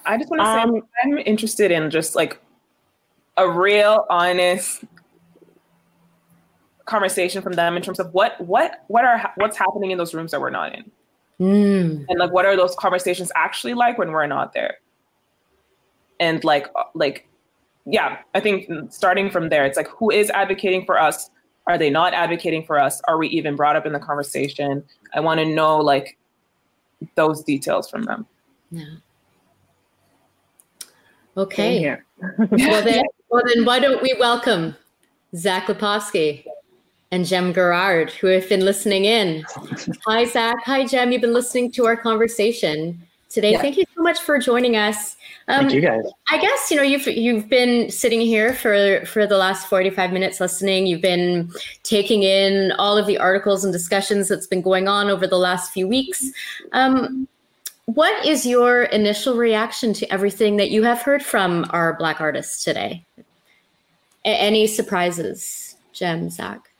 I 0.05 0.19
just 0.19 0.31
want 0.31 0.43
to 0.43 0.47
um, 0.47 0.75
say 0.75 0.83
i'm 1.05 1.19
interested 1.19 1.71
in 1.71 1.89
just 1.89 2.17
like 2.17 2.41
a 3.37 3.49
real 3.49 4.05
honest 4.11 4.85
conversation 6.85 7.43
from 7.43 7.55
them 7.55 7.77
in 7.77 7.83
terms 7.83 8.01
of 8.01 8.13
what 8.13 8.41
what 8.41 8.85
what 8.89 9.05
are 9.05 9.33
what's 9.37 9.57
happening 9.57 9.91
in 9.91 9.99
those 9.99 10.15
rooms 10.15 10.31
that 10.33 10.41
we're 10.41 10.51
not 10.51 10.75
in. 10.75 10.91
Mm. 11.41 12.05
and 12.09 12.19
like 12.21 12.31
what 12.31 12.45
are 12.45 12.57
those 12.57 12.77
conversations 12.77 13.33
actually 13.35 13.75
like 13.75 13.99
when 13.99 14.13
we're 14.13 14.27
not 14.27 14.53
there? 14.53 14.77
And 16.21 16.43
like 16.45 16.69
like 16.95 17.29
yeah, 17.87 18.19
I 18.35 18.41
think 18.41 18.69
starting 18.93 19.31
from 19.31 19.49
there, 19.49 19.65
it's 19.65 19.77
like 19.77 19.89
who 19.89 20.11
is 20.11 20.31
advocating 20.31 20.85
for 20.85 21.01
us? 21.01 21.31
Are 21.67 21.79
they 21.79 21.91
not 21.91 22.15
advocating 22.15 22.65
for 22.65 22.79
us? 22.79 23.01
Are 23.07 23.19
we 23.19 23.29
even 23.29 23.57
brought 23.57 23.77
up 23.77 23.87
in 23.87 23.93
the 23.93 24.01
conversation? 24.01 24.85
I 25.15 25.21
want 25.21 25.41
to 25.41 25.47
know 25.47 25.79
like 25.79 26.19
those 27.15 27.43
details 27.43 27.91
from 27.91 28.05
them. 28.05 28.27
Yeah. 28.71 28.85
Okay. 31.37 31.97
well 32.39 32.83
then, 32.83 33.05
well 33.31 33.43
then, 33.47 33.65
why 33.65 33.79
don't 33.79 34.03
we 34.03 34.15
welcome 34.19 34.77
Zach 35.35 35.67
Lipovsky 35.67 36.45
and 37.11 37.27
Jem 37.27 37.53
Garrard, 37.53 38.11
who 38.11 38.27
have 38.29 38.49
been 38.49 38.65
listening 38.65 39.05
in. 39.05 39.45
Hi, 40.07 40.25
Zach. 40.25 40.57
Hi, 40.65 40.87
Jem. 40.87 41.13
You've 41.13 41.21
been 41.21 41.33
listening 41.33 41.71
to 41.73 41.87
our 41.87 41.97
conversation 41.97 43.01
today. 43.29 43.53
Yeah. 43.53 43.63
Thank 43.63 43.77
you 43.77 43.85
so 44.03 44.09
much 44.09 44.21
for 44.21 44.39
joining 44.39 44.77
us. 44.77 45.17
Um, 45.49 45.69
Thank 45.69 45.75
you 45.75 45.81
guys. 45.81 46.05
I 46.29 46.39
guess 46.39 46.71
you 46.71 46.77
know 46.77 46.83
you've 46.83 47.07
you've 47.07 47.49
been 47.49 47.91
sitting 47.91 48.21
here 48.21 48.53
for 48.53 49.05
for 49.07 49.27
the 49.27 49.37
last 49.37 49.69
forty 49.69 49.91
five 49.91 50.13
minutes 50.13 50.41
listening. 50.41 50.87
You've 50.87 51.03
been 51.03 51.51
taking 51.83 52.23
in 52.23 52.73
all 52.73 52.97
of 52.97 53.07
the 53.07 53.19
articles 53.19 53.65
and 53.65 53.73
discussions 53.73 54.29
that's 54.29 54.47
been 54.47 54.63
going 54.63 54.89
on 54.89 55.09
over 55.09 55.27
the 55.27 55.39
last 55.39 55.73
few 55.73 55.87
weeks. 55.87 56.31
Um, 56.73 57.29
what 57.87 58.25
is 58.25 58.47
your 58.47 58.85
initial 58.85 59.37
reaction 59.37 59.93
to 59.95 60.13
everything 60.13 60.57
that 60.57 60.71
you 60.71 60.83
have 60.85 61.03
heard 61.03 61.23
from 61.23 61.67
our 61.71 61.95
Black 61.95 62.21
artists 62.21 62.63
today? 62.65 63.05
A- 64.25 64.29
any 64.29 64.67
surprises, 64.67 65.77
Jem, 65.93 66.31
Zach? 66.31 66.71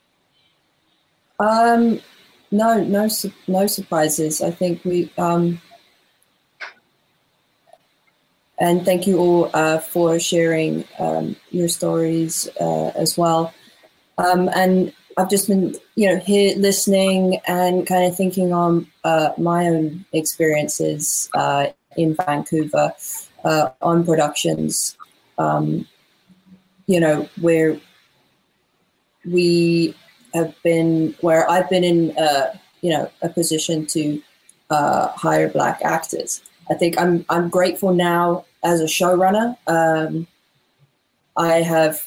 Um, 1.41 2.01
no, 2.53 2.83
no, 2.83 3.09
no 3.49 3.67
surprises. 3.67 4.41
I 4.41 4.51
think 4.51 4.85
we. 4.85 5.13
Um, 5.19 5.61
and 8.63 8.85
thank 8.85 9.09
you 9.09 9.19
all 9.19 9.51
uh, 9.55 9.79
for 9.81 10.21
sharing 10.21 10.85
um, 11.01 11.35
your 11.51 11.69
stories 11.69 12.49
uh, 12.61 12.93
as 12.95 13.19
well. 13.19 13.53
Um, 14.19 14.49
and 14.55 14.93
I've 15.17 15.29
just 15.29 15.49
been, 15.49 15.75
you 15.97 16.09
know, 16.09 16.19
here 16.19 16.57
listening 16.57 17.41
and 17.49 17.85
kind 17.85 18.05
of 18.05 18.17
thinking 18.17 18.53
on 18.53 18.87
uh, 19.03 19.31
my 19.37 19.67
own 19.67 20.05
experiences 20.13 21.29
uh, 21.35 21.67
in 21.97 22.15
Vancouver 22.15 22.93
uh, 23.45 23.71
on 23.83 24.07
productions, 24.07 24.97
um, 25.39 25.89
you 26.87 27.01
know, 27.01 27.29
where 27.41 27.81
we 29.25 29.93
have 30.35 30.55
been, 30.63 31.17
where 31.21 31.51
I've 31.51 31.69
been 31.69 31.83
in, 31.83 32.17
uh, 32.17 32.57
you 32.81 32.91
know, 32.91 33.11
a 33.23 33.29
position 33.29 33.87
to 33.87 34.23
hire 34.71 35.49
Black 35.49 35.81
actors. 35.83 36.43
I 36.71 36.75
think 36.75 36.97
I'm 36.97 37.27
I'm 37.29 37.49
grateful 37.49 37.93
now 37.93 38.45
as 38.63 38.81
a 38.81 38.85
showrunner, 38.85 39.57
um, 39.67 40.27
I 41.37 41.63
have 41.63 42.07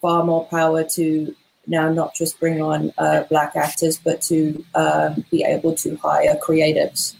far 0.00 0.24
more 0.24 0.46
power 0.46 0.84
to 0.84 1.34
now 1.66 1.90
not 1.90 2.14
just 2.14 2.38
bring 2.38 2.60
on 2.60 2.92
uh, 2.98 3.24
black 3.24 3.56
actors, 3.56 3.98
but 3.98 4.20
to 4.22 4.64
um, 4.74 5.24
be 5.30 5.44
able 5.44 5.74
to 5.76 5.96
hire 5.96 6.36
creatives. 6.42 7.14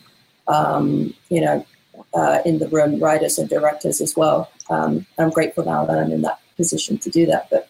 Um, 0.46 1.14
you 1.30 1.40
know, 1.40 1.64
uh, 2.12 2.40
in 2.44 2.58
the 2.58 2.68
room, 2.68 2.98
writers 3.00 3.38
and 3.38 3.48
directors 3.48 4.00
as 4.00 4.16
well. 4.16 4.50
Um, 4.68 5.06
I'm 5.18 5.30
grateful 5.30 5.64
now 5.64 5.84
that 5.86 5.98
I'm 5.98 6.12
in 6.12 6.22
that 6.22 6.40
position 6.56 6.98
to 6.98 7.10
do 7.10 7.26
that. 7.26 7.48
But 7.50 7.68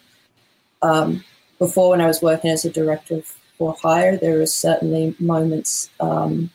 um, 0.81 1.23
before, 1.59 1.91
when 1.91 2.01
I 2.01 2.07
was 2.07 2.21
working 2.21 2.51
as 2.51 2.65
a 2.65 2.69
director 2.69 3.21
for 3.57 3.75
hire, 3.81 4.17
there 4.17 4.39
were 4.39 4.45
certainly 4.45 5.15
moments 5.19 5.89
um, 5.99 6.49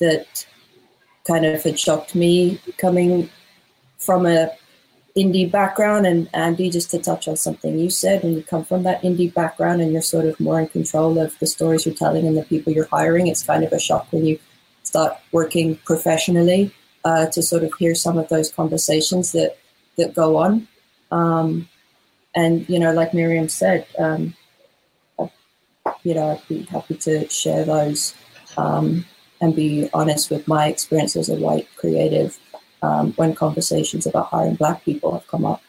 that 0.00 0.46
kind 1.26 1.46
of 1.46 1.62
had 1.62 1.78
shocked 1.78 2.14
me 2.14 2.60
coming 2.78 3.30
from 3.98 4.26
a 4.26 4.50
indie 5.16 5.50
background. 5.50 6.06
And 6.06 6.28
Andy 6.32 6.70
just 6.70 6.90
to 6.90 6.98
touch 6.98 7.28
on 7.28 7.36
something 7.36 7.78
you 7.78 7.90
said 7.90 8.22
when 8.22 8.34
you 8.34 8.42
come 8.42 8.64
from 8.64 8.82
that 8.84 9.02
indie 9.02 9.32
background 9.32 9.80
and 9.80 9.92
you're 9.92 10.02
sort 10.02 10.26
of 10.26 10.38
more 10.40 10.60
in 10.60 10.68
control 10.68 11.18
of 11.18 11.38
the 11.38 11.46
stories 11.46 11.86
you're 11.86 11.94
telling 11.94 12.26
and 12.26 12.36
the 12.36 12.44
people 12.44 12.72
you're 12.72 12.86
hiring 12.86 13.26
it's 13.26 13.42
kind 13.42 13.64
of 13.64 13.72
a 13.72 13.78
shock 13.78 14.06
when 14.10 14.24
you 14.24 14.38
start 14.82 15.16
working 15.30 15.76
professionally 15.84 16.74
uh, 17.04 17.26
to 17.26 17.42
sort 17.42 17.62
of 17.62 17.72
hear 17.78 17.94
some 17.94 18.18
of 18.18 18.28
those 18.28 18.50
conversations 18.50 19.32
that 19.32 19.58
that 19.96 20.14
go 20.14 20.36
on. 20.36 20.66
Um, 21.10 21.68
and 22.34 22.68
you 22.68 22.78
know 22.78 22.92
like 22.92 23.12
Mariam 23.12 23.48
said 23.48 23.86
um, 23.98 24.34
you 26.02 26.14
know 26.14 26.30
I'd 26.30 26.48
be 26.48 26.62
happy 26.62 26.96
to 26.96 27.28
share 27.28 27.64
those. 27.64 28.14
Um, 28.56 29.04
and 29.42 29.54
be 29.54 29.90
honest 29.92 30.30
with 30.30 30.46
my 30.48 30.68
experience 30.68 31.16
as 31.16 31.28
a 31.28 31.34
white 31.34 31.68
creative 31.76 32.38
um, 32.80 33.12
when 33.14 33.34
conversations 33.34 34.06
about 34.06 34.26
hiring 34.28 34.54
Black 34.54 34.84
people 34.84 35.12
have 35.12 35.26
come 35.26 35.44
up. 35.44 35.60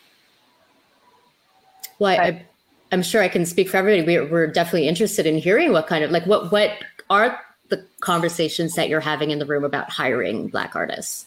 Well, 2.00 2.20
I, 2.20 2.46
am 2.92 3.02
sure 3.02 3.22
I 3.22 3.28
can 3.28 3.46
speak 3.46 3.70
for 3.70 3.78
everybody. 3.78 4.04
We're, 4.06 4.30
we're 4.30 4.48
definitely 4.48 4.88
interested 4.88 5.26
in 5.26 5.38
hearing 5.38 5.74
what 5.74 5.88
kind 5.88 6.04
of 6.04 6.12
like 6.12 6.26
what 6.26 6.52
what 6.52 6.72
are 7.10 7.40
the 7.70 7.86
conversations 8.00 8.76
that 8.76 8.90
you're 8.90 9.00
having 9.00 9.32
in 9.32 9.40
the 9.40 9.46
room 9.46 9.64
about 9.64 9.90
hiring 9.90 10.48
Black 10.48 10.76
artists. 10.76 11.26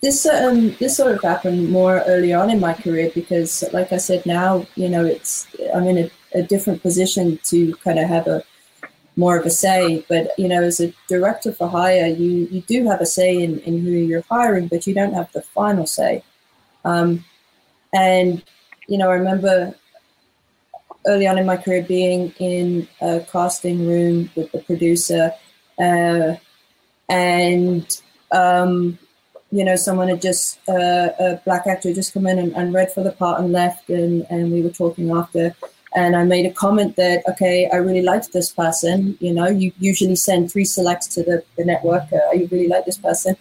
This 0.00 0.26
um 0.26 0.74
this 0.80 0.96
sort 0.96 1.14
of 1.14 1.22
happened 1.22 1.70
more 1.70 2.02
early 2.06 2.32
on 2.32 2.50
in 2.50 2.58
my 2.58 2.72
career 2.72 3.10
because, 3.14 3.62
like 3.72 3.92
I 3.92 3.98
said, 3.98 4.24
now 4.26 4.66
you 4.74 4.88
know 4.88 5.04
it's 5.04 5.46
I'm 5.74 5.84
in 5.84 5.98
a, 5.98 6.38
a 6.38 6.42
different 6.42 6.82
position 6.82 7.38
to 7.44 7.74
kind 7.76 7.98
of 7.98 8.08
have 8.08 8.26
a 8.26 8.42
more 9.16 9.36
of 9.36 9.46
a 9.46 9.50
say. 9.50 10.04
But 10.08 10.30
you 10.38 10.48
know, 10.48 10.62
as 10.62 10.80
a 10.80 10.92
director 11.08 11.52
for 11.52 11.68
hire, 11.68 12.06
you 12.06 12.48
you 12.50 12.60
do 12.62 12.86
have 12.86 13.00
a 13.00 13.06
say 13.06 13.42
in, 13.42 13.60
in 13.60 13.80
who 13.80 13.90
you're 13.90 14.24
hiring, 14.30 14.68
but 14.68 14.86
you 14.86 14.94
don't 14.94 15.14
have 15.14 15.30
the 15.32 15.42
final 15.42 15.86
say. 15.86 16.22
Um, 16.84 17.24
and 17.92 18.42
you 18.88 18.98
know, 18.98 19.10
I 19.10 19.14
remember 19.14 19.74
early 21.06 21.26
on 21.26 21.38
in 21.38 21.46
my 21.46 21.56
career 21.56 21.82
being 21.82 22.32
in 22.38 22.88
a 23.00 23.20
casting 23.20 23.86
room 23.86 24.30
with 24.34 24.50
the 24.52 24.60
producer, 24.60 25.32
uh, 25.78 26.34
and 27.08 28.00
um, 28.30 28.98
you 29.50 29.64
know, 29.64 29.76
someone 29.76 30.08
had 30.08 30.22
just 30.22 30.58
uh, 30.68 31.10
a 31.18 31.40
black 31.44 31.66
actor 31.66 31.92
just 31.92 32.14
come 32.14 32.26
in 32.26 32.38
and, 32.38 32.56
and 32.56 32.72
read 32.72 32.90
for 32.90 33.04
the 33.04 33.12
part 33.12 33.40
and 33.40 33.52
left, 33.52 33.90
and 33.90 34.26
and 34.30 34.50
we 34.50 34.62
were 34.62 34.70
talking 34.70 35.10
after 35.10 35.54
and 35.94 36.16
I 36.16 36.24
made 36.24 36.46
a 36.46 36.50
comment 36.50 36.96
that, 36.96 37.22
okay, 37.28 37.68
I 37.72 37.76
really 37.76 38.02
liked 38.02 38.32
this 38.32 38.50
person. 38.50 39.16
You 39.20 39.32
know, 39.34 39.48
you 39.48 39.72
usually 39.78 40.16
send 40.16 40.50
three 40.50 40.64
selects 40.64 41.06
to 41.08 41.22
the, 41.22 41.44
the 41.56 41.64
network. 41.64 42.10
Uh, 42.12 42.18
I 42.30 42.48
really 42.50 42.68
like 42.68 42.86
this 42.86 42.96
person. 42.96 43.36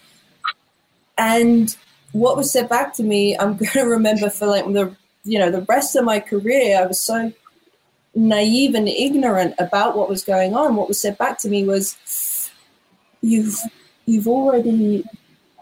And 1.17 1.75
what 2.11 2.35
was 2.35 2.51
said 2.51 2.67
back 2.67 2.93
to 2.95 3.03
me, 3.03 3.37
I'm 3.37 3.55
going 3.57 3.71
to 3.71 3.83
remember 3.83 4.29
for 4.29 4.47
like 4.47 4.65
the, 4.65 4.95
you 5.23 5.39
know, 5.39 5.49
the 5.49 5.61
rest 5.61 5.95
of 5.95 6.03
my 6.03 6.19
career, 6.19 6.77
I 6.81 6.85
was 6.85 6.99
so 6.99 7.31
naive 8.15 8.75
and 8.75 8.89
ignorant 8.89 9.55
about 9.57 9.95
what 9.95 10.09
was 10.09 10.23
going 10.23 10.53
on. 10.53 10.75
What 10.75 10.89
was 10.89 11.01
said 11.01 11.17
back 11.17 11.39
to 11.39 11.49
me 11.49 11.63
was, 11.63 12.51
you've, 13.21 13.59
you've 14.05 14.27
already, 14.27 15.05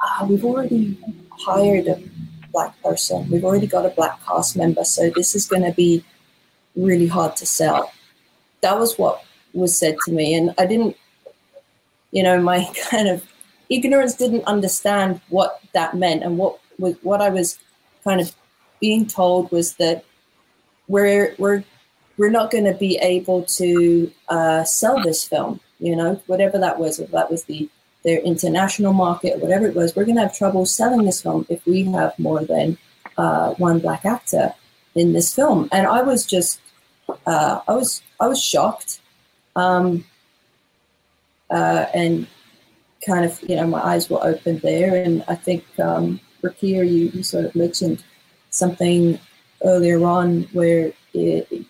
uh, 0.02 0.26
we've 0.28 0.46
already 0.46 0.98
hired 1.46 1.88
a 1.88 2.02
black 2.52 2.82
person. 2.82 3.30
We've 3.30 3.46
already 3.46 3.68
got 3.68 3.86
a 3.86 3.90
black 3.90 4.20
cast 4.26 4.58
member. 4.58 4.84
So 4.84 5.12
this 5.12 5.36
is 5.36 5.46
going 5.46 5.64
to 5.64 5.72
be 5.72 6.04
really 6.76 7.08
hard 7.08 7.36
to 7.38 7.46
sell. 7.46 7.92
That 8.62 8.78
was 8.80 8.98
what 8.98 9.24
was 9.54 9.78
said 9.78 9.98
to 10.06 10.12
me. 10.12 10.36
And 10.36 10.54
I 10.58 10.66
didn't, 10.66 10.96
you 12.12 12.24
know, 12.24 12.42
my 12.42 12.66
kind 12.90 13.08
of 13.08 13.24
ignorance 13.70 14.16
didn't 14.16 14.46
understand 14.46 15.22
what 15.30 15.62
that 15.74 15.96
meant. 15.96 16.24
And 16.24 16.38
what 16.38 16.60
was 16.78 16.96
what 17.02 17.22
I 17.22 17.30
was 17.30 17.58
kind 18.04 18.22
of 18.22 18.34
being 18.80 19.06
told 19.06 19.52
was 19.52 19.76
that 19.76 20.06
we're 20.88 21.36
we're 21.38 21.64
we're 22.18 22.30
not 22.30 22.52
going 22.52 22.66
to 22.66 22.74
be 22.74 22.98
able 22.98 23.44
to 23.44 24.12
uh, 24.28 24.64
sell 24.64 25.02
this 25.02 25.24
film. 25.24 25.60
You 25.80 25.96
know, 25.96 26.22
whatever 26.28 26.58
that 26.58 26.80
was, 26.80 27.00
if 27.00 27.12
that 27.12 27.32
was 27.32 27.46
the 27.46 27.70
their 28.04 28.20
international 28.20 28.94
market, 28.94 29.40
whatever 29.40 29.68
it 29.68 29.76
was, 29.76 29.96
we're 29.96 30.06
going 30.06 30.16
to 30.16 30.24
have 30.24 30.38
trouble 30.38 30.66
selling 30.66 31.06
this 31.06 31.22
film 31.22 31.46
if 31.50 31.66
we 31.66 31.84
have 31.84 32.18
more 32.18 32.44
than 32.44 32.78
uh, 33.18 33.54
one 33.56 33.80
black 33.80 34.06
actor 34.06 34.54
in 34.96 35.14
this 35.14 35.34
film. 35.34 35.70
And 35.72 35.88
I 35.88 36.02
was 36.02 36.26
just 36.26 36.60
uh, 37.26 37.62
I 37.68 37.74
was 37.74 38.02
I 38.20 38.28
was 38.28 38.42
shocked, 38.42 39.00
um, 39.56 40.06
uh, 41.50 41.86
and 41.94 42.28
kind 43.06 43.26
of 43.26 43.42
you 43.48 43.56
know 43.56 43.68
my 43.68 43.82
eyes 43.82 44.10
were 44.10 44.24
opened 44.24 44.62
there. 44.62 44.96
And 44.96 45.24
I 45.28 45.36
think 45.36 45.64
um, 45.80 46.20
you, 46.62 46.84
you 46.84 47.24
sort 47.24 47.46
of 47.46 47.56
mentioned 47.56 48.04
something 48.50 49.20
earlier 49.64 50.04
on 50.06 50.44
where 50.54 50.92
it, 51.14 51.66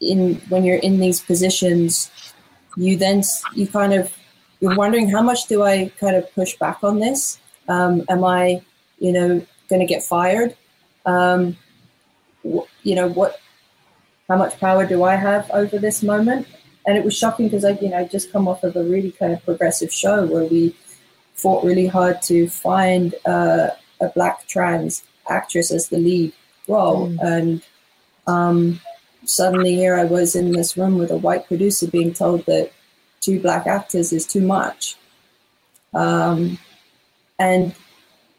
in 0.00 0.36
when 0.48 0.64
you're 0.64 0.76
in 0.76 0.98
these 0.98 1.20
positions, 1.20 2.10
you 2.76 2.96
then 2.96 3.22
you 3.54 3.66
kind 3.66 3.92
of 3.92 4.12
you're 4.60 4.76
wondering 4.76 5.08
how 5.08 5.22
much 5.22 5.46
do 5.46 5.62
I 5.62 5.90
kind 5.98 6.16
of 6.16 6.32
push 6.34 6.56
back 6.56 6.82
on 6.82 7.00
this? 7.00 7.38
Um, 7.68 8.04
am 8.08 8.24
I 8.24 8.62
you 8.98 9.12
know 9.12 9.46
going 9.68 9.80
to 9.80 9.86
get 9.86 10.02
fired? 10.02 10.56
Um, 11.06 11.56
you 12.42 12.94
know 12.94 13.08
what 13.08 13.40
how 14.30 14.36
much 14.36 14.60
power 14.60 14.86
do 14.86 15.02
I 15.02 15.16
have 15.16 15.50
over 15.50 15.76
this 15.76 16.04
moment? 16.04 16.46
And 16.86 16.96
it 16.96 17.04
was 17.04 17.16
shocking 17.16 17.46
because 17.46 17.64
I, 17.64 17.72
you 17.72 17.88
know, 17.88 18.06
just 18.06 18.30
come 18.30 18.46
off 18.46 18.62
of 18.62 18.76
a 18.76 18.84
really 18.84 19.10
kind 19.10 19.32
of 19.32 19.44
progressive 19.44 19.92
show 19.92 20.24
where 20.24 20.44
we 20.44 20.76
fought 21.34 21.64
really 21.64 21.88
hard 21.88 22.22
to 22.22 22.48
find 22.48 23.16
uh, 23.26 23.70
a 24.00 24.08
black 24.14 24.46
trans 24.46 25.02
actress 25.28 25.72
as 25.72 25.88
the 25.88 25.98
lead 25.98 26.32
role. 26.68 27.08
Mm. 27.08 27.18
And 27.22 27.62
um, 28.28 28.80
suddenly 29.24 29.74
here 29.74 29.96
I 29.96 30.04
was 30.04 30.36
in 30.36 30.52
this 30.52 30.76
room 30.76 30.96
with 30.96 31.10
a 31.10 31.16
white 31.16 31.48
producer 31.48 31.88
being 31.88 32.14
told 32.14 32.46
that 32.46 32.70
two 33.20 33.40
black 33.40 33.66
actors 33.66 34.12
is 34.12 34.26
too 34.26 34.42
much. 34.42 34.96
Um, 35.92 36.56
and 37.40 37.74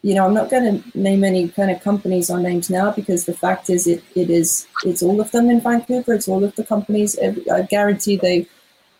you 0.02 0.14
know, 0.14 0.26
I'm 0.26 0.34
not 0.34 0.50
going 0.50 0.82
to 0.82 0.98
name 0.98 1.22
any 1.22 1.48
kind 1.48 1.70
of 1.70 1.80
companies 1.80 2.28
or 2.28 2.40
names 2.40 2.68
now 2.68 2.90
because 2.90 3.24
the 3.24 3.34
fact 3.34 3.70
is, 3.70 3.86
it, 3.86 4.02
it 4.16 4.30
is 4.30 4.66
it's 4.84 5.02
all 5.02 5.20
of 5.20 5.30
them 5.30 5.48
in 5.48 5.60
Vancouver. 5.60 6.12
It's 6.12 6.28
all 6.28 6.42
of 6.42 6.54
the 6.56 6.64
companies. 6.64 7.16
I 7.18 7.62
guarantee 7.62 8.16
they 8.16 8.48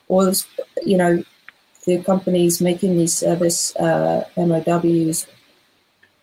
all, 0.06 0.32
you 0.84 0.96
know, 0.96 1.24
the 1.86 2.02
companies 2.04 2.60
making 2.60 2.96
these 2.96 3.14
service 3.14 3.74
uh, 3.76 4.24
MOWs, 4.36 5.26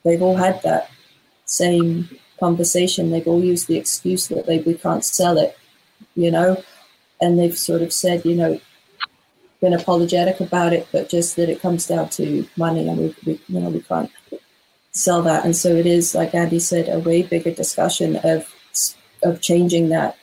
they've 0.05 0.21
all 0.21 0.37
had 0.37 0.61
that 0.63 0.89
same 1.43 2.09
conversation. 2.39 3.11
They've 3.11 3.27
all 3.27 3.43
used 3.43 3.67
the 3.67 3.77
excuse 3.77 4.29
that 4.29 4.45
they 4.45 4.59
we 4.59 4.75
can't 4.75 5.03
sell 5.03 5.37
it, 5.37 5.57
you 6.15 6.31
know, 6.31 6.63
and 7.19 7.37
they've 7.37 7.57
sort 7.57 7.81
of 7.81 7.91
said, 7.91 8.23
you 8.23 8.35
know, 8.35 8.61
been 9.59 9.73
apologetic 9.73 10.39
about 10.39 10.71
it, 10.71 10.87
but 10.93 11.09
just 11.09 11.35
that 11.35 11.49
it 11.49 11.61
comes 11.61 11.85
down 11.85 12.07
to 12.11 12.47
money, 12.55 12.87
and 12.87 12.97
we, 12.97 13.15
we 13.25 13.41
you 13.49 13.59
know 13.59 13.69
we 13.69 13.81
can't 13.81 14.09
sell 14.91 15.21
that. 15.23 15.45
And 15.45 15.55
so 15.55 15.75
it 15.75 15.85
is, 15.85 16.15
like 16.15 16.35
Andy 16.35 16.59
said, 16.59 16.89
a 16.89 16.99
way 16.99 17.23
bigger 17.23 17.51
discussion 17.51 18.17
of 18.23 18.53
of 19.23 19.41
changing 19.41 19.89
that, 19.89 20.17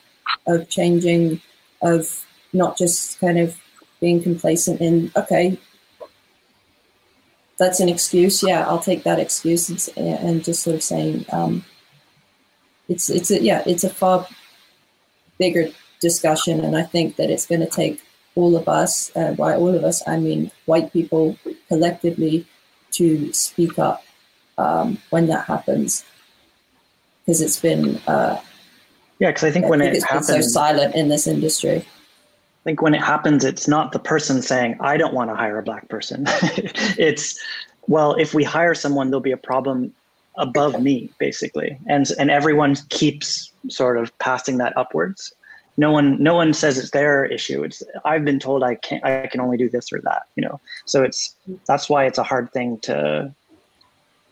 of 0.47 0.69
changing, 0.69 1.41
of 1.83 2.25
not 2.53 2.79
just 2.79 3.21
kind 3.21 3.39
of 3.39 3.57
being 4.01 4.23
complacent 4.23 4.81
in 4.81 5.11
okay, 5.17 5.59
that's 7.59 7.81
an 7.81 7.89
excuse. 7.89 8.43
Yeah, 8.43 8.67
I'll 8.67 8.81
take 8.81 9.05
that 9.05 9.19
excuse, 9.19 9.89
and, 9.89 10.07
and 10.07 10.45
just 10.45 10.63
sort 10.63 10.77
of 10.77 10.83
saying 10.83 11.27
um, 11.33 11.65
it's 12.89 13.11
it's 13.11 13.31
a, 13.31 13.43
yeah, 13.43 13.63
it's 13.67 13.85
a 13.85 13.91
far 13.91 14.27
bigger 15.39 15.69
discussion, 16.01 16.65
and 16.65 16.77
I 16.77 16.83
think 16.83 17.17
that 17.17 17.31
it's 17.31 17.47
going 17.47 17.61
to 17.61 17.67
take 17.69 18.03
all 18.35 18.55
of 18.57 18.69
us, 18.69 19.11
uh, 19.17 19.33
by 19.33 19.55
all 19.55 19.75
of 19.75 19.83
us, 19.83 20.07
I 20.07 20.19
mean 20.19 20.51
white 20.67 20.93
people 20.93 21.39
collectively, 21.69 22.47
to 22.93 23.33
speak 23.33 23.79
up 23.79 24.03
um, 24.59 24.99
when 25.11 25.27
that 25.27 25.47
happens. 25.47 26.05
Because 27.25 27.41
it's 27.41 27.61
been 27.61 27.97
uh, 28.07 28.41
yeah 29.19 29.31
because 29.31 29.45
i 29.45 29.51
think 29.51 29.69
when 29.69 29.81
it 29.81 30.03
happens 30.03 30.29
so 30.29 30.41
silent 30.41 30.95
in 30.95 31.09
this 31.09 31.27
industry. 31.27 31.79
I 31.79 32.65
think 32.65 32.83
when 32.83 32.95
it 32.95 33.03
happens 33.03 33.45
it's 33.45 33.69
not 33.69 33.93
the 33.93 33.99
person 33.99 34.43
saying 34.43 34.77
i 34.81 34.97
don't 34.97 35.15
want 35.15 35.31
to 35.31 35.37
hire 35.37 35.59
a 35.59 35.63
black 35.63 35.89
person. 35.89 36.27
It's 36.99 37.41
well 37.89 38.15
if 38.15 38.35
we 38.35 38.45
hire 38.45 38.75
someone 38.75 39.11
there'll 39.11 39.21
be 39.21 39.33
a 39.33 39.37
problem 39.37 39.93
above 40.37 40.81
me 40.81 41.11
basically. 41.19 41.79
And 41.87 42.07
and 42.19 42.31
everyone 42.31 42.77
keeps 42.91 43.53
sort 43.69 43.99
of 43.99 44.17
passing 44.19 44.59
that 44.59 44.77
upwards. 44.77 45.33
No 45.77 45.91
one 45.91 46.23
no 46.23 46.35
one 46.35 46.53
says 46.55 46.79
it's 46.79 46.91
their 46.91 47.25
issue. 47.25 47.65
It's 47.65 47.83
i've 48.05 48.25
been 48.25 48.39
told 48.39 48.63
i 48.63 48.77
can't 48.77 49.05
i 49.05 49.27
can 49.27 49.41
only 49.41 49.57
do 49.57 49.69
this 49.69 49.93
or 49.93 50.01
that 50.03 50.23
you 50.37 50.43
know? 50.43 50.61
So 50.85 51.03
it's 51.03 51.35
that's 51.67 51.89
why 51.89 52.07
it's 52.07 52.19
a 52.19 52.23
hard 52.23 52.53
thing 52.53 52.79
to 52.81 53.35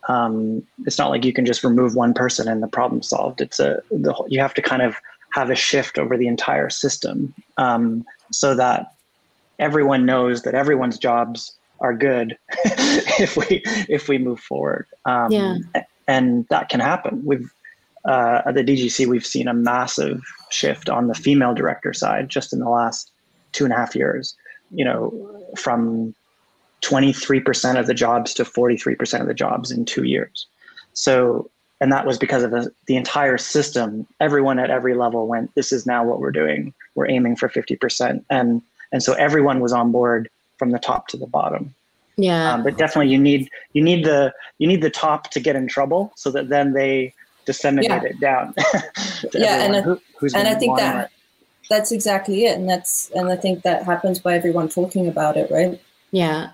um, 0.09 0.63
it's 0.85 0.99
not 0.99 1.11
like 1.11 1.25
you 1.25 1.33
can 1.33 1.47
just 1.47 1.65
remove 1.65 1.95
one 1.95 2.15
person 2.15 2.49
and 2.49 2.63
the 2.63 2.69
problem 2.69 3.03
solved. 3.03 3.41
It's 3.41 3.59
a 3.59 3.83
the, 3.91 4.15
you 4.29 4.41
have 4.41 4.55
to 4.55 4.63
kind 4.63 4.83
of 4.83 4.97
have 5.33 5.51
a 5.51 5.55
shift 5.55 5.99
over 5.99 6.17
the 6.17 6.27
entire 6.27 6.71
system 6.71 7.35
um, 7.57 8.05
so 8.31 8.55
that 8.55 8.95
everyone 9.59 10.07
knows 10.07 10.43
that 10.43 10.55
everyone's 10.55 10.99
jobs 10.99 11.57
are 11.81 11.95
good 11.95 12.37
if 12.65 13.37
we 13.37 13.63
if 13.89 14.09
we 14.09 14.19
move 14.19 14.41
forward. 14.41 14.87
Um, 15.05 15.31
yeah. 15.31 15.59
And 16.07 16.47
that 16.49 16.69
can 16.69 16.81
happen. 16.81 17.23
We've 17.25 17.51
uh, 18.05 18.43
at 18.47 18.55
the 18.55 18.63
DGC 18.63 19.07
we've 19.07 19.27
seen 19.27 19.49
a 19.49 19.55
massive 19.55 20.21
shift 20.51 20.91
on 20.91 21.09
the 21.09 21.15
female 21.15 21.55
director 21.55 21.95
side 21.95 22.29
just 22.29 22.53
in 22.53 22.59
the 22.59 22.69
last 22.69 23.11
two 23.53 23.65
and 23.65 23.73
a 23.73 23.77
half 23.77 23.97
years. 23.97 24.37
You 24.71 24.85
know, 24.85 25.41
from 25.57 26.15
23% 26.85 27.79
of 27.79 27.87
the 27.87 27.95
jobs 27.95 28.35
to 28.35 28.45
43% 28.45 29.21
of 29.21 29.27
the 29.27 29.35
jobs 29.35 29.71
in 29.71 29.85
two 29.85 30.05
years. 30.05 30.47
So, 30.93 31.51
and 31.81 31.91
that 31.93 32.07
was 32.07 32.19
because 32.19 32.43
of 32.43 32.51
the, 32.51 32.73
the 32.87 32.97
entire 32.97 33.39
system. 33.39 34.07
Everyone 34.21 34.59
at 34.59 34.71
every 34.71 34.95
level 34.95 35.27
went, 35.27 35.55
this 35.55 35.73
is 35.73 35.87
now 35.87 36.05
what 36.05 36.21
we're 36.21 36.31
doing. 36.31 36.75
We're 36.95 37.09
aiming 37.09 37.37
for 37.37 37.49
50%. 37.49 38.25
And, 38.31 38.63
and 38.93 39.03
so 39.03 39.15
everyone 39.15 39.61
was 39.61 39.73
on 39.73 39.93
board 39.93 40.29
from 40.59 40.71
the 40.71 40.79
top 40.79 41.09
to 41.09 41.17
the 41.17 41.27
bottom. 41.27 41.75
Yeah. 42.17 42.53
Um, 42.53 42.63
but 42.63 42.77
definitely 42.77 43.13
you 43.13 43.19
need, 43.19 43.51
you 43.73 43.83
need 43.83 44.05
the, 44.05 44.33
you 44.59 44.69
need 44.69 44.83
the 44.83 44.91
top 44.91 45.31
to 45.31 45.41
get 45.41 45.57
in 45.57 45.67
trouble 45.67 46.13
so 46.15 46.31
that 46.31 46.49
then 46.49 46.75
they 46.75 47.13
disseminate 47.45 47.91
yeah. 47.91 48.03
it 48.05 48.21
down. 48.21 48.55
yeah. 49.33 49.65
And, 49.65 49.85
who, 49.85 50.01
and 50.35 50.47
I 50.47 50.55
think 50.55 50.79
that, 50.79 51.11
that's 51.69 51.91
exactly 51.91 52.45
it. 52.45 52.57
And 52.57 52.69
that's, 52.69 53.11
and 53.15 53.33
I 53.33 53.37
think 53.37 53.63
that 53.63 53.83
happens 53.85 54.19
by 54.19 54.35
everyone 54.35 54.69
talking 54.69 55.09
about 55.09 55.37
it, 55.37 55.51
right? 55.51 55.81
Yeah. 56.15 56.51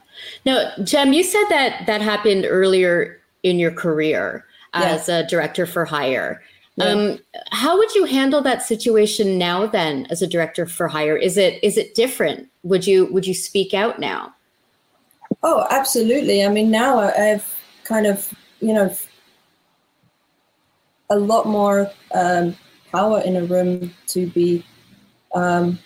Now, 0.47 0.73
Jem, 0.85 1.13
you 1.13 1.23
said 1.23 1.45
that 1.51 1.85
that 1.87 2.01
happened 2.01 2.47
earlier 2.49 3.21
in 3.43 3.59
your 3.59 3.71
career 3.71 4.47
as 4.73 5.07
yeah. 5.07 5.19
a 5.19 5.27
director 5.27 5.67
for 5.67 5.85
hire. 5.85 6.43
Yeah. 6.77 6.87
Um, 6.87 7.19
how 7.51 7.77
would 7.77 7.95
you 7.95 8.07
handle 8.07 8.41
that 8.41 8.63
situation 8.63 9.37
now 9.37 9.67
then 9.67 10.07
as 10.09 10.23
a 10.23 10.27
director 10.27 10.65
for 10.65 10.89
hire? 10.89 11.15
Is 11.15 11.37
it 11.37 11.63
is 11.63 11.77
it 11.77 11.95
different? 11.95 12.49
Would 12.63 12.87
you 12.87 13.05
would 13.13 13.27
you 13.27 13.35
speak 13.35 13.75
out 13.75 13.99
now? 13.99 14.35
Oh, 15.43 15.67
absolutely. 15.71 16.43
I 16.43 16.49
mean, 16.49 16.71
now 16.71 16.99
I've 16.99 17.55
kind 17.85 18.07
of, 18.07 18.33
you 18.61 18.73
know, 18.73 18.97
a 21.11 21.19
lot 21.19 21.47
more 21.47 21.91
um, 22.15 22.57
power 22.93 23.21
in 23.21 23.37
a 23.37 23.45
room 23.45 23.93
to 24.07 24.27
be 24.29 24.65
um, 25.35 25.79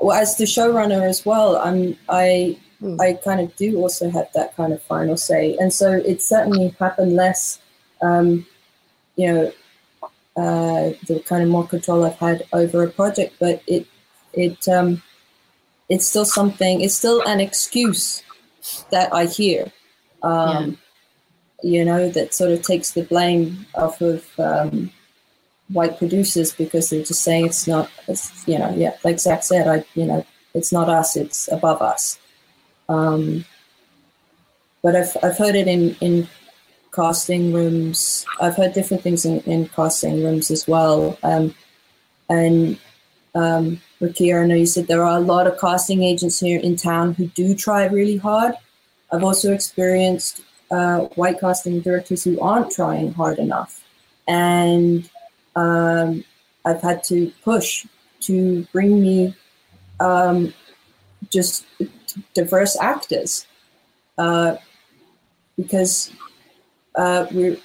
well, 0.00 0.18
as 0.18 0.36
the 0.36 0.44
showrunner 0.44 1.06
as 1.06 1.26
well. 1.26 1.56
I'm 1.56 1.96
I 2.08 2.58
mm. 2.82 3.00
I 3.00 3.14
kind 3.14 3.40
of 3.40 3.54
do 3.56 3.78
also 3.78 4.10
have 4.10 4.28
that 4.34 4.56
kind 4.56 4.72
of 4.72 4.82
final 4.82 5.16
say. 5.16 5.56
And 5.58 5.72
so 5.72 5.92
it 5.92 6.20
certainly 6.20 6.74
happened 6.78 7.14
less, 7.14 7.60
um, 8.02 8.46
you 9.16 9.32
know, 9.32 9.52
uh, 10.36 10.92
the 11.06 11.22
kind 11.26 11.42
of 11.42 11.48
more 11.48 11.66
control 11.66 12.04
I've 12.04 12.18
had 12.18 12.44
over 12.52 12.82
a 12.82 12.90
project, 12.90 13.36
but 13.38 13.62
it, 13.66 13.86
it, 14.32 14.66
um, 14.68 15.02
it's 15.88 16.08
still 16.08 16.24
something, 16.24 16.80
it's 16.80 16.94
still 16.94 17.22
an 17.26 17.40
excuse 17.40 18.22
that 18.90 19.12
I 19.12 19.26
hear, 19.26 19.70
um, 20.22 20.78
yeah. 21.62 21.70
you 21.70 21.84
know, 21.84 22.08
that 22.08 22.34
sort 22.34 22.50
of 22.50 22.62
takes 22.62 22.92
the 22.92 23.02
blame 23.02 23.66
off 23.74 24.00
of, 24.00 24.26
um, 24.38 24.90
white 25.68 25.98
producers 25.98 26.52
because 26.52 26.90
they're 26.90 27.04
just 27.04 27.22
saying 27.22 27.46
it's 27.46 27.66
not, 27.66 27.90
it's, 28.08 28.46
you 28.46 28.58
know, 28.58 28.74
yeah, 28.74 28.96
like 29.04 29.18
Zach 29.18 29.42
said, 29.42 29.68
I, 29.68 29.84
you 29.94 30.06
know, 30.06 30.24
it's 30.54 30.72
not 30.72 30.88
us, 30.88 31.16
it's 31.16 31.50
above 31.52 31.82
us. 31.82 32.18
Um, 32.92 33.44
but 34.82 34.96
I've, 34.96 35.16
I've 35.22 35.38
heard 35.38 35.54
it 35.54 35.68
in, 35.68 35.96
in 36.00 36.28
casting 36.92 37.52
rooms. 37.52 38.26
I've 38.40 38.56
heard 38.56 38.74
different 38.74 39.02
things 39.02 39.24
in, 39.24 39.40
in 39.40 39.68
casting 39.68 40.22
rooms 40.22 40.50
as 40.50 40.68
well. 40.68 41.16
Um, 41.22 41.54
and 42.28 42.78
um, 43.34 43.80
Rukiya, 44.00 44.42
I 44.42 44.46
know 44.46 44.54
you 44.54 44.66
said 44.66 44.86
there 44.86 45.04
are 45.04 45.16
a 45.16 45.20
lot 45.20 45.46
of 45.46 45.58
casting 45.58 46.02
agents 46.02 46.40
here 46.40 46.60
in 46.60 46.76
town 46.76 47.14
who 47.14 47.28
do 47.28 47.54
try 47.54 47.86
really 47.86 48.16
hard. 48.16 48.54
I've 49.12 49.24
also 49.24 49.52
experienced 49.52 50.42
uh, 50.70 51.00
white 51.20 51.38
casting 51.40 51.80
directors 51.80 52.24
who 52.24 52.40
aren't 52.40 52.72
trying 52.72 53.12
hard 53.14 53.38
enough. 53.38 53.84
And 54.26 55.08
um, 55.54 56.24
I've 56.64 56.82
had 56.82 57.04
to 57.04 57.32
push 57.44 57.86
to 58.22 58.66
bring 58.72 59.00
me 59.00 59.34
um, 60.00 60.52
just 61.30 61.66
diverse 62.34 62.76
actors 62.80 63.46
uh, 64.18 64.56
because 65.56 66.12
uh, 66.94 67.26
we 67.32 67.60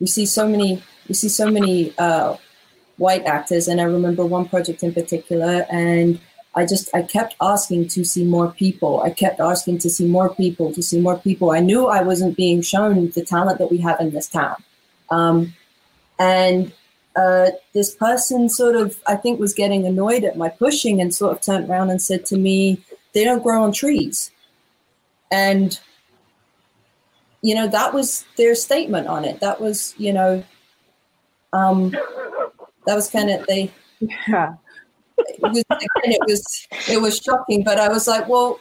we 0.00 0.06
see 0.06 0.26
so 0.26 0.46
many 0.48 0.82
we 1.08 1.14
see 1.14 1.28
so 1.28 1.50
many 1.50 1.96
uh, 1.98 2.36
white 2.96 3.24
actors, 3.24 3.68
and 3.68 3.80
I 3.80 3.84
remember 3.84 4.24
one 4.24 4.48
project 4.48 4.82
in 4.82 4.92
particular, 4.92 5.66
and 5.70 6.20
I 6.54 6.66
just 6.66 6.94
I 6.94 7.02
kept 7.02 7.36
asking 7.40 7.88
to 7.88 8.04
see 8.04 8.24
more 8.24 8.50
people. 8.50 9.00
I 9.00 9.10
kept 9.10 9.40
asking 9.40 9.78
to 9.78 9.90
see 9.90 10.06
more 10.06 10.34
people, 10.34 10.72
to 10.72 10.82
see 10.82 11.00
more 11.00 11.18
people. 11.18 11.50
I 11.50 11.60
knew 11.60 11.86
I 11.86 12.02
wasn't 12.02 12.36
being 12.36 12.62
shown 12.62 13.10
the 13.10 13.24
talent 13.24 13.58
that 13.58 13.70
we 13.70 13.78
have 13.78 14.00
in 14.00 14.10
this 14.10 14.28
town, 14.28 14.56
um, 15.10 15.54
and 16.18 16.72
uh, 17.16 17.50
this 17.74 17.94
person 17.94 18.48
sort 18.48 18.76
of, 18.76 19.00
I 19.06 19.16
think, 19.16 19.40
was 19.40 19.54
getting 19.54 19.86
annoyed 19.86 20.24
at 20.24 20.36
my 20.36 20.48
pushing 20.48 21.00
and 21.00 21.12
sort 21.12 21.32
of 21.32 21.40
turned 21.40 21.68
around 21.68 21.90
and 21.90 22.00
said 22.00 22.24
to 22.26 22.36
me, 22.36 22.80
they 23.12 23.24
don't 23.24 23.42
grow 23.42 23.62
on 23.62 23.72
trees. 23.72 24.30
And, 25.30 25.78
you 27.42 27.54
know, 27.54 27.66
that 27.68 27.92
was 27.92 28.24
their 28.36 28.54
statement 28.54 29.08
on 29.08 29.24
it. 29.24 29.40
That 29.40 29.60
was, 29.60 29.94
you 29.98 30.12
know, 30.12 30.44
um, 31.52 31.90
that 32.86 32.94
was 32.94 33.10
kind 33.10 33.30
of, 33.30 33.46
they, 33.46 33.72
yeah. 34.00 34.54
it 35.18 35.42
was, 35.42 35.64
again, 35.70 35.88
it 36.04 36.22
was, 36.26 36.68
it 36.88 37.00
was 37.00 37.18
shocking, 37.18 37.64
but 37.64 37.78
I 37.78 37.88
was 37.88 38.06
like, 38.06 38.28
well, 38.28 38.60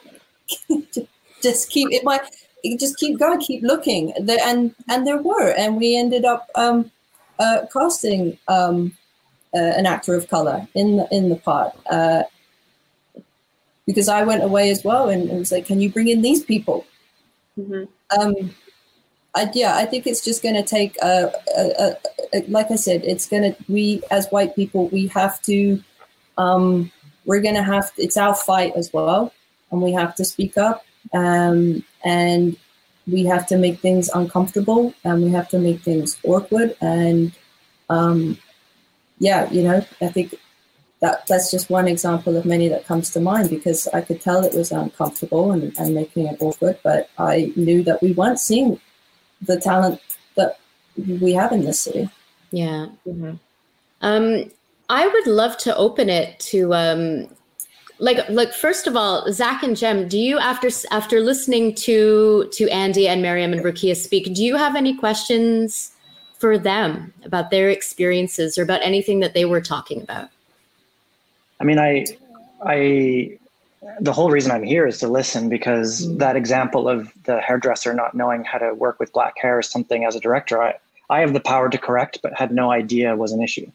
just 1.41 1.69
keep, 1.69 1.91
it 1.91 2.03
might, 2.03 2.21
just 2.79 2.97
keep 2.97 3.19
going, 3.19 3.39
keep 3.39 3.61
looking. 3.61 4.13
And, 4.13 4.73
and 4.89 5.05
there 5.05 5.21
were, 5.21 5.51
and 5.51 5.77
we 5.77 5.95
ended 5.95 6.25
up, 6.25 6.49
um, 6.55 6.91
uh, 7.39 7.65
casting 7.71 8.37
um, 8.47 8.95
uh, 9.53 9.73
an 9.77 9.85
actor 9.85 10.15
of 10.15 10.27
color 10.29 10.67
in 10.73 10.97
the, 10.97 11.07
in 11.11 11.29
the 11.29 11.35
part 11.35 11.73
uh, 11.89 12.23
because 13.85 14.09
I 14.09 14.23
went 14.23 14.43
away 14.43 14.69
as 14.69 14.83
well 14.83 15.09
and, 15.09 15.29
and 15.29 15.39
was 15.39 15.51
like, 15.51 15.65
"Can 15.65 15.79
you 15.79 15.89
bring 15.89 16.09
in 16.09 16.21
these 16.21 16.43
people?" 16.43 16.85
Mm-hmm. 17.57 17.85
Um, 18.19 18.55
I, 19.33 19.49
yeah, 19.53 19.75
I 19.75 19.85
think 19.85 20.07
it's 20.07 20.23
just 20.23 20.41
going 20.41 20.55
to 20.55 20.63
take, 20.63 20.97
a, 21.01 21.31
a, 21.57 21.95
a, 22.33 22.41
like 22.47 22.71
I 22.71 22.75
said, 22.75 23.03
it's 23.05 23.27
going 23.27 23.53
to. 23.53 23.63
We 23.69 24.01
as 24.11 24.27
white 24.29 24.55
people, 24.55 24.89
we 24.89 25.07
have 25.07 25.41
to. 25.43 25.81
Um, 26.37 26.91
we're 27.25 27.41
going 27.41 27.55
to 27.55 27.63
have. 27.63 27.91
It's 27.97 28.17
our 28.17 28.35
fight 28.35 28.73
as 28.75 28.91
well, 28.91 29.33
and 29.71 29.81
we 29.81 29.91
have 29.93 30.15
to 30.15 30.25
speak 30.25 30.57
up. 30.57 30.85
Um, 31.13 31.83
and 32.03 32.57
we 33.09 33.23
have 33.23 33.47
to 33.47 33.57
make 33.57 33.79
things 33.79 34.09
uncomfortable 34.13 34.93
and 35.03 35.23
we 35.23 35.29
have 35.29 35.47
to 35.49 35.59
make 35.59 35.81
things 35.81 36.17
awkward 36.23 36.75
and 36.81 37.31
um, 37.89 38.37
yeah 39.19 39.49
you 39.51 39.63
know 39.63 39.85
i 40.01 40.07
think 40.07 40.35
that 40.99 41.25
that's 41.27 41.51
just 41.51 41.69
one 41.69 41.87
example 41.87 42.35
of 42.35 42.45
many 42.45 42.67
that 42.67 42.85
comes 42.85 43.09
to 43.11 43.19
mind 43.19 43.49
because 43.49 43.87
i 43.89 44.01
could 44.01 44.21
tell 44.21 44.43
it 44.43 44.53
was 44.53 44.71
uncomfortable 44.71 45.51
and, 45.51 45.77
and 45.79 45.95
making 45.95 46.27
it 46.27 46.37
awkward 46.39 46.77
but 46.83 47.09
i 47.17 47.51
knew 47.55 47.83
that 47.83 48.01
we 48.01 48.11
weren't 48.13 48.39
seeing 48.39 48.79
the 49.41 49.59
talent 49.59 49.99
that 50.35 50.59
we 51.21 51.33
have 51.33 51.51
in 51.51 51.63
this 51.63 51.81
city 51.81 52.09
yeah 52.51 52.87
mm-hmm. 53.07 53.33
um, 54.01 54.51
i 54.89 55.07
would 55.07 55.27
love 55.27 55.57
to 55.57 55.75
open 55.75 56.09
it 56.09 56.39
to 56.39 56.73
um, 56.73 57.27
like 57.99 58.27
like 58.29 58.53
first 58.53 58.87
of 58.87 58.95
all 58.95 59.31
zach 59.31 59.63
and 59.63 59.75
jem 59.75 60.07
do 60.07 60.17
you 60.17 60.37
after 60.37 60.69
after 60.91 61.19
listening 61.19 61.73
to 61.73 62.47
to 62.51 62.69
andy 62.69 63.07
and 63.07 63.21
mariam 63.21 63.53
and 63.53 63.63
rukiya 63.63 63.95
speak 63.95 64.33
do 64.33 64.43
you 64.43 64.55
have 64.55 64.75
any 64.75 64.95
questions 64.95 65.91
for 66.37 66.57
them 66.57 67.13
about 67.23 67.49
their 67.49 67.69
experiences 67.69 68.57
or 68.57 68.63
about 68.63 68.81
anything 68.83 69.19
that 69.19 69.33
they 69.33 69.45
were 69.45 69.61
talking 69.61 70.01
about 70.01 70.29
i 71.59 71.63
mean 71.63 71.79
i 71.79 72.05
i 72.63 73.37
the 73.99 74.13
whole 74.13 74.29
reason 74.29 74.51
i'm 74.51 74.63
here 74.63 74.85
is 74.85 74.99
to 74.99 75.07
listen 75.07 75.49
because 75.49 76.05
mm. 76.05 76.19
that 76.19 76.35
example 76.35 76.87
of 76.87 77.11
the 77.23 77.39
hairdresser 77.41 77.93
not 77.93 78.13
knowing 78.13 78.43
how 78.43 78.57
to 78.57 78.73
work 78.73 78.99
with 78.99 79.11
black 79.13 79.35
hair 79.37 79.59
is 79.59 79.69
something 79.69 80.05
as 80.05 80.15
a 80.15 80.19
director 80.19 80.61
i 80.61 80.73
i 81.09 81.19
have 81.19 81.33
the 81.33 81.39
power 81.39 81.69
to 81.69 81.77
correct 81.77 82.19
but 82.21 82.33
had 82.33 82.51
no 82.51 82.69
idea 82.69 83.15
was 83.15 83.31
an 83.31 83.41
issue 83.41 83.69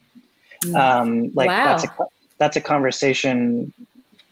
mm. 0.65 0.77
um 0.77 1.33
like 1.35 1.49
wow. 1.49 1.65
that's 1.65 1.85
a 1.85 1.91
that's 2.39 2.57
a 2.57 2.61
conversation 2.61 3.73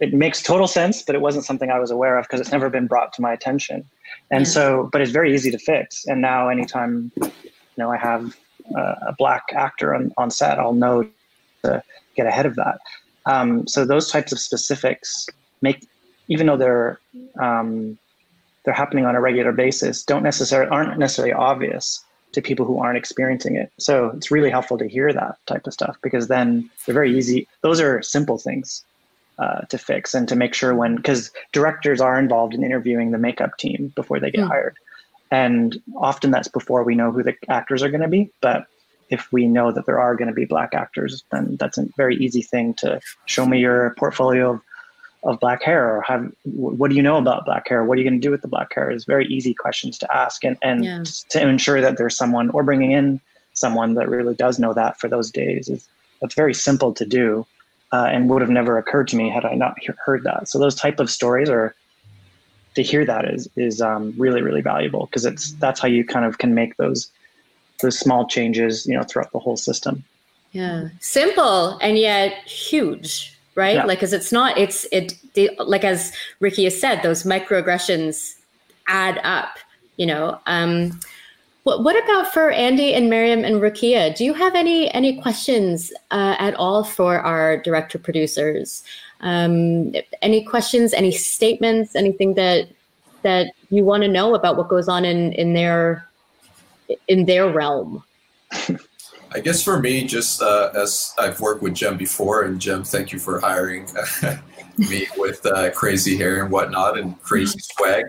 it 0.01 0.14
makes 0.14 0.42
total 0.42 0.66
sense, 0.66 1.03
but 1.03 1.14
it 1.14 1.20
wasn't 1.20 1.44
something 1.44 1.70
I 1.70 1.78
was 1.78 1.90
aware 1.90 2.18
of 2.18 2.24
because 2.24 2.40
it's 2.40 2.51
never 2.51 2.70
been 2.70 2.86
brought 2.86 3.12
to 3.14 3.22
my 3.22 3.32
attention. 3.32 3.84
And 4.30 4.46
yeah. 4.46 4.51
so, 4.51 4.88
but 4.90 5.03
it's 5.03 5.12
very 5.12 5.34
easy 5.34 5.51
to 5.51 5.59
fix. 5.59 6.07
And 6.07 6.22
now, 6.22 6.48
anytime 6.48 7.12
you 7.22 7.30
know 7.76 7.92
I 7.92 7.98
have 7.98 8.36
uh, 8.76 8.94
a 9.09 9.14
black 9.18 9.44
actor 9.55 9.94
on, 9.94 10.12
on 10.16 10.30
set, 10.30 10.59
I'll 10.59 10.72
know 10.72 11.07
to 11.64 11.82
get 12.16 12.26
ahead 12.26 12.46
of 12.46 12.57
that. 12.57 12.80
Um, 13.26 13.68
so 13.68 13.84
those 13.84 14.11
types 14.11 14.32
of 14.32 14.38
specifics 14.38 15.28
make, 15.61 15.86
even 16.28 16.46
though 16.46 16.57
they're 16.57 16.98
um, 17.38 17.98
they're 18.64 18.74
happening 18.74 19.05
on 19.05 19.14
a 19.14 19.20
regular 19.20 19.53
basis 19.53 20.05
don't 20.05 20.22
necessarily 20.22 20.70
aren't 20.70 20.98
necessarily 20.98 21.32
obvious 21.32 22.05
to 22.32 22.40
people 22.40 22.64
who 22.64 22.78
aren't 22.78 22.96
experiencing 22.96 23.57
it. 23.57 23.72
So 23.78 24.12
it's 24.16 24.30
really 24.30 24.51
helpful 24.51 24.78
to 24.78 24.88
hear 24.88 25.12
that 25.12 25.36
type 25.46 25.66
of 25.66 25.72
stuff 25.72 25.96
because 26.03 26.28
then 26.28 26.70
they're 26.86 26.94
very 26.94 27.16
easy. 27.16 27.48
Those 27.62 27.80
are 27.80 28.01
simple 28.03 28.38
things 28.38 28.84
uh, 29.41 29.62
to 29.62 29.78
fix 29.78 30.14
and 30.14 30.28
to 30.28 30.36
make 30.36 30.55
sure 30.55 30.74
when 30.74 30.97
because 30.97 31.30
directors 31.53 32.01
are 32.01 32.18
involved 32.18 32.55
in 32.55 32.62
interviewing 32.62 33.11
the 33.11 33.18
makeup 33.18 33.57
team 33.59 33.93
before 33.97 34.20
they 34.20 34.30
get 34.30 34.45
mm. 34.45 34.49
hired, 34.49 34.76
and 35.30 35.80
often 35.97 36.30
that's 36.30 36.49
before 36.49 36.84
we 36.84 36.95
know 36.95 37.11
who 37.11 37.22
the 37.22 37.34
actors 37.49 37.82
are 37.82 37.91
going 37.91 38.03
to 38.03 38.09
be. 38.09 38.30
But 38.41 38.66
if 39.09 39.32
we 39.32 39.47
know 39.47 39.72
that 39.72 39.86
there 39.86 39.99
are 39.99 40.14
going 40.14 40.28
to 40.28 40.34
be 40.34 40.45
black 40.45 40.74
actors, 40.74 41.24
then 41.32 41.57
that's 41.59 41.78
a 41.78 41.86
very 41.97 42.16
easy 42.16 42.43
thing 42.43 42.74
to 42.74 43.01
show 43.26 43.47
me 43.47 43.59
your 43.59 43.95
portfolio 43.99 44.53
of 44.53 44.61
of 45.22 45.38
black 45.38 45.62
hair 45.62 45.97
or 45.97 46.01
have 46.01 46.32
what 46.45 46.88
do 46.88 46.97
you 46.97 47.03
know 47.03 47.18
about 47.18 47.45
black 47.45 47.68
hair 47.68 47.84
what 47.84 47.99
are 47.99 48.01
you 48.01 48.09
going 48.09 48.18
to 48.18 48.26
do 48.26 48.30
with 48.30 48.41
the 48.41 48.49
black 48.49 48.74
hair 48.74 48.91
is 48.91 49.05
very 49.05 49.26
easy 49.26 49.53
questions 49.53 49.99
to 49.99 50.16
ask 50.16 50.45
and 50.45 50.57
and 50.62 50.84
yeah. 50.84 51.03
to 51.28 51.47
ensure 51.47 51.80
that 51.80 51.99
there's 51.99 52.16
someone 52.16 52.49
or 52.51 52.62
bringing 52.62 52.93
in 52.93 53.20
someone 53.53 53.95
that 53.95 54.09
really 54.09 54.34
does 54.34 54.59
know 54.59 54.72
that 54.72 54.99
for 54.99 55.09
those 55.09 55.30
days 55.30 55.68
is 55.68 55.88
that's 56.20 56.34
very 56.34 56.55
simple 56.55 56.95
to 56.95 57.05
do 57.05 57.47
uh, 57.93 58.09
and 58.11 58.28
would 58.28 58.41
have 58.41 58.51
never 58.51 58.78
occurred 58.78 59.09
to 59.09 59.16
me 59.16 59.28
had 59.28 59.45
i 59.45 59.55
not 59.55 59.74
he- 59.80 59.93
heard 60.05 60.24
that 60.24 60.49
so 60.49 60.59
those 60.59 60.74
type 60.74 61.01
of 61.01 61.11
stories 61.11 61.49
are 61.49 61.74
to 62.74 62.82
hear 62.82 63.05
that 63.05 63.24
is 63.24 63.49
is 63.57 63.80
um, 63.80 64.14
really 64.16 64.43
really 64.43 64.62
valuable 64.62 65.07
because 65.07 65.24
it's 65.24 65.53
that's 65.55 65.80
how 65.80 65.88
you 65.88 66.05
kind 66.05 66.24
of 66.24 66.38
can 66.38 66.55
make 66.55 66.76
those 66.76 67.11
those 67.80 67.99
small 67.99 68.26
changes 68.26 68.86
you 68.86 68.97
know 68.97 69.03
throughout 69.03 69.32
the 69.32 69.38
whole 69.38 69.57
system 69.57 70.05
yeah 70.53 70.88
simple 71.01 71.78
and 71.78 71.99
yet 71.99 72.32
huge 72.47 73.36
right? 73.55 73.76
Yeah. 73.76 73.84
Like, 73.84 73.99
because 73.99 74.12
it's 74.12 74.32
not, 74.32 74.57
it's, 74.59 74.86
it, 74.93 75.14
they, 75.34 75.55
like 75.59 75.84
as 75.84 76.12
Ricky 76.41 76.64
has 76.64 76.78
said, 76.80 77.03
those 77.03 77.24
microaggressions 77.24 78.36
add 78.86 79.20
up, 79.22 79.59
you 79.97 80.07
know. 80.07 80.41
Um, 80.47 80.99
what, 81.70 81.84
what 81.84 82.04
about 82.04 82.32
for 82.32 82.50
Andy 82.50 82.94
and 82.94 83.08
Mariam 83.08 83.44
and 83.44 83.62
Rukiya? 83.62 84.16
Do 84.16 84.24
you 84.24 84.34
have 84.34 84.56
any 84.56 84.92
any 84.92 85.20
questions 85.20 85.92
uh, 86.10 86.34
at 86.38 86.54
all 86.54 86.82
for 86.82 87.20
our 87.20 87.58
director 87.58 87.96
producers? 87.96 88.82
Um, 89.20 89.92
any 90.20 90.44
questions? 90.44 90.92
Any 90.92 91.12
statements? 91.12 91.94
Anything 91.94 92.34
that 92.34 92.68
that 93.22 93.52
you 93.70 93.84
want 93.84 94.02
to 94.02 94.08
know 94.08 94.34
about 94.34 94.56
what 94.56 94.68
goes 94.68 94.88
on 94.88 95.04
in 95.04 95.32
in 95.34 95.54
their 95.54 96.08
in 97.06 97.26
their 97.26 97.48
realm? 97.48 98.02
I 99.32 99.38
guess 99.38 99.62
for 99.62 99.78
me, 99.78 100.04
just 100.04 100.42
uh, 100.42 100.70
as 100.74 101.14
I've 101.20 101.38
worked 101.38 101.62
with 101.62 101.74
Jem 101.74 101.96
before, 101.96 102.42
and 102.42 102.60
Jem, 102.60 102.82
thank 102.82 103.12
you 103.12 103.20
for 103.20 103.38
hiring 103.38 103.86
me 104.76 105.06
with 105.16 105.46
uh, 105.46 105.70
crazy 105.70 106.16
hair 106.16 106.42
and 106.42 106.50
whatnot 106.50 106.98
and 106.98 107.20
crazy 107.22 107.58
mm-hmm. 107.58 107.84
swag. 107.84 108.04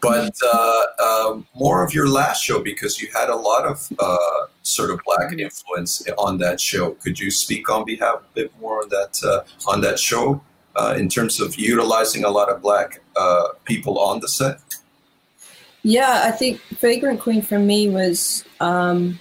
But 0.00 0.34
uh, 0.42 0.82
um, 1.02 1.46
more 1.54 1.84
of 1.84 1.92
your 1.92 2.08
last 2.08 2.42
show 2.42 2.62
because 2.62 3.00
you 3.00 3.08
had 3.12 3.28
a 3.28 3.36
lot 3.36 3.66
of 3.66 3.88
uh, 3.98 4.46
sort 4.62 4.90
of 4.90 5.00
black 5.04 5.30
mm-hmm. 5.30 5.40
influence 5.40 6.06
on 6.16 6.38
that 6.38 6.60
show. 6.60 6.92
Could 6.92 7.18
you 7.18 7.30
speak 7.30 7.68
on 7.68 7.84
behalf 7.84 8.16
a 8.16 8.34
bit 8.34 8.52
more 8.60 8.82
on 8.82 8.88
that 8.90 9.20
uh, 9.24 9.70
on 9.70 9.80
that 9.82 9.98
show 9.98 10.40
uh, 10.76 10.94
in 10.96 11.08
terms 11.08 11.40
of 11.40 11.56
utilizing 11.56 12.24
a 12.24 12.30
lot 12.30 12.48
of 12.48 12.62
black 12.62 13.00
people 13.64 13.98
on 13.98 14.20
the 14.20 14.28
set? 14.28 14.60
Yeah, 15.82 16.22
I 16.24 16.30
think 16.30 16.60
Vagrant 16.80 17.20
Queen 17.20 17.42
for 17.42 17.58
me 17.58 17.88
was. 17.88 18.44
Um, 18.60 19.20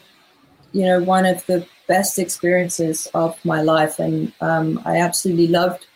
you 0.71 0.85
know, 0.85 1.01
one 1.01 1.25
of 1.25 1.45
the 1.47 1.65
best 1.87 2.19
experiences 2.19 3.07
of 3.13 3.43
my 3.43 3.61
life. 3.61 3.99
And 3.99 4.31
um, 4.41 4.81
I 4.85 4.97
absolutely 4.97 5.47
loved 5.47 5.87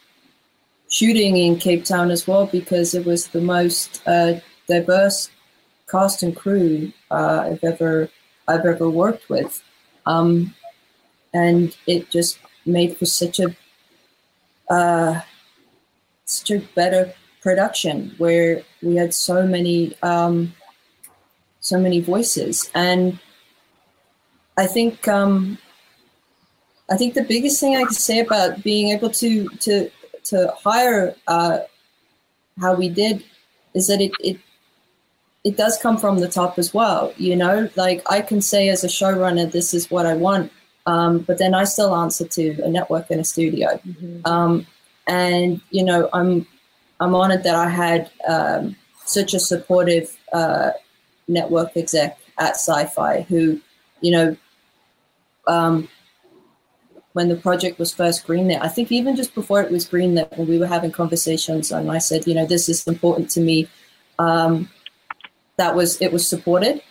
shooting 0.89 1.37
in 1.37 1.57
Cape 1.57 1.85
Town 1.85 2.11
as 2.11 2.27
well 2.27 2.47
because 2.47 2.93
it 2.93 3.05
was 3.05 3.27
the 3.27 3.41
most 3.41 4.01
uh, 4.07 4.39
diverse 4.67 5.29
cast 5.89 6.23
and 6.23 6.35
crew 6.35 6.91
uh, 7.11 7.49
I've 7.51 7.63
ever 7.63 8.09
I've 8.47 8.65
ever 8.65 8.89
worked 8.89 9.29
with, 9.29 9.63
um, 10.05 10.53
and 11.33 11.75
it 11.87 12.09
just 12.09 12.39
made 12.65 12.97
for 12.97 13.05
such 13.05 13.39
a 13.39 13.55
uh, 14.69 15.21
such 16.25 16.51
a 16.51 16.59
better 16.75 17.13
production 17.41 18.15
where 18.17 18.63
we 18.81 18.95
had 18.95 19.13
so 19.13 19.45
many 19.45 19.95
um, 20.01 20.53
so 21.59 21.79
many 21.79 21.99
voices. 21.99 22.69
And 22.75 23.19
I 24.57 24.67
think 24.67 25.07
um, 25.07 25.57
I 26.89 26.97
think 26.97 27.13
the 27.13 27.23
biggest 27.23 27.59
thing 27.59 27.75
I 27.75 27.83
can 27.83 27.93
say 27.93 28.19
about 28.19 28.63
being 28.63 28.89
able 28.89 29.09
to 29.09 29.47
to 29.49 29.89
to 30.25 30.53
hire 30.63 31.15
uh, 31.27 31.59
how 32.59 32.75
we 32.75 32.89
did 32.89 33.23
is 33.73 33.87
that 33.87 34.01
it, 34.01 34.11
it 34.19 34.37
it 35.43 35.57
does 35.57 35.77
come 35.77 35.97
from 35.97 36.19
the 36.19 36.27
top 36.27 36.57
as 36.57 36.73
well. 36.73 37.13
You 37.17 37.35
know, 37.35 37.69
like 37.75 38.01
I 38.09 38.21
can 38.21 38.41
say 38.41 38.69
as 38.69 38.83
a 38.83 38.87
showrunner, 38.87 39.51
this 39.51 39.73
is 39.73 39.91
what 39.91 40.05
I 40.05 40.13
want, 40.13 40.51
um, 40.85 41.19
but 41.19 41.37
then 41.37 41.53
I 41.53 41.65
still 41.65 41.95
answer 41.95 42.27
to 42.27 42.61
a 42.63 42.69
network 42.69 43.09
and 43.09 43.19
a 43.19 43.23
studio. 43.23 43.79
Mm-hmm. 43.85 44.25
Um, 44.25 44.65
and 45.07 45.61
you 45.69 45.83
know, 45.83 46.09
I'm 46.13 46.47
I'm 46.99 47.13
honored 47.15 47.43
that 47.43 47.55
I 47.55 47.69
had 47.69 48.09
um, 48.27 48.75
such 49.05 49.33
a 49.33 49.39
supportive 49.39 50.15
uh, 50.31 50.71
network 51.27 51.75
exec 51.75 52.17
at 52.39 52.55
Syfy 52.55 53.25
who, 53.25 53.59
you 54.01 54.11
know, 54.11 54.37
um, 55.47 55.89
when 57.11 57.29
the 57.29 57.35
project 57.35 57.79
was 57.79 57.93
first 57.93 58.25
greenlit. 58.25 58.61
I 58.61 58.69
think 58.69 58.91
even 58.91 59.15
just 59.15 59.35
before 59.35 59.61
it 59.61 59.71
was 59.71 59.87
greenlit, 59.87 60.35
when 60.37 60.47
we 60.47 60.57
were 60.57 60.67
having 60.67 60.91
conversations, 60.91 61.71
and 61.71 61.91
I 61.91 61.99
said, 61.99 62.25
you 62.25 62.33
know, 62.33 62.45
this 62.45 62.69
is 62.69 62.87
important 62.87 63.29
to 63.31 63.41
me. 63.41 63.67
Um, 64.19 64.69
that 65.57 65.75
was 65.75 66.01
it 66.01 66.11
was 66.11 66.27
supported, 66.27 66.81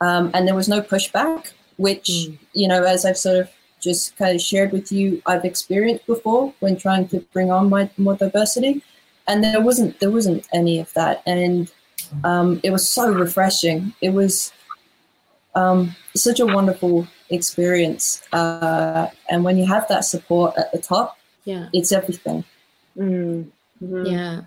um, 0.00 0.30
and 0.34 0.46
there 0.46 0.54
was 0.54 0.68
no 0.68 0.80
pushback. 0.80 1.52
Which 1.76 2.08
mm. 2.08 2.38
you 2.52 2.68
know, 2.68 2.82
as 2.82 3.04
I've 3.04 3.18
sort 3.18 3.36
of 3.36 3.50
just 3.80 4.16
kind 4.16 4.34
of 4.34 4.42
shared 4.42 4.72
with 4.72 4.90
you, 4.90 5.22
I've 5.26 5.44
experienced 5.44 6.06
before 6.06 6.52
when 6.60 6.76
trying 6.76 7.08
to 7.08 7.20
bring 7.32 7.50
on 7.50 7.70
my 7.70 7.90
more 7.96 8.16
diversity, 8.16 8.82
and 9.26 9.42
there 9.42 9.60
wasn't 9.60 10.00
there 10.00 10.10
wasn't 10.10 10.46
any 10.52 10.80
of 10.80 10.92
that, 10.94 11.22
and 11.26 11.70
um, 12.24 12.60
it 12.62 12.70
was 12.70 12.88
so 12.88 13.12
refreshing. 13.12 13.94
It 14.00 14.10
was 14.10 14.52
um, 15.54 15.94
such 16.14 16.40
a 16.40 16.46
wonderful 16.46 17.06
experience. 17.30 18.22
Uh, 18.32 19.08
and 19.28 19.44
when 19.44 19.56
you 19.56 19.66
have 19.66 19.86
that 19.88 20.04
support 20.04 20.56
at 20.56 20.72
the 20.72 20.78
top, 20.78 21.18
yeah, 21.44 21.68
it's 21.72 21.92
everything. 21.92 22.44
Mm-hmm. 22.96 24.06
Yeah. 24.06 24.42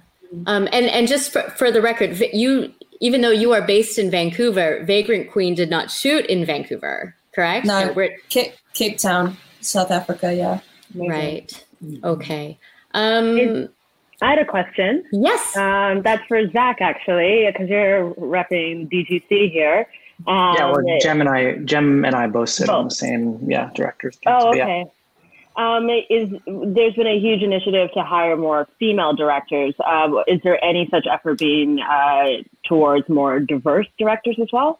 Um, 0.46 0.68
and 0.72 0.86
and 0.86 1.08
just 1.08 1.32
for, 1.32 1.42
for 1.42 1.72
the 1.72 1.82
record, 1.82 2.18
you 2.34 2.74
even 3.02 3.22
though 3.22 3.32
you 3.32 3.52
are 3.52 3.62
based 3.62 4.00
in 4.00 4.10
Vancouver, 4.10 4.84
Vagrant 4.86 5.30
Queen 5.32 5.56
did 5.56 5.70
not 5.70 5.92
shoot 5.92 6.26
in 6.28 6.46
Vancouver, 6.46 7.16
correct? 7.36 7.66
No, 7.66 7.92
we're 7.94 8.18
Cape, 8.30 8.54
Cape 8.74 8.98
Town, 9.00 9.36
South 9.60 9.92
Africa. 9.92 10.34
Yeah. 10.34 10.60
Right. 10.94 11.66
Okay. 12.04 12.60
Um, 12.94 13.70
I 14.22 14.30
had 14.30 14.40
a 14.40 14.46
question. 14.46 15.04
Yes. 15.12 15.58
Um, 15.58 16.04
that's 16.04 16.24
for 16.28 16.48
Zach, 16.52 16.78
actually, 16.80 17.48
because 17.48 17.70
you're 17.70 18.14
repping 18.14 18.90
DGC 18.92 19.52
here. 19.52 19.88
Um, 20.28 20.56
yeah, 20.56 20.72
well, 20.72 21.00
Jem 21.02 21.22
and 21.22 21.30
I, 21.30 21.56
Jem 21.66 22.06
and 22.06 22.16
I 22.16 22.28
both 22.28 22.50
sit 22.50 22.68
both. 22.68 22.76
on 22.76 22.86
the 22.86 22.92
same, 22.92 23.40
yeah, 23.50 23.72
directors. 23.74 24.20
Oh, 24.28 24.50
okay. 24.50 24.86
Yeah. 24.86 24.92
Um, 25.58 25.90
is 25.90 26.30
there's 26.46 26.94
been 26.94 27.08
a 27.08 27.20
huge 27.20 27.42
initiative 27.42 27.90
to 27.96 28.04
hire 28.04 28.38
more 28.38 28.70
female 28.80 29.14
directors. 29.14 29.74
Uh, 29.84 30.24
is 30.28 30.40
there 30.44 30.64
any 30.64 30.88
such 30.92 31.08
effort 31.12 31.40
being 31.40 31.80
uh, 31.82 32.44
towards 32.64 33.08
more 33.10 33.40
diverse 33.40 33.88
directors 33.98 34.38
as 34.42 34.48
well? 34.52 34.80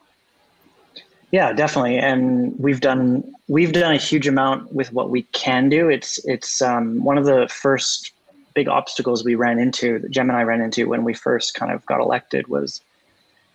Yeah, 1.30 1.52
definitely, 1.52 1.98
and 1.98 2.58
we've 2.58 2.80
done 2.80 3.24
we've 3.48 3.72
done 3.72 3.94
a 3.94 3.98
huge 3.98 4.28
amount 4.28 4.72
with 4.72 4.92
what 4.92 5.08
we 5.08 5.22
can 5.32 5.68
do. 5.68 5.88
It's 5.88 6.22
it's 6.26 6.60
um, 6.60 7.02
one 7.02 7.16
of 7.16 7.24
the 7.24 7.48
first 7.48 8.12
big 8.54 8.68
obstacles 8.68 9.24
we 9.24 9.34
ran 9.34 9.58
into 9.58 9.98
that 10.00 10.10
Jem 10.10 10.28
and 10.28 10.36
I 10.36 10.42
ran 10.42 10.60
into 10.60 10.86
when 10.88 11.04
we 11.04 11.14
first 11.14 11.54
kind 11.54 11.72
of 11.72 11.84
got 11.86 12.00
elected 12.00 12.48
was 12.48 12.82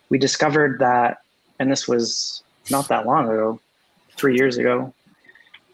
we 0.09 0.17
discovered 0.17 0.79
that 0.79 1.21
and 1.59 1.71
this 1.71 1.87
was 1.87 2.41
not 2.69 2.87
that 2.89 3.05
long 3.05 3.25
ago, 3.25 3.59
three 4.15 4.35
years 4.35 4.57
ago, 4.57 4.93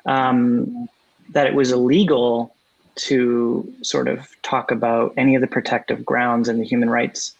um, 0.05 0.87
that 1.29 1.47
it 1.47 1.55
was 1.55 1.71
illegal 1.71 2.53
to 2.95 3.73
sort 3.81 4.07
of 4.07 4.29
talk 4.43 4.71
about 4.71 5.13
any 5.17 5.35
of 5.35 5.41
the 5.41 5.47
protective 5.47 6.05
grounds 6.05 6.47
and 6.47 6.59
the 6.59 6.65
human 6.65 6.89
rights 6.89 7.33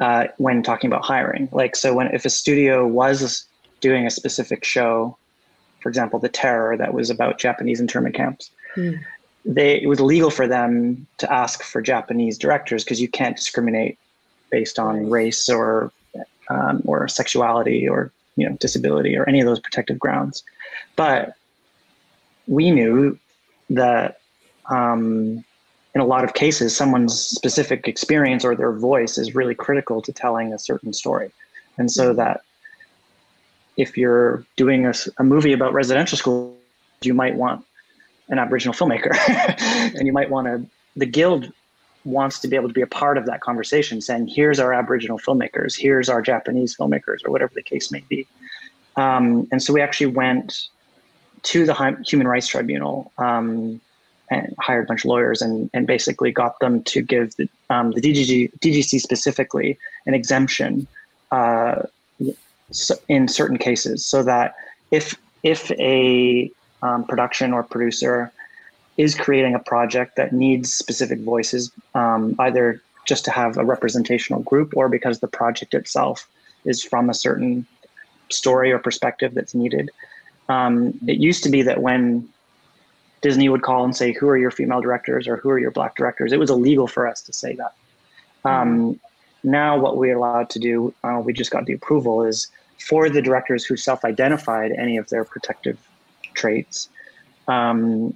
uh, 0.00 0.26
when 0.38 0.62
talking 0.62 0.88
about 0.88 1.04
hiring. 1.04 1.48
Like, 1.52 1.76
so 1.76 1.94
when 1.94 2.08
if 2.08 2.24
a 2.24 2.30
studio 2.30 2.86
was 2.86 3.44
doing 3.80 4.06
a 4.06 4.10
specific 4.10 4.64
show, 4.64 5.16
for 5.80 5.88
example, 5.88 6.18
The 6.18 6.28
Terror, 6.28 6.76
that 6.76 6.94
was 6.94 7.10
about 7.10 7.38
Japanese 7.38 7.80
internment 7.80 8.14
camps. 8.14 8.50
Mm. 8.76 9.00
They, 9.44 9.82
it 9.82 9.86
was 9.86 10.00
legal 10.00 10.30
for 10.30 10.46
them 10.48 11.06
to 11.18 11.30
ask 11.30 11.62
for 11.62 11.82
Japanese 11.82 12.38
directors 12.38 12.82
because 12.82 13.00
you 13.00 13.08
can't 13.08 13.36
discriminate 13.36 13.98
based 14.50 14.78
on 14.78 15.10
race 15.10 15.48
or 15.48 15.92
um, 16.48 16.82
or 16.84 17.08
sexuality 17.08 17.88
or 17.88 18.10
you 18.36 18.48
know 18.48 18.56
disability 18.56 19.16
or 19.16 19.28
any 19.28 19.40
of 19.40 19.46
those 19.46 19.60
protective 19.60 19.98
grounds. 19.98 20.42
But 20.96 21.34
we 22.46 22.70
knew 22.70 23.18
that 23.70 24.20
um, 24.70 25.44
in 25.94 26.00
a 26.00 26.04
lot 26.04 26.24
of 26.24 26.34
cases, 26.34 26.76
someone's 26.76 27.18
specific 27.18 27.86
experience 27.86 28.44
or 28.44 28.56
their 28.56 28.72
voice 28.72 29.16
is 29.16 29.34
really 29.34 29.54
critical 29.54 30.02
to 30.02 30.12
telling 30.12 30.52
a 30.52 30.58
certain 30.58 30.92
story. 30.92 31.30
And 31.78 31.90
so 31.90 32.08
mm-hmm. 32.08 32.18
that 32.18 32.42
if 33.76 33.96
you're 33.96 34.44
doing 34.56 34.86
a, 34.86 34.94
a 35.18 35.24
movie 35.24 35.52
about 35.52 35.72
residential 35.72 36.18
schools, 36.18 36.56
you 37.02 37.14
might 37.14 37.34
want 37.34 37.64
an 38.28 38.38
Aboriginal 38.38 38.74
filmmaker, 38.74 39.14
and 39.94 40.06
you 40.06 40.12
might 40.12 40.30
want 40.30 40.46
to. 40.46 40.66
The 40.96 41.06
guild 41.06 41.52
wants 42.04 42.38
to 42.40 42.48
be 42.48 42.56
able 42.56 42.68
to 42.68 42.74
be 42.74 42.80
a 42.80 42.86
part 42.86 43.18
of 43.18 43.26
that 43.26 43.40
conversation, 43.40 44.00
saying, 44.00 44.28
"Here's 44.28 44.58
our 44.58 44.72
Aboriginal 44.72 45.18
filmmakers, 45.18 45.76
here's 45.76 46.08
our 46.08 46.22
Japanese 46.22 46.76
filmmakers, 46.76 47.24
or 47.24 47.30
whatever 47.30 47.52
the 47.54 47.62
case 47.62 47.90
may 47.90 48.02
be." 48.08 48.26
Um, 48.96 49.48
and 49.50 49.62
so 49.62 49.72
we 49.72 49.82
actually 49.82 50.06
went 50.06 50.68
to 51.42 51.66
the 51.66 51.96
Human 52.06 52.26
Rights 52.26 52.46
Tribunal 52.46 53.12
um, 53.18 53.80
and 54.30 54.54
hired 54.58 54.84
a 54.84 54.88
bunch 54.88 55.04
of 55.04 55.08
lawyers 55.08 55.42
and, 55.42 55.70
and 55.74 55.86
basically 55.86 56.32
got 56.32 56.58
them 56.60 56.82
to 56.84 57.02
give 57.02 57.36
the, 57.36 57.48
um, 57.70 57.92
the 57.92 58.00
DGG, 58.00 58.58
DGC 58.58 59.00
specifically 59.00 59.78
an 60.06 60.14
exemption 60.14 60.86
uh, 61.30 61.82
in 63.08 63.28
certain 63.28 63.58
cases, 63.58 64.04
so 64.04 64.22
that 64.22 64.54
if 64.90 65.16
if 65.42 65.70
a 65.72 66.50
um, 66.82 67.04
production 67.04 67.52
or 67.52 67.62
producer 67.62 68.32
is 68.96 69.14
creating 69.14 69.54
a 69.54 69.58
project 69.58 70.16
that 70.16 70.32
needs 70.32 70.74
specific 70.74 71.20
voices, 71.20 71.70
um, 71.94 72.34
either 72.38 72.80
just 73.06 73.24
to 73.24 73.30
have 73.30 73.58
a 73.58 73.64
representational 73.64 74.40
group 74.42 74.72
or 74.76 74.88
because 74.88 75.20
the 75.20 75.28
project 75.28 75.74
itself 75.74 76.28
is 76.64 76.82
from 76.82 77.10
a 77.10 77.14
certain 77.14 77.66
story 78.30 78.72
or 78.72 78.78
perspective 78.78 79.34
that's 79.34 79.54
needed. 79.54 79.90
Um, 80.48 80.98
it 81.06 81.18
used 81.18 81.42
to 81.44 81.50
be 81.50 81.62
that 81.62 81.82
when 81.82 82.28
Disney 83.24 83.48
would 83.48 83.62
call 83.62 83.84
and 83.84 83.96
say, 83.96 84.12
"Who 84.12 84.28
are 84.28 84.36
your 84.36 84.50
female 84.50 84.82
directors?" 84.82 85.26
or 85.26 85.38
"Who 85.38 85.48
are 85.48 85.58
your 85.58 85.70
black 85.70 85.96
directors?" 85.96 86.30
It 86.30 86.38
was 86.38 86.50
illegal 86.50 86.86
for 86.86 87.08
us 87.08 87.22
to 87.22 87.32
say 87.32 87.56
that. 87.56 87.72
Um, 88.44 89.00
now, 89.42 89.78
what 89.78 89.96
we're 89.96 90.14
allowed 90.14 90.50
to 90.50 90.58
do, 90.58 90.92
uh, 91.02 91.22
we 91.24 91.32
just 91.32 91.50
got 91.50 91.64
the 91.64 91.72
approval, 91.72 92.22
is 92.22 92.48
for 92.78 93.08
the 93.08 93.22
directors 93.22 93.64
who 93.64 93.76
self-identified 93.78 94.72
any 94.72 94.98
of 94.98 95.08
their 95.08 95.24
protective 95.24 95.78
traits. 96.34 96.90
Um, 97.48 98.12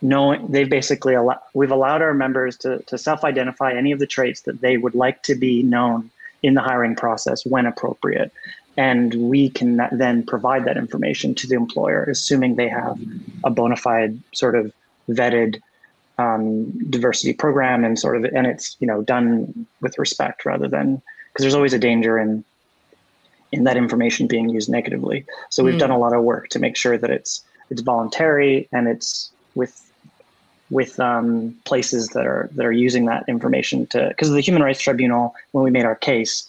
knowing 0.00 0.50
they've 0.50 0.70
basically 0.70 1.12
allowed, 1.12 1.40
we've 1.52 1.70
allowed 1.70 2.00
our 2.00 2.14
members 2.14 2.56
to, 2.58 2.78
to 2.84 2.96
self-identify 2.96 3.72
any 3.72 3.92
of 3.92 3.98
the 3.98 4.06
traits 4.06 4.40
that 4.42 4.62
they 4.62 4.78
would 4.78 4.94
like 4.94 5.22
to 5.24 5.34
be 5.34 5.62
known 5.62 6.10
in 6.42 6.54
the 6.54 6.62
hiring 6.62 6.96
process 6.96 7.44
when 7.44 7.66
appropriate 7.66 8.32
and 8.76 9.14
we 9.14 9.48
can 9.48 9.80
then 9.92 10.22
provide 10.24 10.64
that 10.66 10.76
information 10.76 11.34
to 11.36 11.46
the 11.46 11.54
employer, 11.54 12.04
assuming 12.04 12.56
they 12.56 12.68
have 12.68 12.98
a 13.44 13.50
bona 13.50 13.76
fide 13.76 14.18
sort 14.32 14.54
of 14.54 14.72
vetted 15.08 15.60
um, 16.18 16.70
diversity 16.90 17.32
program 17.32 17.84
and 17.84 17.98
sort 17.98 18.16
of 18.16 18.24
and 18.24 18.46
it's 18.46 18.76
you 18.80 18.86
know 18.86 19.02
done 19.02 19.66
with 19.80 19.98
respect 19.98 20.44
rather 20.46 20.66
than 20.68 21.02
because 21.32 21.42
there's 21.42 21.54
always 21.54 21.74
a 21.74 21.78
danger 21.78 22.18
in 22.18 22.44
in 23.52 23.64
that 23.64 23.76
information 23.76 24.26
being 24.26 24.48
used 24.48 24.68
negatively. 24.68 25.24
So 25.50 25.62
we've 25.62 25.74
mm. 25.74 25.78
done 25.78 25.90
a 25.90 25.98
lot 25.98 26.14
of 26.14 26.22
work 26.22 26.48
to 26.48 26.58
make 26.58 26.76
sure 26.76 26.98
that 26.98 27.10
it's 27.10 27.42
it's 27.70 27.82
voluntary 27.82 28.68
and 28.72 28.88
it's 28.88 29.30
with 29.54 29.82
with 30.70 30.98
um, 30.98 31.54
places 31.64 32.08
that 32.08 32.26
are 32.26 32.50
that 32.54 32.66
are 32.66 32.72
using 32.72 33.06
that 33.06 33.24
information 33.28 33.86
to 33.88 34.08
because 34.08 34.30
the 34.30 34.40
Human 34.40 34.62
Rights 34.62 34.80
Tribunal 34.80 35.34
when 35.52 35.64
we 35.64 35.70
made 35.70 35.84
our 35.84 35.94
case 35.94 36.48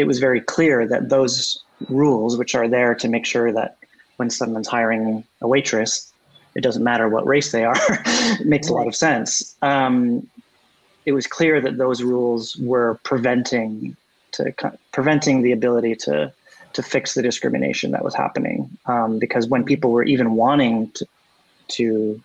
it 0.00 0.06
was 0.06 0.18
very 0.18 0.40
clear 0.40 0.86
that 0.88 1.10
those 1.10 1.62
rules, 1.88 2.36
which 2.38 2.54
are 2.54 2.68
there 2.68 2.94
to 2.94 3.08
make 3.08 3.26
sure 3.26 3.52
that 3.52 3.76
when 4.16 4.30
someone's 4.30 4.68
hiring 4.68 5.24
a 5.42 5.48
waitress, 5.48 6.12
it 6.54 6.62
doesn't 6.62 6.82
matter 6.82 7.08
what 7.08 7.26
race 7.26 7.52
they 7.52 7.64
are, 7.64 7.76
it 7.78 8.46
makes 8.54 8.68
a 8.68 8.72
lot 8.72 8.86
of 8.86 8.94
sense. 8.94 9.54
Um, 9.62 10.26
it 11.06 11.12
was 11.12 11.26
clear 11.26 11.60
that 11.60 11.76
those 11.76 12.02
rules 12.02 12.56
were 12.56 12.98
preventing 13.04 13.96
to 14.32 14.54
preventing 14.92 15.42
the 15.42 15.52
ability 15.52 15.96
to 15.96 16.32
to 16.72 16.82
fix 16.82 17.14
the 17.14 17.22
discrimination 17.22 17.90
that 17.90 18.04
was 18.04 18.14
happening 18.14 18.70
um, 18.86 19.18
because 19.18 19.48
when 19.48 19.64
people 19.64 19.90
were 19.90 20.04
even 20.04 20.34
wanting 20.36 20.88
to, 20.92 21.04
to 21.66 22.22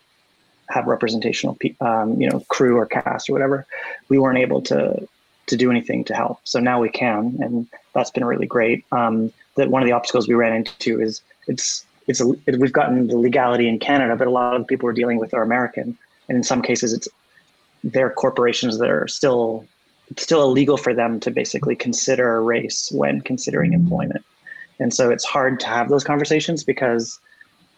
have 0.69 0.86
representational 0.86 1.57
um, 1.82 2.21
you 2.21 2.30
know 2.30 2.39
crew 2.47 2.78
or 2.78 2.86
cast 2.86 3.28
or 3.28 3.34
whatever 3.34 3.65
we 4.09 4.19
weren't 4.19 4.38
able 4.38 4.61
to 4.61 5.07
to 5.47 5.55
do 5.55 5.69
anything 5.69 6.03
to 6.05 6.13
help. 6.13 6.39
So 6.43 6.59
now 6.59 6.79
we 6.79 6.89
can, 6.89 7.37
and 7.41 7.67
that's 7.93 8.11
been 8.11 8.25
really 8.25 8.47
great. 8.47 8.85
Um, 8.91 9.31
that 9.55 9.69
one 9.69 9.81
of 9.81 9.87
the 9.87 9.93
obstacles 9.93 10.27
we 10.27 10.33
ran 10.33 10.53
into 10.53 11.01
is 11.01 11.21
it's 11.47 11.85
it's 12.07 12.21
a, 12.21 12.33
it, 12.45 12.59
we've 12.59 12.73
gotten 12.73 13.07
the 13.07 13.17
legality 13.17 13.67
in 13.67 13.79
Canada, 13.79 14.15
but 14.15 14.27
a 14.27 14.31
lot 14.31 14.55
of 14.55 14.61
the 14.61 14.65
people 14.65 14.85
we're 14.85 14.93
dealing 14.93 15.17
with 15.19 15.33
are 15.33 15.41
American, 15.41 15.97
and 16.27 16.35
in 16.35 16.43
some 16.43 16.61
cases 16.61 16.93
it's 16.93 17.07
they're 17.83 18.09
corporations 18.09 18.79
that 18.79 18.89
are 18.89 19.07
still 19.07 19.65
it's 20.09 20.23
still 20.23 20.43
illegal 20.43 20.77
for 20.77 20.93
them 20.93 21.19
to 21.19 21.31
basically 21.31 21.75
consider 21.75 22.43
race 22.43 22.91
when 22.91 23.21
considering 23.21 23.73
employment, 23.73 24.23
and 24.79 24.93
so 24.93 25.09
it's 25.09 25.25
hard 25.25 25.59
to 25.61 25.67
have 25.67 25.89
those 25.89 26.03
conversations 26.03 26.63
because 26.63 27.19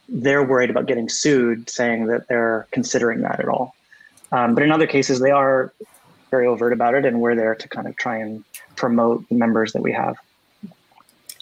they're 0.10 0.44
worried 0.44 0.70
about 0.70 0.86
getting 0.88 1.10
sued, 1.10 1.70
saying 1.70 2.08
that 2.08 2.28
they're 2.30 2.66
considering 2.72 3.22
that 3.22 3.40
at 3.40 3.50
all. 3.50 3.76
Um, 4.32 4.56
but 4.56 4.64
in 4.64 4.72
other 4.72 4.88
cases, 4.88 5.20
they 5.20 5.32
are 5.32 5.74
very 6.30 6.48
overt 6.48 6.74
about 6.74 6.94
it, 6.96 7.06
and 7.06 7.20
we're 7.22 7.36
there 7.36 7.56
to 7.56 7.68
kind 7.70 7.88
of 7.88 7.96
try 7.98 8.18
and 8.18 8.44
promote 8.76 9.28
the 9.30 9.36
members 9.36 9.74
that 9.74 9.82
we 9.82 9.92
have. 9.92 10.18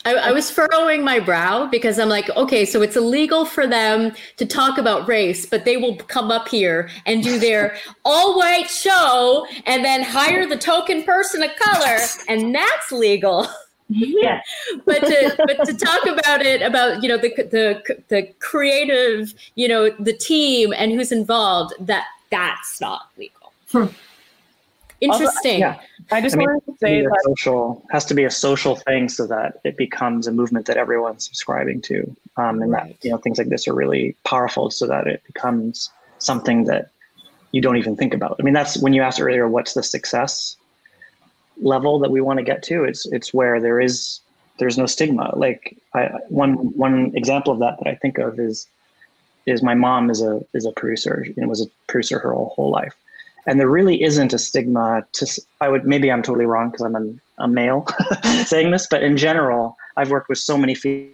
I, 0.06 0.14
I, 0.14 0.32
was 0.32 0.52
furrowing 0.52 1.04
my 1.04 1.20
brow 1.20 1.66
because 1.66 1.98
I'm 1.98 2.10
like, 2.10 2.30
okay, 2.38 2.64
so 2.64 2.84
it's 2.84 2.96
illegal 2.96 3.44
for 3.44 3.66
them 3.66 4.14
to 4.38 4.46
talk 4.46 4.78
about 4.78 5.08
race, 5.08 5.48
but 5.48 5.66
they 5.66 5.78
will 5.78 5.96
come 5.96 6.30
up 6.30 6.48
here 6.48 6.90
and 7.08 7.24
do 7.24 7.40
their 7.40 7.76
all 8.06 8.38
white 8.38 8.70
show 8.70 9.48
and 9.66 9.84
then 9.84 10.04
hire 10.04 10.48
the 10.48 10.58
token 10.58 11.04
person 11.04 11.42
of 11.42 11.50
color, 11.56 11.98
and 12.28 12.54
that's 12.54 12.92
legal. 12.92 13.48
Yeah. 13.90 14.42
but 14.86 15.00
to 15.00 15.36
but 15.38 15.66
to 15.66 15.74
talk 15.74 16.06
about 16.06 16.42
it 16.42 16.62
about 16.62 17.04
you 17.04 17.10
know 17.10 17.18
the 17.18 17.30
the 17.36 17.98
the 18.08 18.24
creative 18.40 19.34
you 19.54 19.68
know 19.68 19.92
the 20.00 20.14
team 20.14 20.74
and 20.76 20.92
who's 20.92 21.12
involved 21.12 21.74
that 21.80 22.06
that's 22.32 22.82
not 22.82 23.10
legal. 23.18 23.54
Hmm. 23.72 23.86
Interesting. 25.06 25.64
Also, 25.64 25.80
yeah. 25.80 25.80
I 26.12 26.22
just 26.22 26.36
I 26.36 26.40
mean, 26.40 26.48
wanted 26.48 26.66
to 26.66 26.78
say 26.80 27.02
that 27.02 27.22
social 27.24 27.86
has 27.92 28.06
to 28.06 28.14
be 28.14 28.24
a 28.24 28.32
social 28.32 28.76
thing 28.76 29.10
so 29.10 29.26
that 29.28 29.60
it 29.64 29.78
becomes 29.78 30.28
a 30.28 30.32
movement 30.32 30.66
that 30.68 30.78
everyone's 30.78 31.26
subscribing 31.26 31.82
to. 31.84 32.16
Um, 32.38 32.62
and 32.62 32.72
right. 32.72 32.88
that 32.88 33.06
you 33.06 33.12
know 33.12 33.18
things 33.18 33.38
like 33.38 33.50
this 33.50 33.68
are 33.68 33.74
really 33.74 34.16
powerful 34.24 34.70
so 34.70 34.88
that 34.88 35.08
it 35.08 35.24
becomes 35.26 35.90
something 36.20 36.66
that 36.66 36.90
you 37.52 37.62
don't 37.62 37.78
even 37.78 37.96
think 37.96 38.14
about. 38.14 38.36
I 38.40 38.44
mean, 38.44 38.54
that's 38.54 38.78
when 38.78 38.94
you 38.94 39.02
asked 39.02 39.22
earlier, 39.22 39.48
what's 39.48 39.74
the 39.74 39.84
success 39.84 40.58
level 41.62 42.00
that 42.00 42.12
we 42.12 42.22
want 42.22 42.38
to 42.40 42.44
get 42.44 42.62
to? 42.64 42.84
It's 42.84 43.06
it's 43.08 43.34
where 43.34 43.62
there 43.62 43.80
is 43.80 44.20
there's 44.60 44.78
no 44.78 44.86
stigma. 44.86 45.34
Like 45.36 45.78
I, 45.94 46.10
one 46.30 46.54
one 46.76 47.12
example 47.16 47.54
of 47.54 47.60
that 47.60 47.78
that 47.80 47.88
I 47.88 47.96
think 47.96 48.18
of 48.18 48.40
is 48.40 48.68
is 49.46 49.62
my 49.64 49.74
mom 49.74 50.10
is 50.10 50.22
a 50.22 50.42
is 50.54 50.66
a 50.66 50.72
producer 50.72 51.26
and 51.38 51.48
was 51.48 51.62
a 51.62 51.68
producer 51.88 52.20
her 52.20 52.34
whole, 52.34 52.54
whole 52.56 52.72
life 52.72 52.96
and 53.48 53.60
there 53.60 53.70
really 53.70 54.02
isn't 54.02 54.34
a 54.34 54.40
stigma 54.40 55.06
to 55.14 55.42
i 55.62 55.70
would 55.70 55.86
maybe 55.86 56.12
i'm 56.12 56.22
totally 56.22 56.46
wrong 56.46 56.70
because 56.70 56.86
i'm 56.86 56.96
a, 56.96 57.44
a 57.44 57.48
male 57.48 57.86
saying 58.46 58.72
this 58.72 58.88
but 58.90 59.04
in 59.04 59.18
general 59.18 59.78
i've 59.98 60.10
worked 60.10 60.30
with 60.30 60.38
so 60.38 60.58
many 60.58 60.76
female 60.76 61.12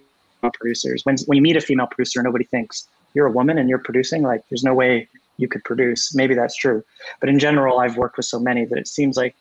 producers. 0.49 1.05
When, 1.05 1.17
when 1.27 1.35
you 1.35 1.41
meet 1.41 1.57
a 1.57 1.61
female 1.61 1.87
producer 1.87 2.21
nobody 2.23 2.45
thinks 2.45 2.87
you're 3.13 3.27
a 3.27 3.31
woman 3.31 3.57
and 3.57 3.69
you're 3.69 3.79
producing? 3.79 4.23
Like 4.23 4.43
there's 4.49 4.63
no 4.63 4.73
way 4.73 5.07
you 5.37 5.47
could 5.47 5.63
produce. 5.63 6.15
Maybe 6.15 6.33
that's 6.33 6.55
true. 6.55 6.83
But 7.19 7.29
in 7.29 7.39
general 7.39 7.79
i've 7.79 7.97
worked 7.97 8.17
with 8.17 8.25
so 8.25 8.39
many 8.39 8.65
that 8.65 8.77
it 8.77 8.87
seems 8.87 9.17
like 9.17 9.35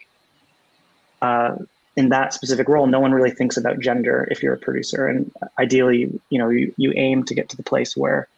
uh, 1.22 1.56
in 1.96 2.08
that 2.08 2.32
specific 2.32 2.68
role 2.68 2.86
no 2.86 3.00
one 3.00 3.12
really 3.12 3.30
thinks 3.30 3.56
about 3.56 3.78
gender 3.78 4.26
if 4.30 4.42
you're 4.42 4.54
a 4.54 4.58
producer. 4.58 5.06
And 5.06 5.32
ideally 5.58 6.20
you 6.28 6.38
know 6.38 6.48
you, 6.48 6.74
you 6.76 6.92
aim 6.96 7.24
to 7.24 7.34
get 7.34 7.48
to 7.50 7.56
the 7.56 7.62
place 7.62 7.96
where 7.96 8.28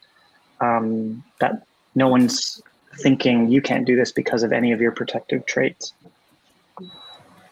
um, 0.61 1.25
that 1.41 1.67
no 1.95 2.09
one's 2.09 2.63
thinking 2.99 3.51
you 3.51 3.63
can't 3.63 3.87
do 3.87 3.97
this 3.97 4.13
because 4.13 4.43
of 4.43 4.53
any 4.53 4.73
of 4.73 4.81
your 4.81 4.93
protective 4.93 5.47
traits. 5.47 5.93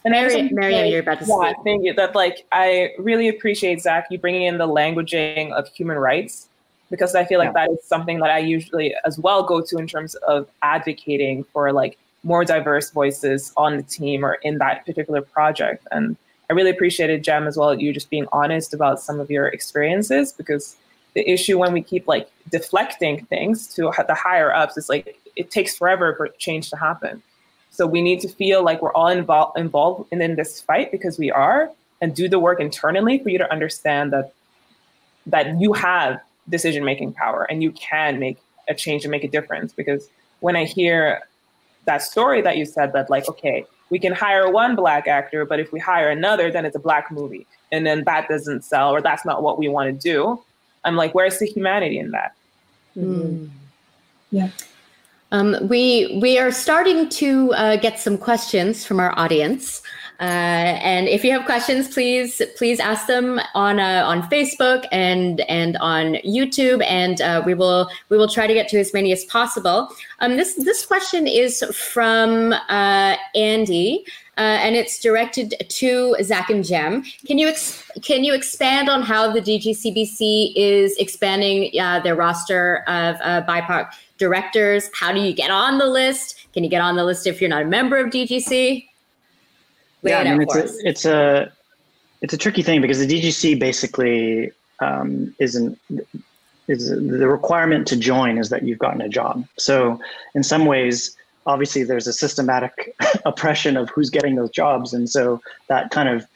And 0.04 0.12
Mary, 0.12 0.48
Mariam, 0.50 0.86
you're 0.90 1.00
about 1.00 1.20
to 1.20 1.26
yeah, 1.26 1.52
thank 1.62 1.84
you. 1.84 1.92
That 1.92 2.14
like 2.14 2.46
I 2.52 2.92
really 2.98 3.28
appreciate 3.28 3.82
Zach 3.82 4.06
you 4.10 4.18
bringing 4.18 4.42
in 4.42 4.56
the 4.56 4.66
languaging 4.66 5.52
of 5.52 5.68
human 5.68 5.98
rights 5.98 6.48
because 6.90 7.14
I 7.14 7.24
feel 7.24 7.38
like 7.38 7.52
yeah. 7.54 7.66
that 7.66 7.70
is 7.70 7.84
something 7.84 8.18
that 8.20 8.30
I 8.30 8.38
usually 8.38 8.94
as 9.04 9.18
well 9.18 9.42
go 9.42 9.60
to 9.60 9.76
in 9.76 9.86
terms 9.86 10.14
of 10.16 10.48
advocating 10.62 11.44
for 11.44 11.72
like 11.72 11.98
more 12.22 12.44
diverse 12.44 12.90
voices 12.90 13.52
on 13.56 13.76
the 13.76 13.82
team 13.82 14.24
or 14.24 14.34
in 14.34 14.58
that 14.58 14.86
particular 14.86 15.20
project. 15.20 15.86
And 15.92 16.16
I 16.48 16.54
really 16.54 16.70
appreciated 16.70 17.22
Jem 17.22 17.46
as 17.46 17.56
well 17.56 17.74
you 17.74 17.92
just 17.92 18.10
being 18.10 18.26
honest 18.32 18.72
about 18.72 19.00
some 19.00 19.20
of 19.20 19.30
your 19.30 19.48
experiences 19.48 20.32
because 20.32 20.76
the 21.14 21.28
issue 21.28 21.58
when 21.58 21.72
we 21.72 21.82
keep 21.82 22.08
like 22.08 22.30
deflecting 22.50 23.24
things 23.26 23.66
to 23.74 23.92
the 24.06 24.14
higher 24.14 24.52
ups 24.52 24.76
is 24.76 24.88
like 24.88 25.19
it 25.36 25.50
takes 25.50 25.76
forever 25.76 26.14
for 26.16 26.28
change 26.38 26.70
to 26.70 26.76
happen. 26.76 27.22
So 27.70 27.86
we 27.86 28.02
need 28.02 28.20
to 28.20 28.28
feel 28.28 28.64
like 28.64 28.82
we're 28.82 28.92
all 28.92 29.08
involved 29.08 29.58
involved 29.58 30.12
in, 30.12 30.20
in 30.20 30.36
this 30.36 30.60
fight 30.60 30.90
because 30.90 31.18
we 31.18 31.30
are, 31.30 31.70
and 32.00 32.14
do 32.14 32.28
the 32.28 32.38
work 32.38 32.60
internally 32.60 33.18
for 33.18 33.28
you 33.28 33.38
to 33.38 33.50
understand 33.50 34.12
that 34.12 34.32
that 35.26 35.60
you 35.60 35.72
have 35.72 36.20
decision 36.48 36.84
making 36.84 37.12
power 37.12 37.46
and 37.48 37.62
you 37.62 37.70
can 37.72 38.18
make 38.18 38.38
a 38.68 38.74
change 38.74 39.04
and 39.04 39.10
make 39.10 39.24
a 39.24 39.28
difference. 39.28 39.72
Because 39.72 40.08
when 40.40 40.56
I 40.56 40.64
hear 40.64 41.20
that 41.84 42.02
story 42.02 42.40
that 42.42 42.56
you 42.56 42.64
said 42.64 42.92
that 42.92 43.10
like, 43.10 43.28
okay, 43.28 43.66
we 43.90 43.98
can 43.98 44.12
hire 44.12 44.50
one 44.50 44.76
black 44.76 45.06
actor, 45.06 45.44
but 45.44 45.60
if 45.60 45.72
we 45.72 45.80
hire 45.80 46.10
another, 46.10 46.50
then 46.50 46.64
it's 46.64 46.76
a 46.76 46.80
black 46.80 47.10
movie. 47.10 47.46
And 47.72 47.86
then 47.86 48.04
that 48.04 48.28
doesn't 48.28 48.64
sell 48.64 48.90
or 48.94 49.00
that's 49.00 49.24
not 49.24 49.42
what 49.42 49.58
we 49.58 49.68
want 49.68 49.88
to 49.88 49.92
do. 49.92 50.42
I'm 50.84 50.96
like, 50.96 51.14
where's 51.14 51.38
the 51.38 51.46
humanity 51.46 51.98
in 51.98 52.12
that? 52.12 52.34
Mm-hmm. 52.96 53.46
Yeah. 54.30 54.50
Um, 55.32 55.56
we 55.68 56.18
we 56.20 56.38
are 56.38 56.50
starting 56.50 57.08
to 57.10 57.52
uh, 57.54 57.76
get 57.76 58.00
some 58.00 58.18
questions 58.18 58.84
from 58.84 58.98
our 58.98 59.16
audience. 59.18 59.82
Uh, 60.18 60.76
and 60.84 61.08
if 61.08 61.24
you 61.24 61.32
have 61.32 61.46
questions, 61.46 61.88
please 61.88 62.42
please 62.56 62.78
ask 62.78 63.06
them 63.06 63.40
on 63.54 63.78
uh, 63.80 64.02
on 64.04 64.22
Facebook 64.28 64.86
and 64.92 65.40
and 65.42 65.78
on 65.78 66.14
YouTube, 66.26 66.84
and 66.84 67.20
uh, 67.22 67.42
we 67.46 67.54
will 67.54 67.88
we 68.10 68.18
will 68.18 68.28
try 68.28 68.46
to 68.46 68.52
get 68.52 68.68
to 68.68 68.78
as 68.78 68.92
many 68.92 69.12
as 69.12 69.24
possible. 69.26 69.88
Um, 70.18 70.36
this 70.36 70.56
this 70.56 70.84
question 70.84 71.26
is 71.26 71.62
from 71.72 72.52
uh, 72.52 73.16
Andy. 73.34 74.04
Uh, 74.38 74.56
and 74.64 74.74
it's 74.74 74.98
directed 75.00 75.52
to 75.68 76.16
Zach 76.22 76.48
and 76.48 76.64
Jem. 76.64 77.02
Can 77.26 77.36
you 77.36 77.46
ex- 77.46 77.90
can 78.00 78.24
you 78.24 78.32
expand 78.32 78.88
on 78.88 79.02
how 79.02 79.30
the 79.30 79.40
DGCBC 79.42 80.54
is 80.56 80.96
expanding 80.96 81.70
their 81.74 82.16
roster 82.16 82.82
of 82.86 83.16
BIPOC 83.46 83.90
directors? 84.20 84.88
How 84.94 85.12
do 85.12 85.18
you 85.20 85.32
get 85.32 85.50
on 85.50 85.78
the 85.78 85.86
list? 85.86 86.46
Can 86.52 86.62
you 86.62 86.70
get 86.70 86.80
on 86.80 86.94
the 86.94 87.04
list 87.04 87.26
if 87.26 87.40
you're 87.40 87.50
not 87.50 87.62
a 87.62 87.66
member 87.66 87.96
of 87.96 88.12
DGC? 88.12 88.86
Lay 90.02 90.10
yeah, 90.10 90.18
I 90.20 90.36
mean, 90.36 90.42
it's 90.42 90.54
a, 90.54 90.88
it's 90.88 91.04
a 91.04 91.52
it's 92.22 92.34
a 92.34 92.38
tricky 92.38 92.62
thing 92.62 92.80
because 92.80 93.04
the 93.04 93.06
DGC 93.06 93.58
basically 93.58 94.52
um, 94.78 95.34
isn't 95.38 95.78
is 96.68 96.88
the 96.88 97.26
requirement 97.26 97.86
to 97.88 97.96
join 97.96 98.38
is 98.38 98.48
that 98.50 98.62
you've 98.62 98.78
gotten 98.78 99.00
a 99.00 99.08
job. 99.08 99.44
So 99.58 100.00
in 100.34 100.44
some 100.44 100.66
ways, 100.66 101.16
obviously, 101.46 101.82
there's 101.82 102.06
a 102.06 102.12
systematic 102.12 102.94
oppression 103.24 103.76
of 103.76 103.90
who's 103.90 104.10
getting 104.10 104.36
those 104.36 104.50
jobs, 104.50 104.94
and 104.94 105.10
so 105.10 105.40
that 105.68 105.90
kind 105.90 106.08
of 106.08 106.26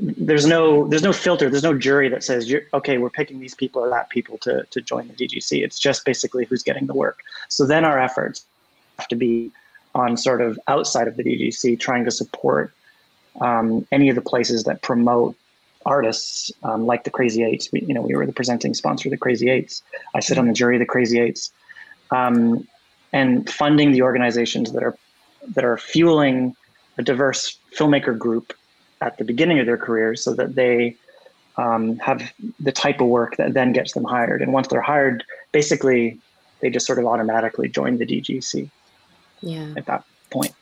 there's 0.00 0.44
no 0.44 0.88
there's 0.88 1.04
no 1.04 1.12
filter 1.12 1.48
there's 1.48 1.62
no 1.62 1.76
jury 1.76 2.08
that 2.08 2.24
says 2.24 2.52
okay 2.74 2.98
we're 2.98 3.08
picking 3.08 3.38
these 3.38 3.54
people 3.54 3.80
or 3.80 3.88
that 3.88 4.08
people 4.10 4.36
to 4.38 4.64
to 4.70 4.80
join 4.80 5.06
the 5.06 5.14
dgc 5.14 5.62
it's 5.62 5.78
just 5.78 6.04
basically 6.04 6.44
who's 6.44 6.64
getting 6.64 6.86
the 6.86 6.94
work 6.94 7.20
so 7.48 7.64
then 7.64 7.84
our 7.84 8.00
efforts 8.00 8.44
have 8.98 9.06
to 9.06 9.14
be 9.14 9.52
on 9.94 10.16
sort 10.16 10.40
of 10.40 10.58
outside 10.68 11.08
of 11.08 11.16
the 11.16 11.24
DGC, 11.24 11.78
trying 11.78 12.04
to 12.04 12.10
support 12.10 12.72
um, 13.40 13.86
any 13.92 14.08
of 14.08 14.14
the 14.14 14.22
places 14.22 14.64
that 14.64 14.82
promote 14.82 15.36
artists 15.86 16.50
um, 16.62 16.86
like 16.86 17.04
the 17.04 17.10
Crazy 17.10 17.42
Eights. 17.44 17.70
We, 17.72 17.80
you 17.82 17.94
know, 17.94 18.02
we 18.02 18.14
were 18.14 18.26
the 18.26 18.32
presenting 18.32 18.74
sponsor 18.74 19.08
of 19.08 19.10
the 19.10 19.16
Crazy 19.16 19.48
Eights. 19.50 19.82
I 20.14 20.20
sit 20.20 20.38
on 20.38 20.46
the 20.46 20.52
jury 20.52 20.76
of 20.76 20.80
the 20.80 20.86
Crazy 20.86 21.18
Eights, 21.18 21.52
um, 22.10 22.66
and 23.12 23.48
funding 23.48 23.92
the 23.92 24.02
organizations 24.02 24.72
that 24.72 24.82
are 24.82 24.96
that 25.54 25.64
are 25.64 25.78
fueling 25.78 26.54
a 26.98 27.02
diverse 27.02 27.56
filmmaker 27.76 28.16
group 28.16 28.52
at 29.00 29.18
the 29.18 29.24
beginning 29.24 29.58
of 29.58 29.66
their 29.66 29.78
careers, 29.78 30.22
so 30.22 30.34
that 30.34 30.54
they 30.54 30.96
um, 31.56 31.96
have 31.98 32.32
the 32.60 32.72
type 32.72 33.00
of 33.00 33.08
work 33.08 33.36
that 33.36 33.54
then 33.54 33.72
gets 33.72 33.92
them 33.92 34.04
hired. 34.04 34.42
And 34.42 34.52
once 34.52 34.68
they're 34.68 34.80
hired, 34.80 35.24
basically, 35.52 36.18
they 36.60 36.70
just 36.70 36.86
sort 36.86 36.98
of 36.98 37.06
automatically 37.06 37.68
join 37.68 37.98
the 37.98 38.06
DGC 38.06 38.70
yeah 39.40 39.72
at 39.76 39.86
that 39.86 40.04
point 40.30 40.54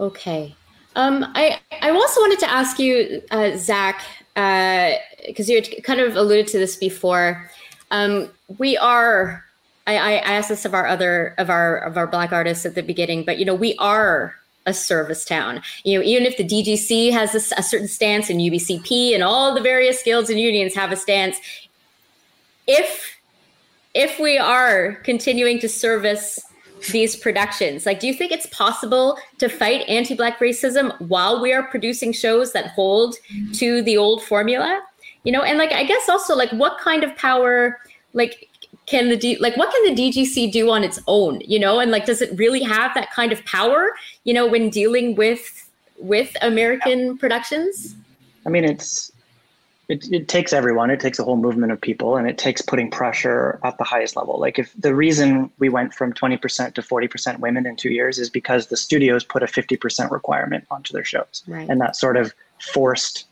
okay 0.00 0.54
um, 0.94 1.24
I, 1.34 1.58
I 1.80 1.88
also 1.88 2.20
wanted 2.20 2.38
to 2.40 2.50
ask 2.50 2.78
you, 2.78 3.22
uh, 3.30 3.56
Zach, 3.56 4.02
because 4.34 5.48
uh, 5.48 5.54
you 5.54 5.62
kind 5.82 6.00
of 6.00 6.16
alluded 6.16 6.48
to 6.48 6.58
this 6.58 6.76
before. 6.76 7.50
Um, 7.90 8.28
we 8.58 8.76
are, 8.76 9.42
I, 9.86 9.96
I 9.96 10.12
asked 10.16 10.50
this 10.50 10.66
of 10.66 10.74
our 10.74 10.86
other 10.86 11.34
of 11.38 11.48
our 11.48 11.78
of 11.78 11.96
our 11.96 12.06
black 12.06 12.30
artists 12.30 12.66
at 12.66 12.74
the 12.74 12.82
beginning, 12.82 13.24
but 13.24 13.38
you 13.38 13.46
know, 13.46 13.54
we 13.54 13.74
are 13.76 14.34
a 14.66 14.74
service 14.74 15.24
town. 15.24 15.62
You 15.84 15.98
know, 15.98 16.04
even 16.04 16.24
if 16.24 16.36
the 16.36 16.44
DGC 16.44 17.12
has 17.12 17.34
a, 17.34 17.58
a 17.58 17.62
certain 17.62 17.88
stance 17.88 18.30
and 18.30 18.40
UBCP 18.40 19.14
and 19.14 19.22
all 19.22 19.54
the 19.54 19.60
various 19.60 20.02
guilds 20.02 20.30
and 20.30 20.38
unions 20.38 20.74
have 20.74 20.92
a 20.92 20.96
stance, 20.96 21.36
if 22.66 23.18
if 23.94 24.18
we 24.18 24.38
are 24.38 24.94
continuing 25.04 25.58
to 25.58 25.68
service 25.68 26.40
these 26.90 27.14
productions? 27.14 27.86
Like, 27.86 28.00
do 28.00 28.06
you 28.06 28.14
think 28.14 28.32
it's 28.32 28.46
possible 28.46 29.18
to 29.38 29.48
fight 29.48 29.88
anti 29.88 30.14
Black 30.14 30.38
racism 30.40 30.98
while 31.08 31.40
we 31.40 31.52
are 31.52 31.62
producing 31.62 32.12
shows 32.12 32.52
that 32.52 32.68
hold 32.68 33.16
to 33.54 33.82
the 33.82 33.96
old 33.96 34.22
formula? 34.22 34.80
You 35.24 35.32
know, 35.32 35.42
and 35.42 35.58
like, 35.58 35.72
I 35.72 35.84
guess 35.84 36.08
also, 36.08 36.34
like, 36.34 36.50
what 36.50 36.78
kind 36.78 37.04
of 37.04 37.14
power, 37.16 37.78
like, 38.12 38.48
can 38.86 39.08
the 39.08 39.16
D, 39.16 39.36
like, 39.38 39.56
what 39.56 39.72
can 39.72 39.94
the 39.94 40.02
DGC 40.02 40.50
do 40.52 40.70
on 40.70 40.82
its 40.82 40.98
own? 41.06 41.40
You 41.42 41.58
know, 41.58 41.78
and 41.80 41.90
like, 41.90 42.06
does 42.06 42.20
it 42.20 42.36
really 42.38 42.62
have 42.62 42.94
that 42.94 43.10
kind 43.12 43.32
of 43.32 43.44
power? 43.44 43.90
You 44.24 44.34
know, 44.34 44.46
when 44.46 44.70
dealing 44.70 45.14
with 45.14 45.70
with 45.98 46.36
American 46.42 47.16
productions? 47.16 47.94
I 48.44 48.50
mean, 48.50 48.64
it's 48.64 49.12
it, 49.88 50.10
it 50.12 50.28
takes 50.28 50.52
everyone 50.52 50.90
it 50.90 51.00
takes 51.00 51.18
a 51.18 51.24
whole 51.24 51.36
movement 51.36 51.70
of 51.70 51.80
people 51.80 52.16
and 52.16 52.28
it 52.28 52.38
takes 52.38 52.62
putting 52.62 52.90
pressure 52.90 53.58
at 53.64 53.76
the 53.78 53.84
highest 53.84 54.16
level 54.16 54.38
like 54.38 54.58
if 54.58 54.72
the 54.78 54.94
reason 54.94 55.50
we 55.58 55.68
went 55.68 55.92
from 55.92 56.12
20% 56.12 56.74
to 56.74 56.82
40% 56.82 57.40
women 57.40 57.66
in 57.66 57.76
two 57.76 57.90
years 57.90 58.18
is 58.18 58.30
because 58.30 58.68
the 58.68 58.76
studios 58.76 59.24
put 59.24 59.42
a 59.42 59.46
50% 59.46 60.10
requirement 60.10 60.64
onto 60.70 60.92
their 60.92 61.04
shows 61.04 61.42
right. 61.46 61.68
and 61.68 61.80
that 61.80 61.96
sort 61.96 62.16
of 62.16 62.32
forced 62.58 63.26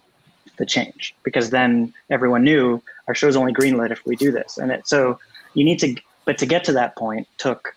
the 0.59 0.67
change 0.67 1.15
because 1.23 1.51
then 1.51 1.95
everyone 2.11 2.45
knew 2.45 2.83
our 3.09 3.15
show's 3.15 3.37
only 3.37 3.55
greenlit 3.55 3.91
if 3.91 4.05
we 4.05 4.15
do 4.17 4.31
this 4.31 4.59
and 4.59 4.71
it 4.71 4.87
so 4.87 5.19
you 5.55 5.65
need 5.65 5.79
to 5.79 5.97
but 6.25 6.39
to 6.39 6.47
get 6.47 6.65
to 6.65 6.73
that 6.73 6.97
point 6.97 7.27
took 7.39 7.75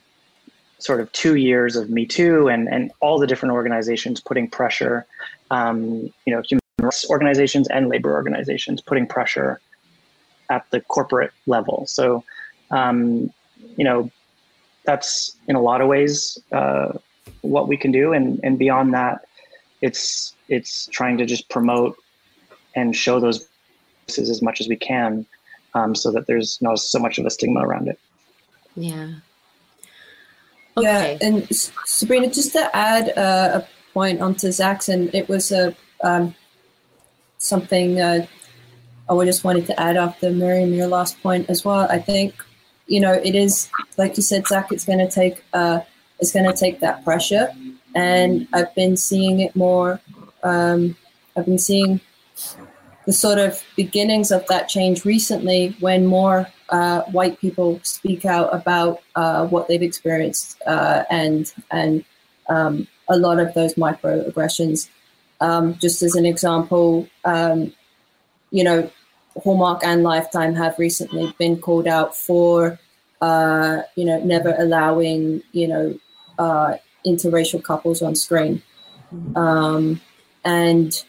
sort 0.79 0.99
of 0.99 1.11
two 1.13 1.35
years 1.35 1.75
of 1.75 1.89
me 1.89 2.05
too 2.05 2.47
and 2.47 2.67
and 2.67 2.91
all 2.99 3.19
the 3.19 3.27
different 3.27 3.53
organizations 3.53 4.19
putting 4.19 4.49
pressure 4.49 5.05
um, 5.51 6.11
you 6.25 6.33
know 6.33 6.41
human 6.47 6.61
rights 6.79 7.09
organizations 7.09 7.67
and 7.69 7.89
labor 7.89 8.11
organizations 8.13 8.81
putting 8.81 9.07
pressure 9.07 9.59
at 10.49 10.69
the 10.71 10.81
corporate 10.81 11.31
level. 11.47 11.85
So, 11.87 12.23
um, 12.71 13.31
you 13.77 13.83
know, 13.83 14.09
that's 14.85 15.35
in 15.47 15.55
a 15.55 15.61
lot 15.61 15.81
of 15.81 15.87
ways 15.87 16.37
uh, 16.51 16.93
what 17.41 17.67
we 17.67 17.77
can 17.77 17.91
do, 17.91 18.13
and 18.13 18.39
and 18.43 18.59
beyond 18.59 18.93
that, 18.93 19.25
it's 19.81 20.35
it's 20.49 20.87
trying 20.87 21.17
to 21.17 21.25
just 21.25 21.49
promote 21.49 21.95
and 22.75 22.95
show 22.95 23.19
those 23.19 23.47
voices 24.05 24.29
as 24.29 24.41
much 24.41 24.59
as 24.59 24.67
we 24.67 24.75
can, 24.75 25.25
um, 25.73 25.95
so 25.95 26.11
that 26.11 26.27
there's 26.27 26.61
not 26.61 26.79
so 26.79 26.99
much 26.99 27.17
of 27.17 27.25
a 27.25 27.29
stigma 27.29 27.61
around 27.61 27.87
it. 27.87 27.99
Yeah. 28.75 29.15
Okay. 30.75 31.17
Yeah, 31.21 31.27
and 31.27 31.47
Sabrina, 31.85 32.29
just 32.29 32.53
to 32.53 32.75
add 32.75 33.15
uh, 33.17 33.61
a 33.61 33.67
point 33.93 34.21
onto 34.21 34.51
Zach's, 34.51 34.89
and 34.89 35.13
it 35.13 35.29
was 35.29 35.51
a 35.51 35.75
um, 36.03 36.33
something 37.37 37.99
uh, 37.99 38.25
I 39.09 39.25
just 39.25 39.43
wanted 39.43 39.65
to 39.67 39.79
add 39.79 39.97
after 39.97 40.31
Mariam, 40.31 40.73
your 40.73 40.87
last 40.87 41.21
point 41.21 41.49
as 41.49 41.65
well. 41.65 41.87
I 41.89 41.99
think, 41.99 42.33
you 42.87 42.99
know, 42.99 43.13
it 43.13 43.35
is 43.35 43.69
like 43.97 44.17
you 44.17 44.23
said, 44.23 44.47
Zach. 44.47 44.71
It's 44.71 44.85
going 44.85 44.99
to 44.99 45.09
take 45.09 45.43
uh, 45.53 45.81
it's 46.19 46.31
going 46.31 46.45
to 46.45 46.57
take 46.57 46.79
that 46.79 47.03
pressure, 47.03 47.49
and 47.95 48.47
I've 48.53 48.73
been 48.75 48.97
seeing 48.97 49.41
it 49.41 49.55
more. 49.55 49.99
Um, 50.41 50.95
I've 51.35 51.45
been 51.45 51.59
seeing 51.59 51.99
the 53.05 53.13
sort 53.13 53.37
of 53.37 53.61
beginnings 53.75 54.31
of 54.31 54.45
that 54.47 54.69
change 54.69 55.05
recently 55.05 55.75
when 55.79 56.05
more 56.05 56.47
uh, 56.69 57.01
white 57.03 57.39
people 57.39 57.79
speak 57.83 58.25
out 58.25 58.53
about 58.53 59.01
uh, 59.15 59.45
what 59.47 59.67
they've 59.67 59.81
experienced 59.81 60.61
uh, 60.65 61.03
and 61.09 61.53
and 61.71 62.03
um, 62.49 62.87
a 63.09 63.17
lot 63.17 63.39
of 63.39 63.53
those 63.53 63.75
microaggressions 63.75 64.89
um, 65.43 65.75
just 65.77 66.01
as 66.01 66.15
an 66.15 66.25
example, 66.25 67.07
um, 67.25 67.73
you 68.51 68.63
know, 68.63 68.89
Hallmark 69.43 69.83
and 69.83 70.01
Lifetime 70.01 70.55
have 70.55 70.79
recently 70.79 71.35
been 71.37 71.57
called 71.59 71.85
out 71.85 72.15
for, 72.15 72.79
uh, 73.21 73.81
you 73.95 74.05
know, 74.05 74.23
never 74.23 74.55
allowing, 74.57 75.43
you 75.51 75.67
know, 75.67 75.99
uh, 76.39 76.75
interracial 77.05 77.61
couples 77.61 78.01
on 78.01 78.15
screen. 78.15 78.61
Um, 79.35 79.99
and 80.45 81.03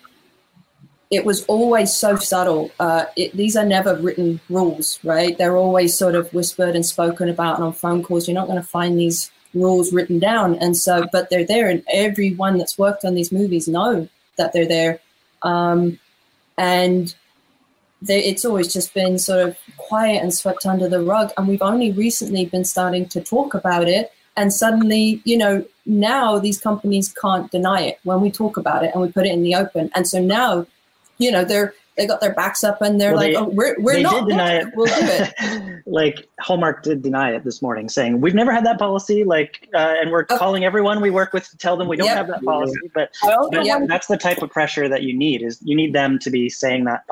it 1.11 1.25
was 1.25 1.45
always 1.47 1.93
so 1.93 2.17
subtle. 2.17 2.71
Uh, 2.81 3.05
it, 3.17 3.37
these 3.37 3.57
are 3.57 3.65
never 3.65 3.97
written 3.97 4.41
rules, 4.49 4.99
right? 5.05 5.37
They're 5.37 5.57
always 5.57 5.97
sort 5.97 6.15
of 6.15 6.33
whispered 6.33 6.75
and 6.75 6.85
spoken 6.85 7.29
about 7.29 7.57
and 7.57 7.65
on 7.65 7.73
phone 7.73 8.03
calls. 8.03 8.27
You're 8.27 8.35
not 8.35 8.47
going 8.47 8.61
to 8.61 8.67
find 8.67 8.99
these 8.99 9.31
rules 9.55 9.93
written 9.93 10.19
down. 10.19 10.57
And 10.57 10.77
so, 10.77 11.07
but 11.13 11.31
they're 11.31 11.47
there, 11.47 11.69
and 11.69 11.83
everyone 11.93 12.59
that's 12.59 12.79
worked 12.79 13.05
on 13.05 13.15
these 13.15 13.33
movies 13.33 13.69
know 13.69 14.09
that 14.37 14.53
they're 14.53 14.69
there. 14.69 15.01
Um, 15.43 15.99
and 16.59 17.15
they, 18.03 18.25
it's 18.25 18.45
always 18.45 18.73
just 18.73 18.95
been 18.95 19.19
sort 19.19 19.49
of 19.49 19.57
quiet 19.77 20.23
and 20.23 20.35
swept 20.35 20.67
under 20.67 20.89
the 20.89 21.01
rug. 21.01 21.33
And 21.37 21.49
we've 21.49 21.63
only 21.63 21.93
recently 21.93 22.47
been 22.47 22.65
starting 22.65 23.07
to 23.11 23.21
talk 23.21 23.55
about 23.55 23.89
it. 23.89 24.13
And 24.37 24.53
suddenly, 24.53 25.23
you 25.25 25.39
know, 25.39 25.65
now 25.87 26.39
these 26.39 26.59
companies 26.61 27.13
can't 27.13 27.51
deny 27.51 27.83
it 27.83 28.01
when 28.03 28.21
we 28.21 28.31
talk 28.31 28.57
about 28.57 28.85
it 28.85 28.91
and 28.93 29.03
we 29.03 29.13
put 29.13 29.27
it 29.27 29.33
in 29.33 29.43
the 29.43 29.55
open. 29.55 29.91
And 29.95 30.09
so 30.09 30.21
now, 30.21 30.67
you 31.19 31.31
know, 31.31 31.45
they're 31.45 31.75
they 31.97 32.09
got 32.09 32.21
their 32.21 32.35
backs 32.35 32.65
up 32.65 32.83
and 32.83 33.01
they're 33.01 33.13
well, 33.13 33.21
like, 33.21 33.33
they, 33.33 33.39
oh, 33.39 33.45
we're, 33.45 33.77
we're 33.79 34.01
not. 34.01 34.27
deny 34.29 34.55
it. 34.55 34.67
We'll 34.75 34.87
do 34.87 34.95
it. 34.97 35.83
like 35.87 36.29
Hallmark 36.41 36.83
did 36.83 37.03
deny 37.03 37.31
it 37.33 37.45
this 37.45 37.63
morning, 37.63 37.89
saying 37.89 38.21
we've 38.21 38.35
never 38.35 38.53
had 38.53 38.67
that 38.67 38.79
policy. 38.81 39.23
Like, 39.23 39.69
uh, 39.75 39.95
and 40.01 40.11
we're 40.11 40.27
oh. 40.29 40.39
calling 40.39 40.65
everyone 40.65 41.01
we 41.01 41.11
work 41.11 41.33
with 41.33 41.49
to 41.51 41.57
tell 41.57 41.77
them 41.77 41.87
we 41.87 41.97
don't 41.97 42.07
yep. 42.07 42.17
have 42.17 42.27
that 42.29 42.43
policy. 42.43 42.75
But, 42.95 43.15
but 43.23 43.65
yep. 43.65 43.83
that's 43.87 44.09
the 44.09 44.17
type 44.17 44.43
of 44.43 44.51
pressure 44.51 44.89
that 44.89 45.03
you 45.03 45.17
need. 45.17 45.43
Is 45.43 45.61
you 45.63 45.77
need 45.77 45.93
them 45.93 46.19
to 46.21 46.31
be 46.31 46.49
saying 46.49 46.85
that 46.85 47.05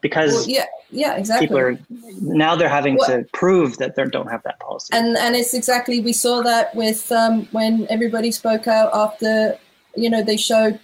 because 0.00 0.32
well, 0.32 0.44
yeah, 0.48 0.66
yeah, 0.90 1.16
exactly. 1.16 1.46
People 1.46 1.58
are 1.58 1.78
now 2.20 2.56
they're 2.56 2.68
having 2.68 2.96
well, 2.96 3.08
to 3.08 3.24
prove 3.32 3.78
that 3.78 3.94
they 3.94 4.04
don't 4.04 4.30
have 4.30 4.42
that 4.42 4.58
policy. 4.58 4.90
And 4.92 5.16
and 5.16 5.36
it's 5.36 5.54
exactly 5.54 6.00
we 6.00 6.12
saw 6.12 6.42
that 6.42 6.74
with 6.74 7.10
um, 7.12 7.46
when 7.52 7.86
everybody 7.88 8.32
spoke 8.32 8.66
out 8.66 8.90
after 8.92 9.56
you 9.94 10.10
know 10.10 10.22
they 10.22 10.36
showed 10.36 10.80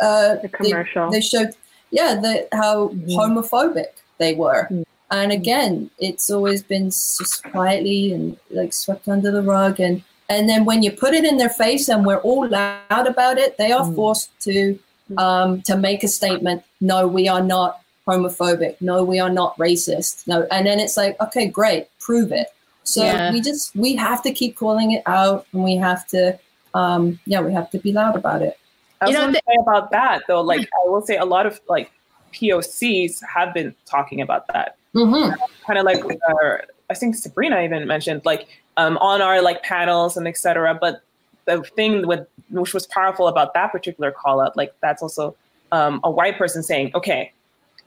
uh, 0.00 0.36
the 0.36 0.48
commercial. 0.48 1.10
They, 1.10 1.16
they 1.16 1.20
showed 1.20 1.50
yeah 1.90 2.14
the, 2.14 2.48
how 2.52 2.88
mm-hmm. 2.88 3.10
homophobic 3.10 3.92
they 4.18 4.34
were. 4.34 4.64
Mm-hmm. 4.64 4.82
And 5.12 5.32
again, 5.32 5.90
it's 5.98 6.30
always 6.30 6.62
been 6.62 6.86
just 6.86 7.42
quietly 7.42 8.12
and 8.12 8.36
like 8.50 8.72
swept 8.72 9.08
under 9.08 9.32
the 9.32 9.42
rug. 9.42 9.80
And 9.80 10.02
and 10.28 10.48
then 10.48 10.64
when 10.64 10.84
you 10.84 10.92
put 10.92 11.14
it 11.14 11.24
in 11.24 11.36
their 11.36 11.48
face 11.48 11.88
and 11.88 12.06
we're 12.06 12.18
all 12.18 12.48
loud 12.48 13.06
about 13.08 13.36
it, 13.36 13.58
they 13.58 13.72
are 13.72 13.82
mm-hmm. 13.82 13.96
forced 13.96 14.30
to 14.42 14.78
um, 15.18 15.62
to 15.62 15.76
make 15.76 16.04
a 16.04 16.08
statement. 16.08 16.62
No, 16.80 17.08
we 17.08 17.28
are 17.28 17.42
not 17.42 17.80
homophobic. 18.06 18.76
No, 18.80 19.02
we 19.02 19.18
are 19.18 19.30
not 19.30 19.56
racist. 19.58 20.28
No, 20.28 20.46
and 20.52 20.64
then 20.66 20.78
it's 20.78 20.96
like, 20.96 21.20
okay, 21.20 21.48
great, 21.48 21.88
prove 21.98 22.30
it. 22.30 22.48
So 22.84 23.02
yeah. 23.02 23.32
we 23.32 23.40
just 23.40 23.74
we 23.74 23.96
have 23.96 24.22
to 24.22 24.32
keep 24.32 24.54
calling 24.56 24.92
it 24.92 25.02
out, 25.06 25.46
and 25.52 25.64
we 25.64 25.74
have 25.76 26.06
to, 26.08 26.38
um, 26.74 27.18
yeah, 27.26 27.40
we 27.40 27.52
have 27.52 27.70
to 27.70 27.78
be 27.78 27.92
loud 27.92 28.14
about 28.14 28.42
it. 28.42 28.56
I 29.00 29.06
was 29.06 29.14
you 29.14 29.18
know, 29.18 29.32
say 29.32 29.56
about 29.60 29.90
that 29.92 30.22
though. 30.28 30.40
Like 30.42 30.60
I 30.60 30.88
will 30.88 31.02
say, 31.02 31.16
a 31.16 31.24
lot 31.24 31.46
of 31.46 31.60
like 31.68 31.90
POCs 32.32 33.22
have 33.24 33.54
been 33.54 33.74
talking 33.86 34.20
about 34.20 34.46
that. 34.48 34.76
Mm-hmm. 34.94 35.34
Kind 35.66 35.78
of 35.78 35.84
like 35.84 36.02
our, 36.28 36.64
I 36.88 36.94
think 36.94 37.14
Sabrina 37.14 37.60
even 37.62 37.86
mentioned 37.86 38.22
like 38.24 38.48
um, 38.76 38.98
on 38.98 39.22
our 39.22 39.42
like 39.42 39.62
panels 39.62 40.16
and 40.16 40.26
etc. 40.26 40.76
But 40.80 41.02
the 41.46 41.62
thing 41.76 42.06
with 42.06 42.26
which 42.50 42.74
was 42.74 42.86
powerful 42.86 43.28
about 43.28 43.54
that 43.54 43.72
particular 43.72 44.10
call 44.10 44.40
out, 44.40 44.56
like 44.56 44.74
that's 44.80 45.02
also 45.02 45.34
um, 45.72 46.00
a 46.04 46.10
white 46.10 46.36
person 46.36 46.62
saying, 46.62 46.90
okay, 46.94 47.32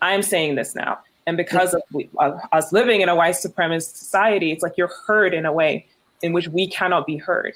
I'm 0.01 0.21
saying 0.21 0.55
this 0.55 0.75
now. 0.75 0.99
And 1.25 1.37
because 1.37 1.73
of 1.73 1.81
we, 1.91 2.09
uh, 2.17 2.37
us 2.51 2.73
living 2.73 3.01
in 3.01 3.09
a 3.09 3.15
white 3.15 3.35
supremacist 3.35 3.95
society, 3.95 4.51
it's 4.51 4.63
like 4.63 4.77
you're 4.77 4.91
heard 5.07 5.33
in 5.33 5.45
a 5.45 5.53
way 5.53 5.85
in 6.21 6.33
which 6.33 6.47
we 6.49 6.67
cannot 6.67 7.05
be 7.05 7.17
heard. 7.17 7.53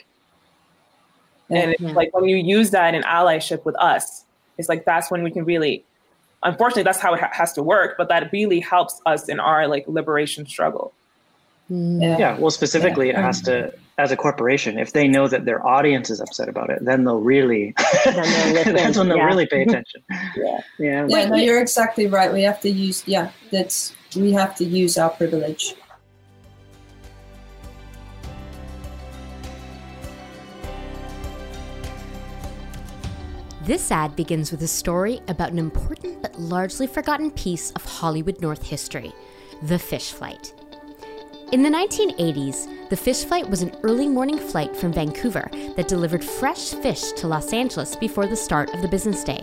And 1.49 1.71
it's 1.71 1.81
mm-hmm. 1.81 1.95
like 1.95 2.13
when 2.13 2.25
you 2.25 2.37
use 2.37 2.71
that 2.71 2.93
in 2.93 3.03
allyship 3.03 3.63
with 3.65 3.75
us, 3.75 4.25
it's 4.57 4.69
like 4.69 4.85
that's 4.85 5.09
when 5.09 5.23
we 5.23 5.31
can 5.31 5.45
really, 5.45 5.83
unfortunately, 6.43 6.83
that's 6.83 6.99
how 6.99 7.13
it 7.13 7.19
ha- 7.19 7.31
has 7.31 7.53
to 7.53 7.63
work. 7.63 7.95
But 7.97 8.09
that 8.09 8.31
really 8.31 8.59
helps 8.59 9.01
us 9.05 9.29
in 9.29 9.39
our 9.39 9.67
like 9.67 9.87
liberation 9.87 10.45
struggle. 10.45 10.93
Mm-hmm. 11.71 12.01
Yeah. 12.01 12.17
yeah 12.17 12.37
well, 12.37 12.51
specifically, 12.51 13.07
yeah. 13.07 13.19
it 13.19 13.23
has 13.23 13.41
to 13.43 13.73
as 13.97 14.11
a 14.11 14.17
corporation, 14.17 14.77
if 14.77 14.93
they 14.93 15.07
know 15.07 15.27
that 15.27 15.45
their 15.45 15.65
audience 15.65 16.09
is 16.09 16.21
upset 16.21 16.47
about 16.47 16.69
it, 16.69 16.85
then 16.85 17.03
they'll 17.03 17.19
really 17.19 17.73
then 18.05 18.53
they'll 18.53 18.63
that's 18.75 18.97
when 18.97 19.09
they'll 19.09 19.17
yeah. 19.17 19.25
really 19.25 19.47
pay 19.47 19.63
attention. 19.63 20.03
yeah, 20.09 20.61
yeah. 20.77 21.07
Yeah, 21.07 21.25
no, 21.29 21.35
you're 21.35 21.61
exactly 21.61 22.07
right. 22.07 22.31
We 22.31 22.43
have 22.43 22.61
to 22.61 22.69
use 22.69 23.07
yeah, 23.07 23.31
that's 23.51 23.93
we 24.15 24.31
have 24.33 24.55
to 24.57 24.65
use 24.65 24.97
our 24.97 25.09
privilege. 25.09 25.75
This 33.67 33.91
ad 33.91 34.15
begins 34.15 34.49
with 34.49 34.61
a 34.61 34.67
story 34.67 35.19
about 35.27 35.51
an 35.51 35.59
important 35.59 36.21
but 36.21 36.39
largely 36.39 36.87
forgotten 36.87 37.29
piece 37.29 37.71
of 37.71 37.83
Hollywood 37.83 38.41
North 38.41 38.63
history 38.63 39.11
the 39.61 39.77
fish 39.77 40.13
flight. 40.13 40.53
In 41.51 41.63
the 41.63 41.69
1980s, 41.69 42.89
the 42.89 42.95
fish 42.95 43.25
flight 43.25 43.49
was 43.49 43.61
an 43.61 43.75
early 43.83 44.07
morning 44.07 44.39
flight 44.39 44.73
from 44.73 44.93
Vancouver 44.93 45.49
that 45.75 45.89
delivered 45.89 46.23
fresh 46.23 46.75
fish 46.75 47.11
to 47.17 47.27
Los 47.27 47.51
Angeles 47.51 47.97
before 47.97 48.25
the 48.25 48.37
start 48.37 48.73
of 48.73 48.81
the 48.81 48.87
business 48.87 49.21
day. 49.21 49.41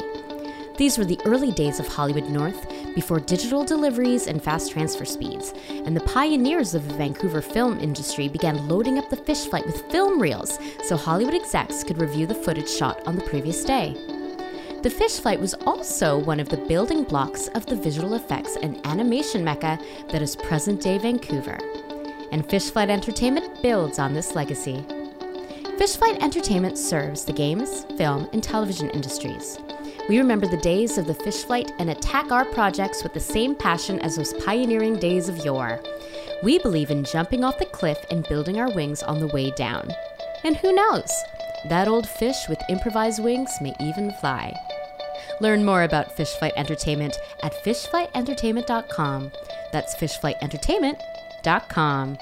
These 0.79 0.97
were 0.97 1.05
the 1.05 1.21
early 1.27 1.53
days 1.53 1.79
of 1.79 1.87
Hollywood 1.87 2.31
North, 2.31 2.67
before 2.95 3.21
digital 3.21 3.63
deliveries 3.63 4.27
and 4.27 4.43
fast 4.43 4.73
transfer 4.73 5.05
speeds, 5.05 5.53
and 5.69 5.95
the 5.95 6.01
pioneers 6.01 6.75
of 6.75 6.89
the 6.89 6.95
Vancouver 6.95 7.43
film 7.43 7.79
industry 7.79 8.29
began 8.29 8.69
loading 8.69 8.99
up 8.99 9.11
the 9.11 9.17
fish 9.17 9.47
flight 9.47 9.67
with 9.67 9.91
film 9.93 10.21
reels 10.21 10.59
so 10.85 10.97
Hollywood 10.97 11.35
execs 11.35 11.85
could 11.85 11.99
review 11.99 12.27
the 12.27 12.35
footage 12.35 12.71
shot 12.71 13.07
on 13.07 13.17
the 13.17 13.23
previous 13.23 13.65
day. 13.65 14.14
The 14.85 14.91
fish 14.91 15.19
flight 15.19 15.41
was 15.41 15.55
also 15.65 16.19
one 16.19 16.39
of 16.39 16.51
the 16.51 16.59
building 16.59 17.05
blocks 17.05 17.49
of 17.55 17.65
the 17.65 17.75
visual 17.75 18.17
effects 18.17 18.59
and 18.61 18.87
animation 18.87 19.43
mecca 19.43 19.79
that 20.11 20.21
is 20.21 20.37
present 20.37 20.83
day 20.83 20.99
Vancouver 20.99 21.59
and 22.31 22.47
Fish 22.51 22.69
Flight 22.71 22.91
Entertainment 22.91 23.63
builds 23.63 23.99
on 23.99 24.13
this 24.13 24.35
legacy. 24.35 24.85
Fish 25.79 25.97
Flight 25.97 26.23
Entertainment 26.23 26.77
serves 26.77 27.25
the 27.25 27.33
games, 27.33 27.87
film, 27.97 28.29
and 28.35 28.45
television 28.45 28.91
industries. 28.91 29.59
We 30.11 30.19
remember 30.19 30.47
the 30.47 30.59
days 30.59 30.99
of 30.99 31.07
the 31.07 31.15
fish 31.15 31.45
flight 31.45 31.73
and 31.79 31.89
attack 31.89 32.31
our 32.31 32.45
projects 32.45 33.03
with 33.03 33.15
the 33.15 33.21
same 33.21 33.55
passion 33.55 33.99
as 34.01 34.17
those 34.17 34.35
pioneering 34.45 34.97
days 34.97 35.31
of 35.31 35.39
yore. 35.47 35.83
We 36.43 36.59
believe 36.59 36.91
in 36.91 37.05
jumping 37.05 37.43
off 37.43 37.59
the 37.59 37.65
cliff 37.65 38.05
and 38.11 38.29
building 38.29 38.61
our 38.61 38.71
wings 38.75 39.03
on 39.03 39.21
the 39.21 39.29
way 39.29 39.51
down. 39.53 39.91
And 40.45 40.59
who 40.59 40.75
knows? 40.75 41.11
That 41.71 41.89
old 41.89 42.07
fish 42.07 42.37
with 42.51 42.61
improvised 42.69 43.25
wings 43.25 43.51
may 43.63 43.73
even 43.81 44.13
fly. 44.21 44.55
Learn 45.41 45.65
more 45.65 45.83
about 45.83 46.17
Fish 46.17 46.33
Flight 46.35 46.53
Entertainment 46.57 47.19
at 47.43 47.53
fishflightentertainment.com. 47.65 49.33
That's 49.73 49.97
fishflightentertainment.com. 49.97 52.19